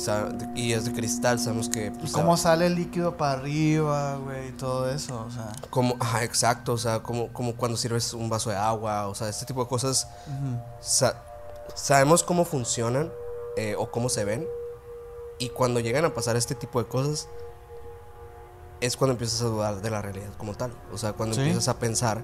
[0.54, 1.90] y es de cristal, sabemos que...
[1.90, 5.52] Pues, cómo sale el líquido para arriba, güey, y todo eso, o sea.
[5.70, 9.28] como, ajá, exacto, o sea, como, como cuando sirves un vaso de agua, o sea,
[9.28, 10.58] este tipo de cosas ujú.
[10.80, 11.16] sa-
[11.74, 13.12] sabemos cómo funcionan
[13.56, 14.46] eh, o cómo se ven.
[15.38, 17.28] Y cuando llegan a pasar este tipo de cosas,
[18.80, 20.72] es cuando empiezas a dudar de la realidad como tal.
[20.92, 21.40] O sea, cuando Sí.
[21.40, 22.22] empiezas a pensar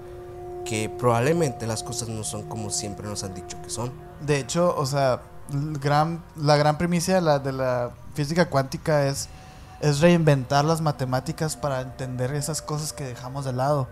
[0.65, 3.91] que probablemente las cosas no son como siempre nos han dicho que son.
[4.21, 9.27] De hecho, o sea, gran, la gran primicia de la, de la física cuántica es,
[9.81, 13.87] es reinventar las matemáticas para entender esas cosas que dejamos de lado.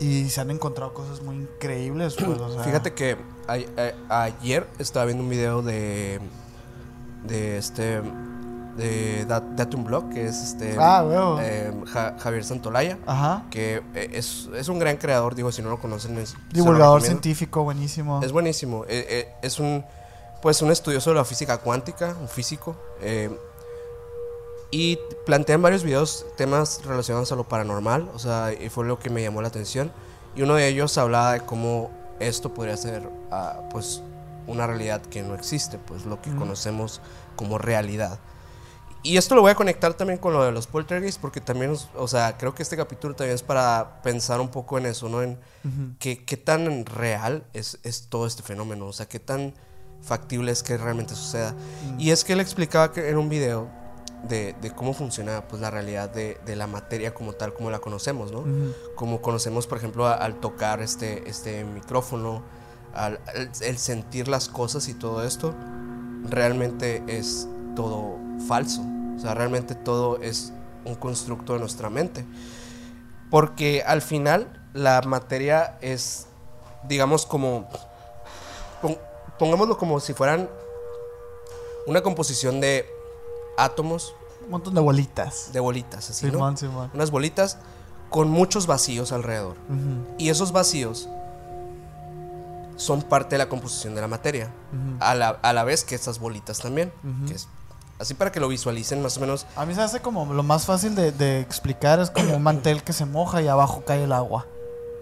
[0.00, 2.62] Y se han encontrado cosas muy increíbles, pues, o sea.
[2.62, 3.16] Fíjate que
[3.48, 6.20] a- a- ayer estaba viendo un video de
[7.24, 8.00] de este
[8.76, 11.04] de Dat- Datum Blog, que es este Ah,
[11.42, 12.96] eh, Ja- Javier Santolaya.
[13.06, 13.44] Ajá.
[13.50, 17.64] que eh, es, es un gran creador, digo, si no lo conocen, es, Divulgador científico,
[17.64, 18.20] buenísimo.
[18.22, 19.84] Es buenísimo, eh, eh, es un
[20.40, 23.36] pues un estudioso de la física cuántica, un físico, eh,
[24.70, 28.98] y plantea en varios videos temas relacionados a lo paranormal, o sea, y fue lo
[28.98, 29.90] que me llamó la atención,
[30.36, 31.90] y uno de ellos hablaba de cómo
[32.20, 34.02] esto podría ser, ah, pues,
[34.46, 36.40] una realidad que no existe, pues, lo que Ujú.
[36.40, 37.00] conocemos
[37.36, 38.18] como realidad.
[39.02, 42.08] Y esto lo voy a conectar también con lo de los poltergeists, porque también, o
[42.08, 45.22] sea, creo que este capítulo también es para pensar un poco en eso, ¿no?
[45.22, 45.94] En, Ujú.
[45.98, 48.86] ¿qué, qué tan real es, es todo este fenómeno?
[48.86, 49.54] O sea, qué tan
[50.02, 51.54] factible es que realmente suceda.
[51.98, 53.68] Y es que él explicaba que en un video
[54.24, 57.78] de, de cómo funciona pues, la realidad de, de la materia como tal, como la
[57.78, 58.44] conocemos, ¿no?
[58.96, 62.42] Como conocemos, por ejemplo, a- al tocar este, este micrófono,
[62.94, 65.54] al, al- el sentir las cosas y todo esto,
[66.28, 67.46] realmente es
[67.76, 68.16] todo
[68.48, 68.82] falso.
[69.16, 70.52] O sea, realmente todo es
[70.84, 72.24] un constructo de nuestra mente.
[73.30, 76.26] Porque al final la materia es,
[76.88, 77.68] digamos, como...
[78.82, 78.98] pon-
[79.38, 80.48] pongámoslo como si fueran
[81.86, 82.86] una composición de
[83.58, 84.14] átomos,
[84.44, 85.50] Un montón de bolitas.
[85.52, 86.32] de bolitas, así, ¿no?
[86.32, 86.90] Simón, Simón.
[86.94, 87.58] Unas bolitas
[88.10, 89.56] con muchos vacíos alrededor.
[90.16, 91.08] Y esos vacíos
[92.76, 94.50] son parte de la composición de la materia.
[95.00, 96.92] A la, a la vez que estas bolitas también.
[97.04, 97.26] Ujú.
[97.28, 97.48] que es-
[97.98, 99.44] así para que lo visualicen más o menos.
[99.56, 102.84] A mí se hace como lo más fácil de, de explicar es como un mantel
[102.84, 104.46] que se moja y abajo cae el agua.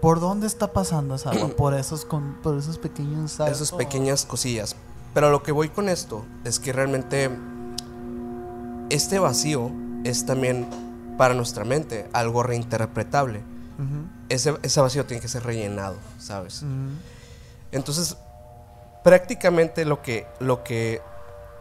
[0.01, 1.49] ¿Por dónde está pasando esa agua?
[1.49, 3.61] Por esos, con, por esos pequeños saltos.
[3.61, 4.75] Esas pequeñas cosillas.
[5.13, 7.29] Pero lo que voy con esto es que realmente
[8.89, 9.71] este vacío
[10.03, 10.67] es también
[11.17, 13.41] para nuestra mente algo reinterpretable.
[14.29, 16.63] Ese, ese vacío tiene que ser rellenado, ¿sabes?
[17.71, 18.17] Entonces,
[19.03, 21.01] prácticamente lo que, lo que,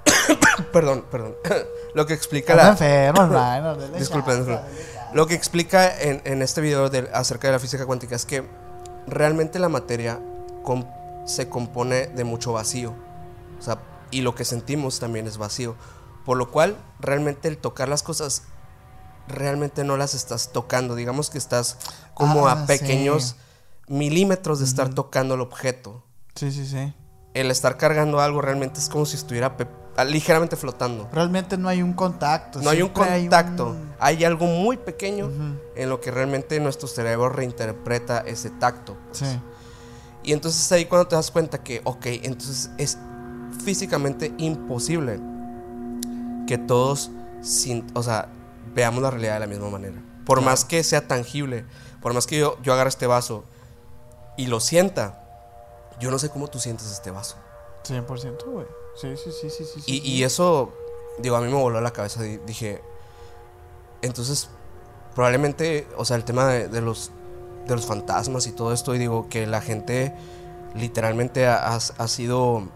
[0.72, 1.34] perdón, perdón,
[1.94, 3.76] lo que explica la, enfermo, hermano.
[3.78, 4.62] dele Disculpen, chance,
[5.12, 8.44] lo que explica en, en este video del- acerca de la física cuántica es que
[9.06, 10.18] realmente la materia
[10.62, 10.86] com-
[11.26, 12.94] se compone de mucho vacío,
[13.58, 13.78] o sea,
[14.10, 15.74] y lo que sentimos también es vacío,
[16.26, 18.42] por lo cual realmente el tocar las cosas
[19.28, 21.78] realmente no las estás tocando, digamos que estás
[22.14, 23.36] como Ah, a pequeños
[23.88, 23.92] sí.
[23.94, 26.02] milímetros de estar tocando el objeto.
[26.34, 26.92] Sí, sí, sí.
[27.34, 29.66] El estar cargando algo realmente es como si estuviera pe-
[30.06, 31.08] ligeramente flotando.
[31.12, 32.60] Realmente no hay un contacto.
[32.60, 33.70] No hay un contacto.
[33.70, 35.30] un- Hay algo muy pequeño
[35.74, 38.96] en lo que realmente nuestro cerebro reinterpreta ese tacto.
[39.08, 39.18] pues.
[39.18, 39.40] Sí.
[40.22, 42.98] Y entonces ahí cuando te das cuenta que, ok, entonces es
[43.64, 45.20] físicamente imposible
[46.46, 47.10] que todos,
[47.42, 48.28] sin, o sea,
[48.74, 49.96] veamos la realidad de la misma manera.
[50.24, 51.64] Por más que sea tangible,
[52.02, 53.44] por más que yo, yo agarre este vaso
[54.36, 55.22] y lo sienta,
[56.00, 57.36] yo no sé cómo tú sientes este vaso.
[57.88, 58.66] 100%, güey.
[59.00, 59.80] Sí, sí, sí, sí, sí.
[59.86, 60.02] Y, sí.
[60.04, 60.72] y eso,
[61.18, 62.22] digo, a mí me voló la cabeza.
[62.22, 62.82] di- Dije,
[64.02, 64.48] entonces,
[65.14, 67.10] probablemente, o sea, el tema de, de los,
[67.66, 70.14] de los fantasmas y todo esto, y digo, que la gente
[70.74, 72.68] literalmente ha, ha- ha sido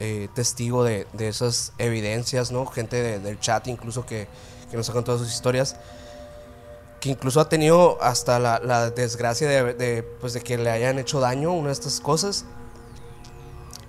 [0.00, 2.66] eh, testigo de, de esas evidencias, ¿no?
[2.66, 4.28] Gente de- del chat incluso que,
[4.70, 5.76] que nos ha contado sus historias.
[7.00, 10.98] Que incluso ha tenido hasta la, la desgracia de, de, pues, de que le hayan
[10.98, 12.44] hecho daño una de estas cosas.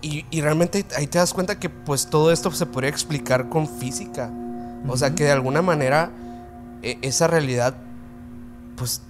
[0.02, 3.68] Y, y realmente ahí te das cuenta que pues todo esto se podría explicar con
[3.68, 4.30] física.
[4.88, 6.12] O sea que de alguna manera
[6.84, 7.76] e- esa realidad,
[8.76, 9.02] pues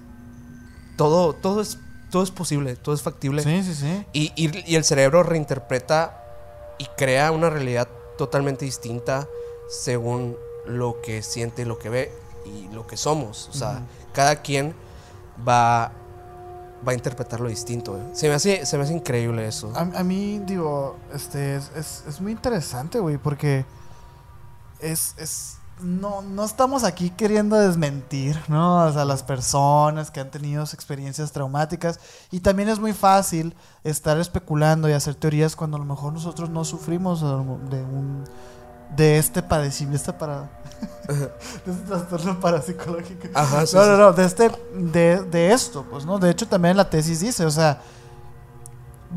[0.95, 1.77] todo, todo, es,
[2.09, 3.43] todo es posible, todo es factible.
[3.43, 4.05] Sí, sí, sí.
[4.13, 6.23] Y, y- y el cerebro reinterpreta
[6.77, 7.87] y crea una realidad
[8.17, 9.27] totalmente distinta
[9.69, 12.11] según lo que siente, lo que ve
[12.45, 13.49] y lo que somos.
[13.49, 13.83] O sea,
[14.13, 14.73] cada quien
[15.47, 15.91] va,
[16.87, 17.97] va a interpretarlo distinto.
[17.97, 18.01] eh.
[18.13, 19.71] Se, me hace, se me hace increíble eso.
[19.75, 23.65] A, a mí, digo, este, es, es, es muy interesante, güey, porque
[24.79, 28.85] es, es, no, no estamos aquí queriendo desmentir, ¿no?
[28.85, 31.99] O sea, las personas que han tenido experiencias traumáticas.
[32.31, 36.49] Y también es muy fácil estar especulando y hacer teorías cuando a lo mejor nosotros
[36.49, 37.27] no sufrimos de
[37.83, 38.23] un
[38.95, 40.49] de este padecimiento, para
[41.07, 43.27] de este trastorno parapsicológico.
[43.33, 46.19] Ajá, sí, no, no, no, de este, de, de esto, pues, ¿no?
[46.19, 47.81] De hecho, también la tesis dice, o sea,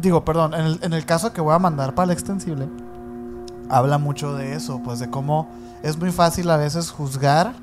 [0.01, 2.69] digo, perdón, en el, en el caso que voy a mandar para el extensible,
[3.69, 5.49] habla mucho de eso, pues, de cómo
[5.83, 7.55] es muy fácil a veces juzgar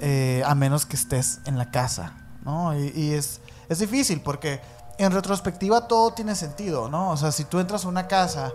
[0.00, 2.12] eh, a menos que estés en la casa,
[2.44, 2.78] ¿no?
[2.78, 4.60] Y, y es, es difícil porque
[4.98, 7.10] en retrospectiva todo tiene sentido, ¿no?
[7.10, 8.52] O sea, si tú entras a una casa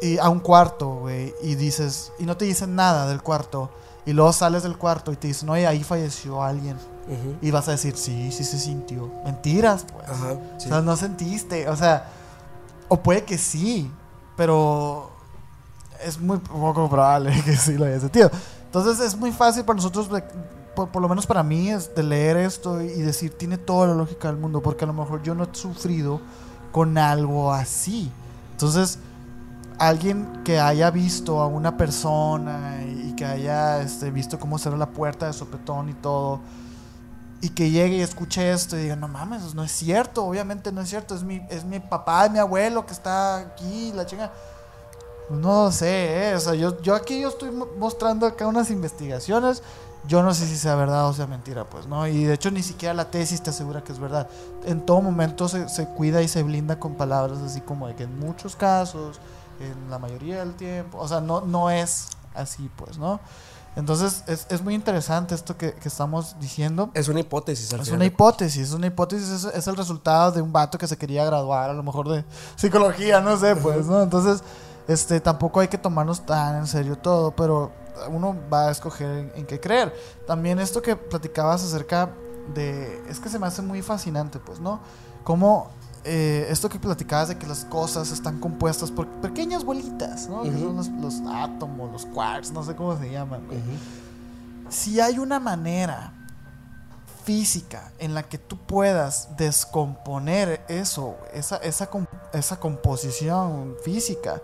[0.00, 3.70] y a un cuarto, güey, y dices, y no te dicen nada del cuarto,
[4.06, 6.78] y luego sales del cuarto y te dicen, oye, ahí falleció alguien.
[7.40, 9.12] Y vas a decir, sí, sí se sintió.
[9.24, 10.08] Mentiras, pues.
[10.08, 10.66] Ajá, sí.
[10.66, 11.68] O sea, no sentiste.
[11.68, 12.08] O sea,
[12.88, 13.90] o puede que sí,
[14.36, 15.10] pero
[16.04, 18.30] es muy poco probable que sí lo haya sentido.
[18.64, 20.08] Entonces es muy fácil para nosotros,
[20.74, 23.94] por, por lo menos para mí, es de leer esto y decir, tiene toda la
[23.94, 26.20] lógica del mundo, porque a lo mejor yo no he sufrido
[26.72, 28.10] con algo así.
[28.52, 28.98] Entonces,
[29.78, 34.90] alguien que haya visto a una persona y que haya este, visto cómo cerró la
[34.90, 36.40] puerta de sopetón y todo,
[37.40, 40.80] y que llegue y escuche esto y diga, no mames, no es cierto, obviamente no
[40.80, 44.32] es cierto, es mi, es mi papá, es mi abuelo que está aquí, la chinga.
[45.30, 49.62] No sé, eh, o sea, yo, yo aquí yo estoy mo- mostrando acá unas investigaciones,
[50.06, 52.06] yo no sé si sea verdad o sea mentira, pues, ¿no?
[52.06, 54.28] Y de hecho ni siquiera la tesis te asegura que es verdad.
[54.64, 58.04] En todo momento se, se cuida y se blinda con palabras así como de que
[58.04, 59.18] en muchos casos,
[59.58, 63.18] en la mayoría del tiempo, o sea, no, no es así, pues, ¿no?
[63.74, 66.90] Entonces es, es muy interesante esto que, que estamos diciendo.
[66.94, 70.30] Es una hipótesis al Es final una hipótesis, es una hipótesis, es, es el resultado
[70.30, 72.24] de un vato que se quería graduar, a lo mejor de
[72.54, 74.02] psicología, no sé, pues, ¿no?
[74.02, 74.42] Entonces,
[74.88, 77.72] este, tampoco hay que tomarnos tan en serio todo, pero
[78.10, 79.94] uno va a escoger en, en qué creer.
[80.26, 82.10] También esto que platicabas acerca
[82.54, 84.80] de, es que se me hace muy fascinante, pues, ¿no?
[85.24, 85.68] Como
[86.04, 90.42] eh, esto que platicabas de que las cosas están compuestas por pequeñas bolitas, ¿no?
[90.42, 94.70] Que son los, los átomos, los quarks, no sé cómo se llaman, Ujú.
[94.70, 96.12] si hay una manera
[97.24, 101.90] física en la que tú puedas descomponer eso, esa, esa,
[102.32, 104.40] esa composición física,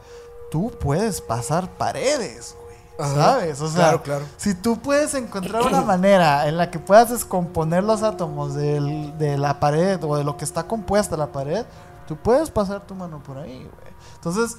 [0.53, 3.09] tú puedes pasar paredes, güey.
[3.15, 3.61] ¿Sabes?
[3.62, 4.24] O sea, claro, claro.
[4.37, 9.39] si tú puedes encontrar una manera en la que puedas descomponer los átomos del- de
[9.39, 11.65] la pared o de lo que está compuesta la pared,
[12.07, 13.95] tú puedes pasar tu mano por ahí, güey.
[14.16, 14.59] Entonces,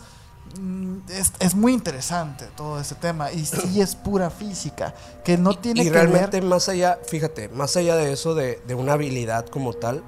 [0.59, 3.31] mm, es, es muy interesante todo ese tema.
[3.31, 6.49] Y sí es pura física, que no tiene y que realmente ver...
[6.49, 10.03] más allá, fíjate, más allá de eso, de, de una habilidad como tal,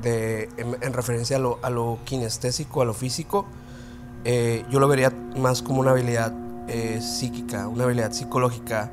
[0.00, 3.46] de, en, en referencia a lo, a lo kinestésico, a lo físico,
[4.24, 6.32] eh, yo lo vería más como una habilidad
[6.68, 8.90] eh, psíquica, una habilidad psicológica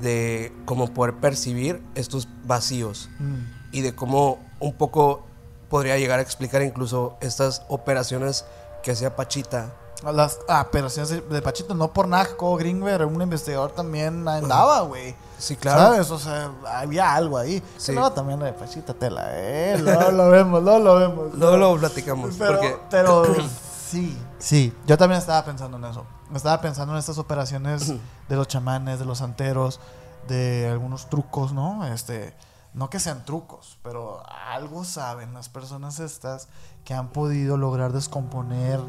[0.00, 3.40] de cómo poder percibir estos vacíos Mm,
[3.72, 5.24] y de cómo un poco
[5.68, 8.44] podría llegar a explicar incluso estas operaciones
[8.82, 9.72] que hacía Pachita.
[10.02, 15.14] Las operaciones de- Pachito, no por nada, Jacobo Greenberg, un investigador también andaba, güey.
[15.38, 15.80] Sí, claro.
[15.92, 16.10] ¿Sabes?
[16.10, 17.62] O sea, había algo ahí.
[17.76, 17.92] Sí.
[17.92, 19.78] No, también la de Pachita Tela, eh.
[19.82, 21.34] No lo vemos, no lo vemos.
[21.38, 22.34] Luego lo platicamos.
[22.38, 23.22] Pero, porque, pero
[23.90, 24.74] sí, sí.
[24.86, 26.04] Yo también estaba pensando en eso.
[26.34, 27.88] Estaba pensando en estas operaciones
[28.28, 29.80] de los chamanes, de los santeros,
[30.28, 31.86] de algunos trucos, ¿no?
[31.86, 32.34] Este,
[32.74, 36.48] no que sean trucos, pero algo saben las personas estas
[36.84, 38.80] que han podido lograr descomponer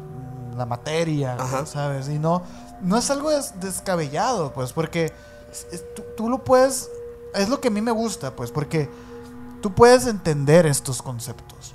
[0.56, 1.66] la materia, Ajá.
[1.66, 2.08] ¿sabes?
[2.08, 2.42] Y no,
[2.80, 5.12] no es algo des- descabellado, pues, porque
[5.50, 6.88] es- es- tú, tú lo puedes,
[7.34, 8.88] es lo que a mí me gusta, pues, porque
[9.62, 11.71] tú puedes entender estos conceptos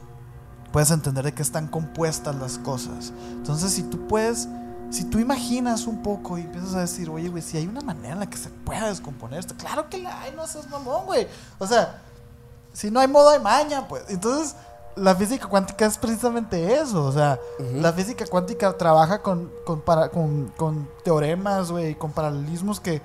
[0.72, 3.14] puedes entender de qué están compuestas las cosas.
[3.32, 4.48] Entonces, si tú puedes,
[4.90, 8.14] si tú imaginas un poco y empiezas a decir, oye, güey, si hay una manera
[8.14, 11.28] en la que se pueda descomponer esto, claro que la hay, no seas mamón, güey.
[11.58, 12.02] O sea,
[12.74, 14.04] si no hay modo, hay maña, pues.
[14.10, 14.56] Entonces,
[14.96, 17.06] la física cuántica es precisamente eso.
[17.06, 17.40] O sea,
[17.74, 23.02] la física cuántica trabaja con, con, para, con, con teoremas, güey, con paralelismos que,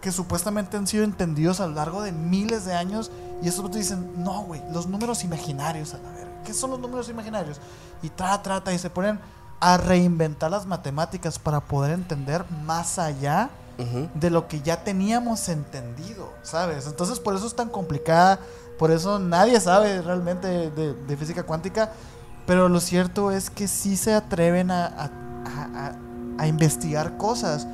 [0.00, 3.10] que supuestamente han sido entendidos a lo largo de miles de años.
[3.42, 6.35] Y esos te dicen, no, güey, los números imaginarios, a la verga.
[6.46, 7.60] ¿Qué son los números imaginarios?
[8.02, 9.18] Y trata, trata, y se ponen
[9.60, 13.50] a reinventar las matemáticas para poder entender más allá
[14.14, 16.86] de lo que ya teníamos entendido, ¿sabes?
[16.86, 18.38] Entonces por eso es tan complicada,
[18.78, 21.90] por eso nadie sabe realmente de, de física cuántica,
[22.46, 25.10] pero lo cierto es que sí se atreven a, a-
[25.44, 27.66] a- a- a investigar cosas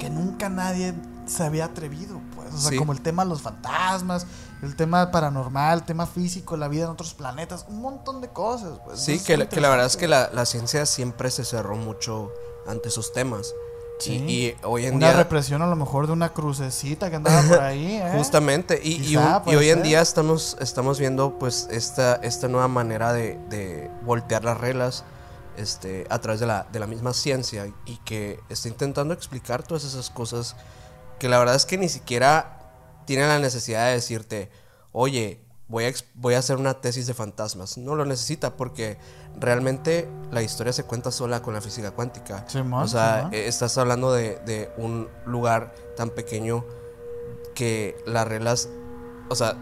[0.00, 0.92] que nunca nadie
[1.26, 2.20] se había atrevido,
[2.56, 2.76] o sea, Sí.
[2.76, 4.26] como el tema de los fantasmas,
[4.62, 8.80] el tema paranormal, el tema físico, la vida en otros planetas, un montón de cosas,
[8.84, 9.00] pues.
[9.00, 12.32] Sí, que, la- que la verdad es que la, la ciencia siempre se cerró mucho
[12.66, 13.54] ante esos temas.
[13.98, 14.12] Sí.
[14.12, 15.16] Y, y hoy en Una día...
[15.16, 18.12] represión a lo mejor de una crucecita que andaba por ahí, ¿eh?
[18.14, 22.68] Justamente, y, y Quizá, y hoy en día estamos, estamos viendo pues esta, esta nueva
[22.68, 25.04] manera de, de voltear las reglas
[25.56, 29.84] este, a través de la, de la misma ciencia y que está intentando explicar todas
[29.84, 30.56] esas cosas
[31.18, 32.58] que la verdad es que ni siquiera
[33.04, 34.50] tiene la necesidad de decirte,
[34.92, 37.78] oye, voy a, voy a hacer una tesis de fantasmas.
[37.78, 38.98] No lo necesita porque
[39.38, 42.44] realmente la historia se cuenta sola con la física cuántica.
[42.84, 46.64] O sea, eh, estás hablando de, de un lugar tan pequeño
[47.54, 48.68] que las reglas,
[49.28, 49.56] o sea,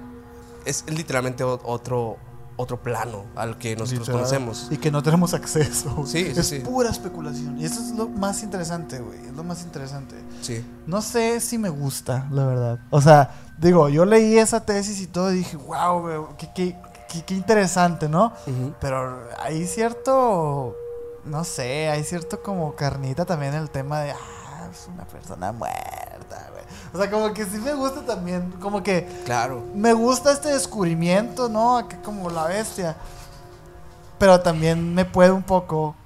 [0.65, 2.17] es literalmente otro,
[2.57, 4.21] otro plano al que nosotros Literal.
[4.23, 4.69] conocemos.
[4.71, 6.03] Y que no tenemos acceso.
[6.07, 6.59] Sí, sí, es sí.
[6.61, 7.59] pura especulación.
[7.59, 9.19] Y eso es lo más interesante, güey.
[9.27, 10.15] Es lo más interesante.
[10.43, 10.65] Sí.
[10.87, 12.79] No sé si me gusta, la verdad.
[12.91, 16.77] O sea, digo, yo leí esa tesis y todo y dije, wow, güey, qué, qué-
[17.09, 18.33] qué- qué interesante, ¿no?
[18.81, 20.77] Pero hay cierto,
[21.25, 25.53] no sé, hay cierto como carnita también en el tema de, ah, es una persona
[25.53, 26.44] muerta.
[26.95, 29.65] O sea, como que sí me gusta también, como que Claro.
[29.75, 31.77] me gusta este descubrimiento, ¿no?
[31.77, 32.95] Acá como la bestia.
[34.19, 35.97] Pero también me puede un poco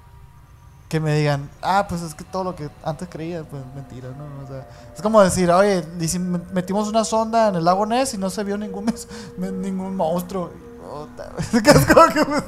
[0.89, 4.43] que me digan, ah, pues es que todo lo que antes creía, pues mentira, ¿no?
[4.43, 5.85] O sea, es como decir, oye,
[6.51, 8.91] metimos una sonda en el lago Ness y no se vio ningún,
[9.37, 10.49] ningún monstruo.
[10.89, 11.31] Puta,
[11.79, 12.43] es como que pues,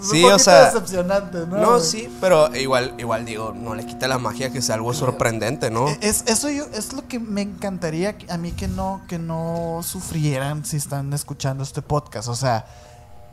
[0.00, 1.58] es Sí, un o sea, decepcionante, ¿no?
[1.58, 5.70] No, sí, pero igual, igual digo, no le quita la magia que sea algo sorprendente,
[5.70, 5.88] ¿no?
[5.88, 9.80] E- Es, eso yo, es lo que me encantaría a mí que no, que no
[9.82, 12.28] sufrieran si están escuchando este podcast.
[12.28, 12.66] O sea,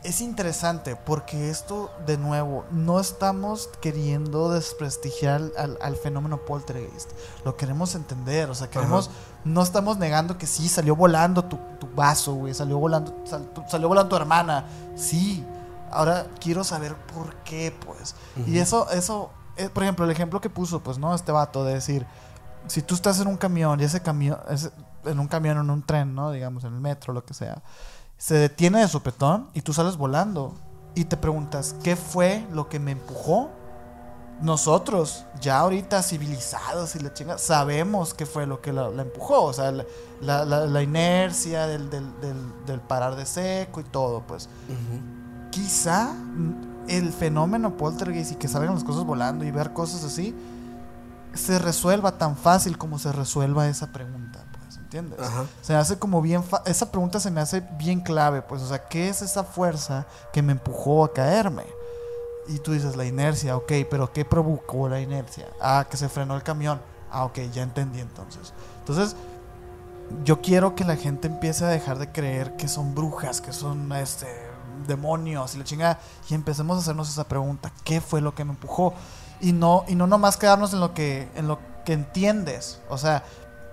[0.04, 7.10] es interesante porque esto, de nuevo, no estamos queriendo desprestigiar al, al fenómeno poltergeist.
[7.44, 9.10] Lo queremos entender, o sea, queremos,
[9.44, 13.64] no estamos negando que sí, salió volando tu, tu vaso, güey, salió volando, sal- tu-
[13.68, 14.66] salió volando tu hermana.
[14.94, 15.44] Sí,
[15.90, 18.14] ahora quiero saber por qué, pues.
[18.46, 21.14] Y eso, eso, eh, por ejemplo, el ejemplo que puso, pues, ¿no?
[21.14, 22.06] Este vato de decir,
[22.68, 24.70] si tú estás en un camión y ese camión, ese-
[25.04, 26.30] en un camión, en un tren, ¿no?
[26.30, 27.62] Digamos, en el metro, lo que sea,
[28.18, 30.54] se detiene de sopetón y tú sales volando
[30.94, 33.50] y te preguntas, ¿qué fue lo que me empujó?
[34.40, 39.42] Nosotros, ya ahorita civilizados y la chinga, sabemos qué fue lo que la, la empujó.
[39.44, 39.72] O sea,
[40.20, 44.48] la, la- inercia del, del- del- del parar de seco y todo, pues
[45.50, 46.12] quizá
[46.88, 50.34] el fenómeno poltergeist y que salgan las cosas volando y ver cosas así
[51.34, 54.27] se resuelva tan fácil como se resuelva esa pregunta,
[54.88, 55.20] ¿entiendes?
[55.20, 55.44] Ajá.
[55.60, 58.68] Se me hace como bien fa- esa pregunta se me hace bien clave, pues, o
[58.68, 61.64] sea, ¿qué es esa fuerza que me empujó a caerme?
[62.48, 65.46] Y tú dices la inercia, ok, pero ¿qué provocó la inercia?
[65.60, 66.80] Ah, que se frenó el camión.
[67.10, 68.54] Ah, ok, ya entendí entonces.
[68.78, 69.14] Entonces,
[70.24, 73.92] yo quiero que la gente empiece a dejar de creer que son brujas, que son
[73.92, 74.26] este
[74.86, 75.98] demonios y la chingada
[76.30, 78.94] y empecemos a hacernos esa pregunta, ¿qué fue lo que me empujó?
[79.40, 83.22] Y no y no nomás quedarnos en lo que en lo que entiendes, o sea,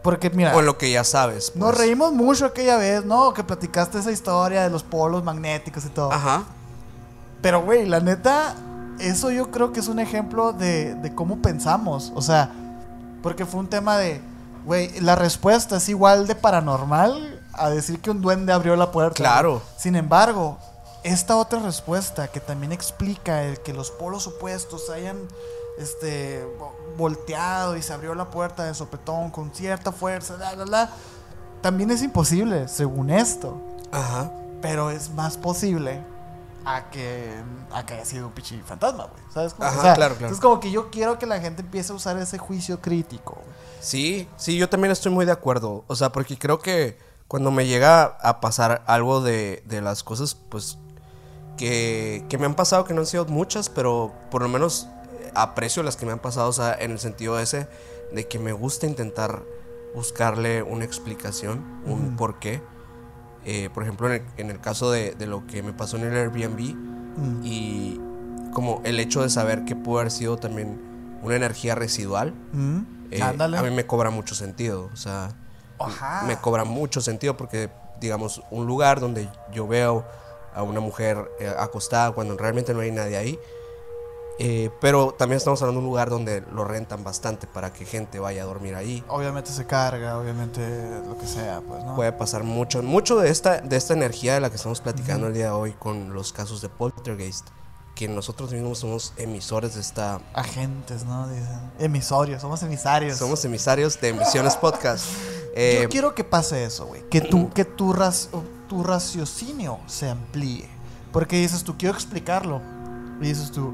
[0.06, 1.52] porque mira, O lo que ya sabes.
[1.56, 1.80] nos pues.
[1.80, 3.34] reímos mucho aquella vez, ¿no?
[3.34, 6.12] Que platicaste esa historia de los polos magnéticos y todo.
[6.12, 6.44] Ajá.
[7.42, 8.56] Pero, güey, la neta,
[9.00, 12.12] eso yo creo que es un ejemplo de, de cómo pensamos.
[12.14, 12.52] O sea,
[13.24, 14.22] porque fue un tema de,
[14.64, 19.16] güey, la respuesta es igual de paranormal a decir que un duende abrió la puerta.
[19.16, 19.64] Claro.
[19.76, 20.60] Sin embargo,
[21.04, 25.18] esta otra respuesta que también explica el que los polos opuestos hayan
[25.80, 26.46] este,
[26.98, 30.90] volteado y se abrió la puerta de sopetón con cierta fuerza, la, la, la,
[31.62, 33.60] también es imposible, según esto
[33.92, 34.32] Ajá.
[34.62, 36.02] pero es más posible
[36.66, 37.34] a que,
[37.72, 39.24] a que haya sido un pichi fantasma, güey.
[39.34, 39.54] ¿Sabes?
[39.54, 39.68] cómo?
[39.68, 40.34] Ajá, O sea, claro, claro.
[40.34, 43.38] Es como que yo quiero que la gente empiece a usar ese juicio crítico.
[43.80, 45.84] Sí, sí, yo también estoy muy de acuerdo.
[45.88, 46.98] O sea, porque creo que
[47.28, 50.80] cuando me llega a pasar algo de, de las cosas, pues,
[51.58, 54.88] que, que me han pasado, que no han sido muchas, pero por lo menos
[55.36, 57.68] aprecio las que me han pasado, o sea, en el sentido ese
[58.12, 59.44] de que me gusta intentar
[59.94, 62.16] buscarle una explicación, un Ujú.
[62.16, 62.62] por qué.
[63.46, 66.04] Eh, por ejemplo, en el, en el caso de, de lo que me pasó en
[66.06, 66.76] el Airbnb
[67.18, 67.42] Mm.
[67.46, 68.02] y
[68.52, 70.80] como el hecho de saber que pudo haber sido también
[71.22, 72.80] una energía residual, Mm.
[73.12, 74.90] eh, a mí me cobra mucho sentido.
[74.92, 75.30] O sea,
[75.80, 76.24] Ajá.
[76.28, 77.70] me cobra mucho sentido porque,
[78.02, 80.06] digamos, un lugar donde yo veo
[80.54, 83.40] a una mujer eh, acostada cuando realmente no hay nadie ahí.
[84.38, 88.20] Eh, pero también estamos hablando de un lugar donde lo rentan bastante para que gente
[88.20, 89.04] vaya a dormir ahí.
[89.08, 90.62] Obviamente se carga, obviamente
[91.08, 91.96] lo que sea, pues, ¿no?
[91.96, 95.34] Puede pasar mucho, mucho de esta, de esta energía de la que estamos platicando el
[95.34, 97.48] día de hoy con los casos de poltergeist,
[97.96, 100.20] que nosotros mismos somos emisores de esta...
[100.34, 101.30] Agentes, ¿no?
[101.30, 101.72] Dicen.
[101.80, 103.18] Emisorios, somos emisarios.
[103.18, 105.06] Somos emisarios de Emisiones Podcast.
[105.58, 107.08] Eh, Yo quiero que pase eso, güey.
[107.08, 107.96] Que tu, que tu,
[108.68, 110.68] tu raciocinio se amplíe.
[111.14, 112.62] Porque dices tú, quiero explicarlo.
[113.22, 113.74] Y dices tú,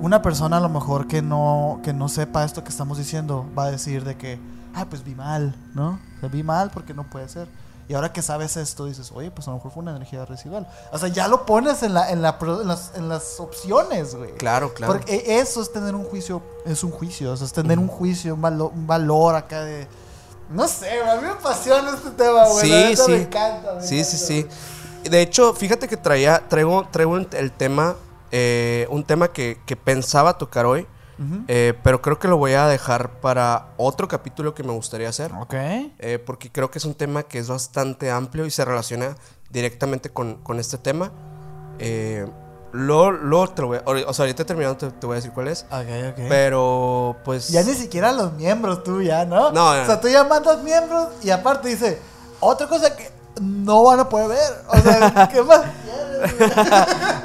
[0.00, 3.64] una persona a lo mejor que no, que no sepa esto que estamos diciendo va
[3.66, 4.38] a decir de que,
[4.74, 6.00] ah, pues vi mal, ¿no?
[6.16, 7.46] O sea, vi mal porque no puede ser.
[7.88, 10.66] Y ahora que sabes esto, dices, oye, pues a lo mejor fue una energía residual.
[10.92, 14.32] O sea, ya lo pones en, la, en, la, en, las, en las opciones, güey.
[14.36, 14.92] Claro, claro.
[14.94, 18.34] Porque eso es tener un juicio, es un juicio, o sea, es tener un juicio,
[18.34, 19.88] un, valo- un valor acá de...
[20.48, 22.66] No sé, a mí me apasiona este tema, güey.
[22.96, 23.10] Sí, sí.
[23.10, 24.54] Me encanta, me Sí, sí, encanta,
[25.04, 25.08] sí.
[25.10, 27.96] De hecho, fíjate que traía, traigo, traigo el tema,
[28.32, 30.86] eh, un tema que, que pensaba tocar hoy,
[31.46, 35.30] eh, pero creo que lo voy a dejar para otro capítulo que me gustaría hacer.
[35.38, 35.54] Ok.
[35.54, 39.14] eh, porque creo que es un tema que es bastante amplio y se relaciona
[39.50, 41.12] directamente con, con este tema.
[42.72, 45.30] Lo, lo te lo voy a- o sea, ahorita terminando te, te voy a decir
[45.32, 45.66] cuál es.
[45.70, 46.24] Ok, ok.
[46.28, 47.48] Pero, pues...
[47.50, 49.52] ya ni siquiera los miembros tú ya, ¿no?
[49.52, 51.98] No, no, O sea, tú ya mandas miembros y aparte dice,
[52.40, 53.10] otra cosa que
[53.42, 54.52] no van a poder ver.
[54.68, 56.56] O sea, ¿qué más quieres?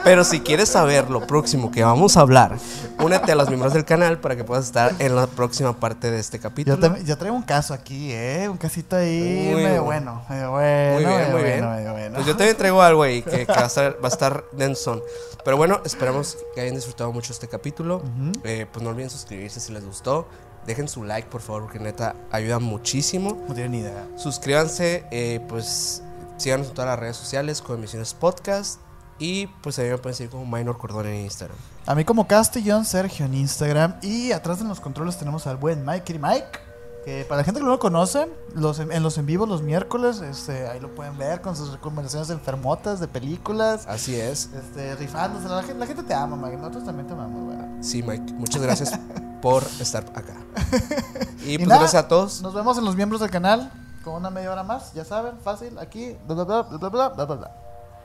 [0.03, 2.57] Pero si quieres saber lo próximo que vamos a hablar,
[2.99, 6.19] únete a los miembros del canal para que puedas estar en la próxima parte de
[6.19, 6.75] este capítulo.
[6.77, 8.47] Yo, también- yo traigo un caso aquí, ¿eh?
[8.49, 10.23] Un casito ahí Muy medio bueno.
[10.27, 10.93] bueno, medio bueno.
[10.93, 11.69] Muy bien, medio muy bueno, bien.
[11.75, 12.15] medio bueno.
[12.15, 15.01] Pues yo también traigo algo ahí que, que va, a estar, va a estar densón.
[15.45, 18.01] Pero bueno, esperamos que hayan disfrutado mucho este capítulo.
[18.43, 20.27] Eh, pues no olviden suscribirse si les gustó.
[20.65, 23.37] Dejen su like, por favor, porque neta ayuda muchísimo.
[23.47, 24.05] No tiene ni idea.
[24.17, 26.01] Suscríbanse, eh, pues
[26.37, 28.79] síganos en todas las redes sociales con Emisiones Podcast.
[29.19, 31.57] Y pues ahí me pueden seguir como Minor Cordón en Instagram.
[31.87, 33.95] A mí como Castellón Sergio en Instagram.
[34.03, 36.59] Y atrás en los controles tenemos al buen Mike y Mike.
[37.03, 39.61] Que para la gente que no lo conoce, los en, en los en vivos los
[39.63, 43.85] miércoles, este, ahí lo pueden ver con sus recomendaciones enfermotas de películas.
[43.87, 44.49] Así es.
[44.53, 45.47] Este, rifándose.
[45.47, 46.57] La, gente- la gente te ama, Mike.
[46.57, 47.57] Nosotros también te amamos, güey.
[47.83, 48.91] Sí, Mike, muchas gracias
[49.41, 50.35] por estar acá.
[51.45, 52.41] Y, Y pues nada, gracias a todos.
[52.41, 53.71] Nos vemos en los miembros del canal
[54.07, 57.35] con una media hora más, ya saben, fácil, aquí, bla, bla, bla, bla, bla, bla,
[57.35, 57.51] bla.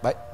[0.03, 0.32] Bye.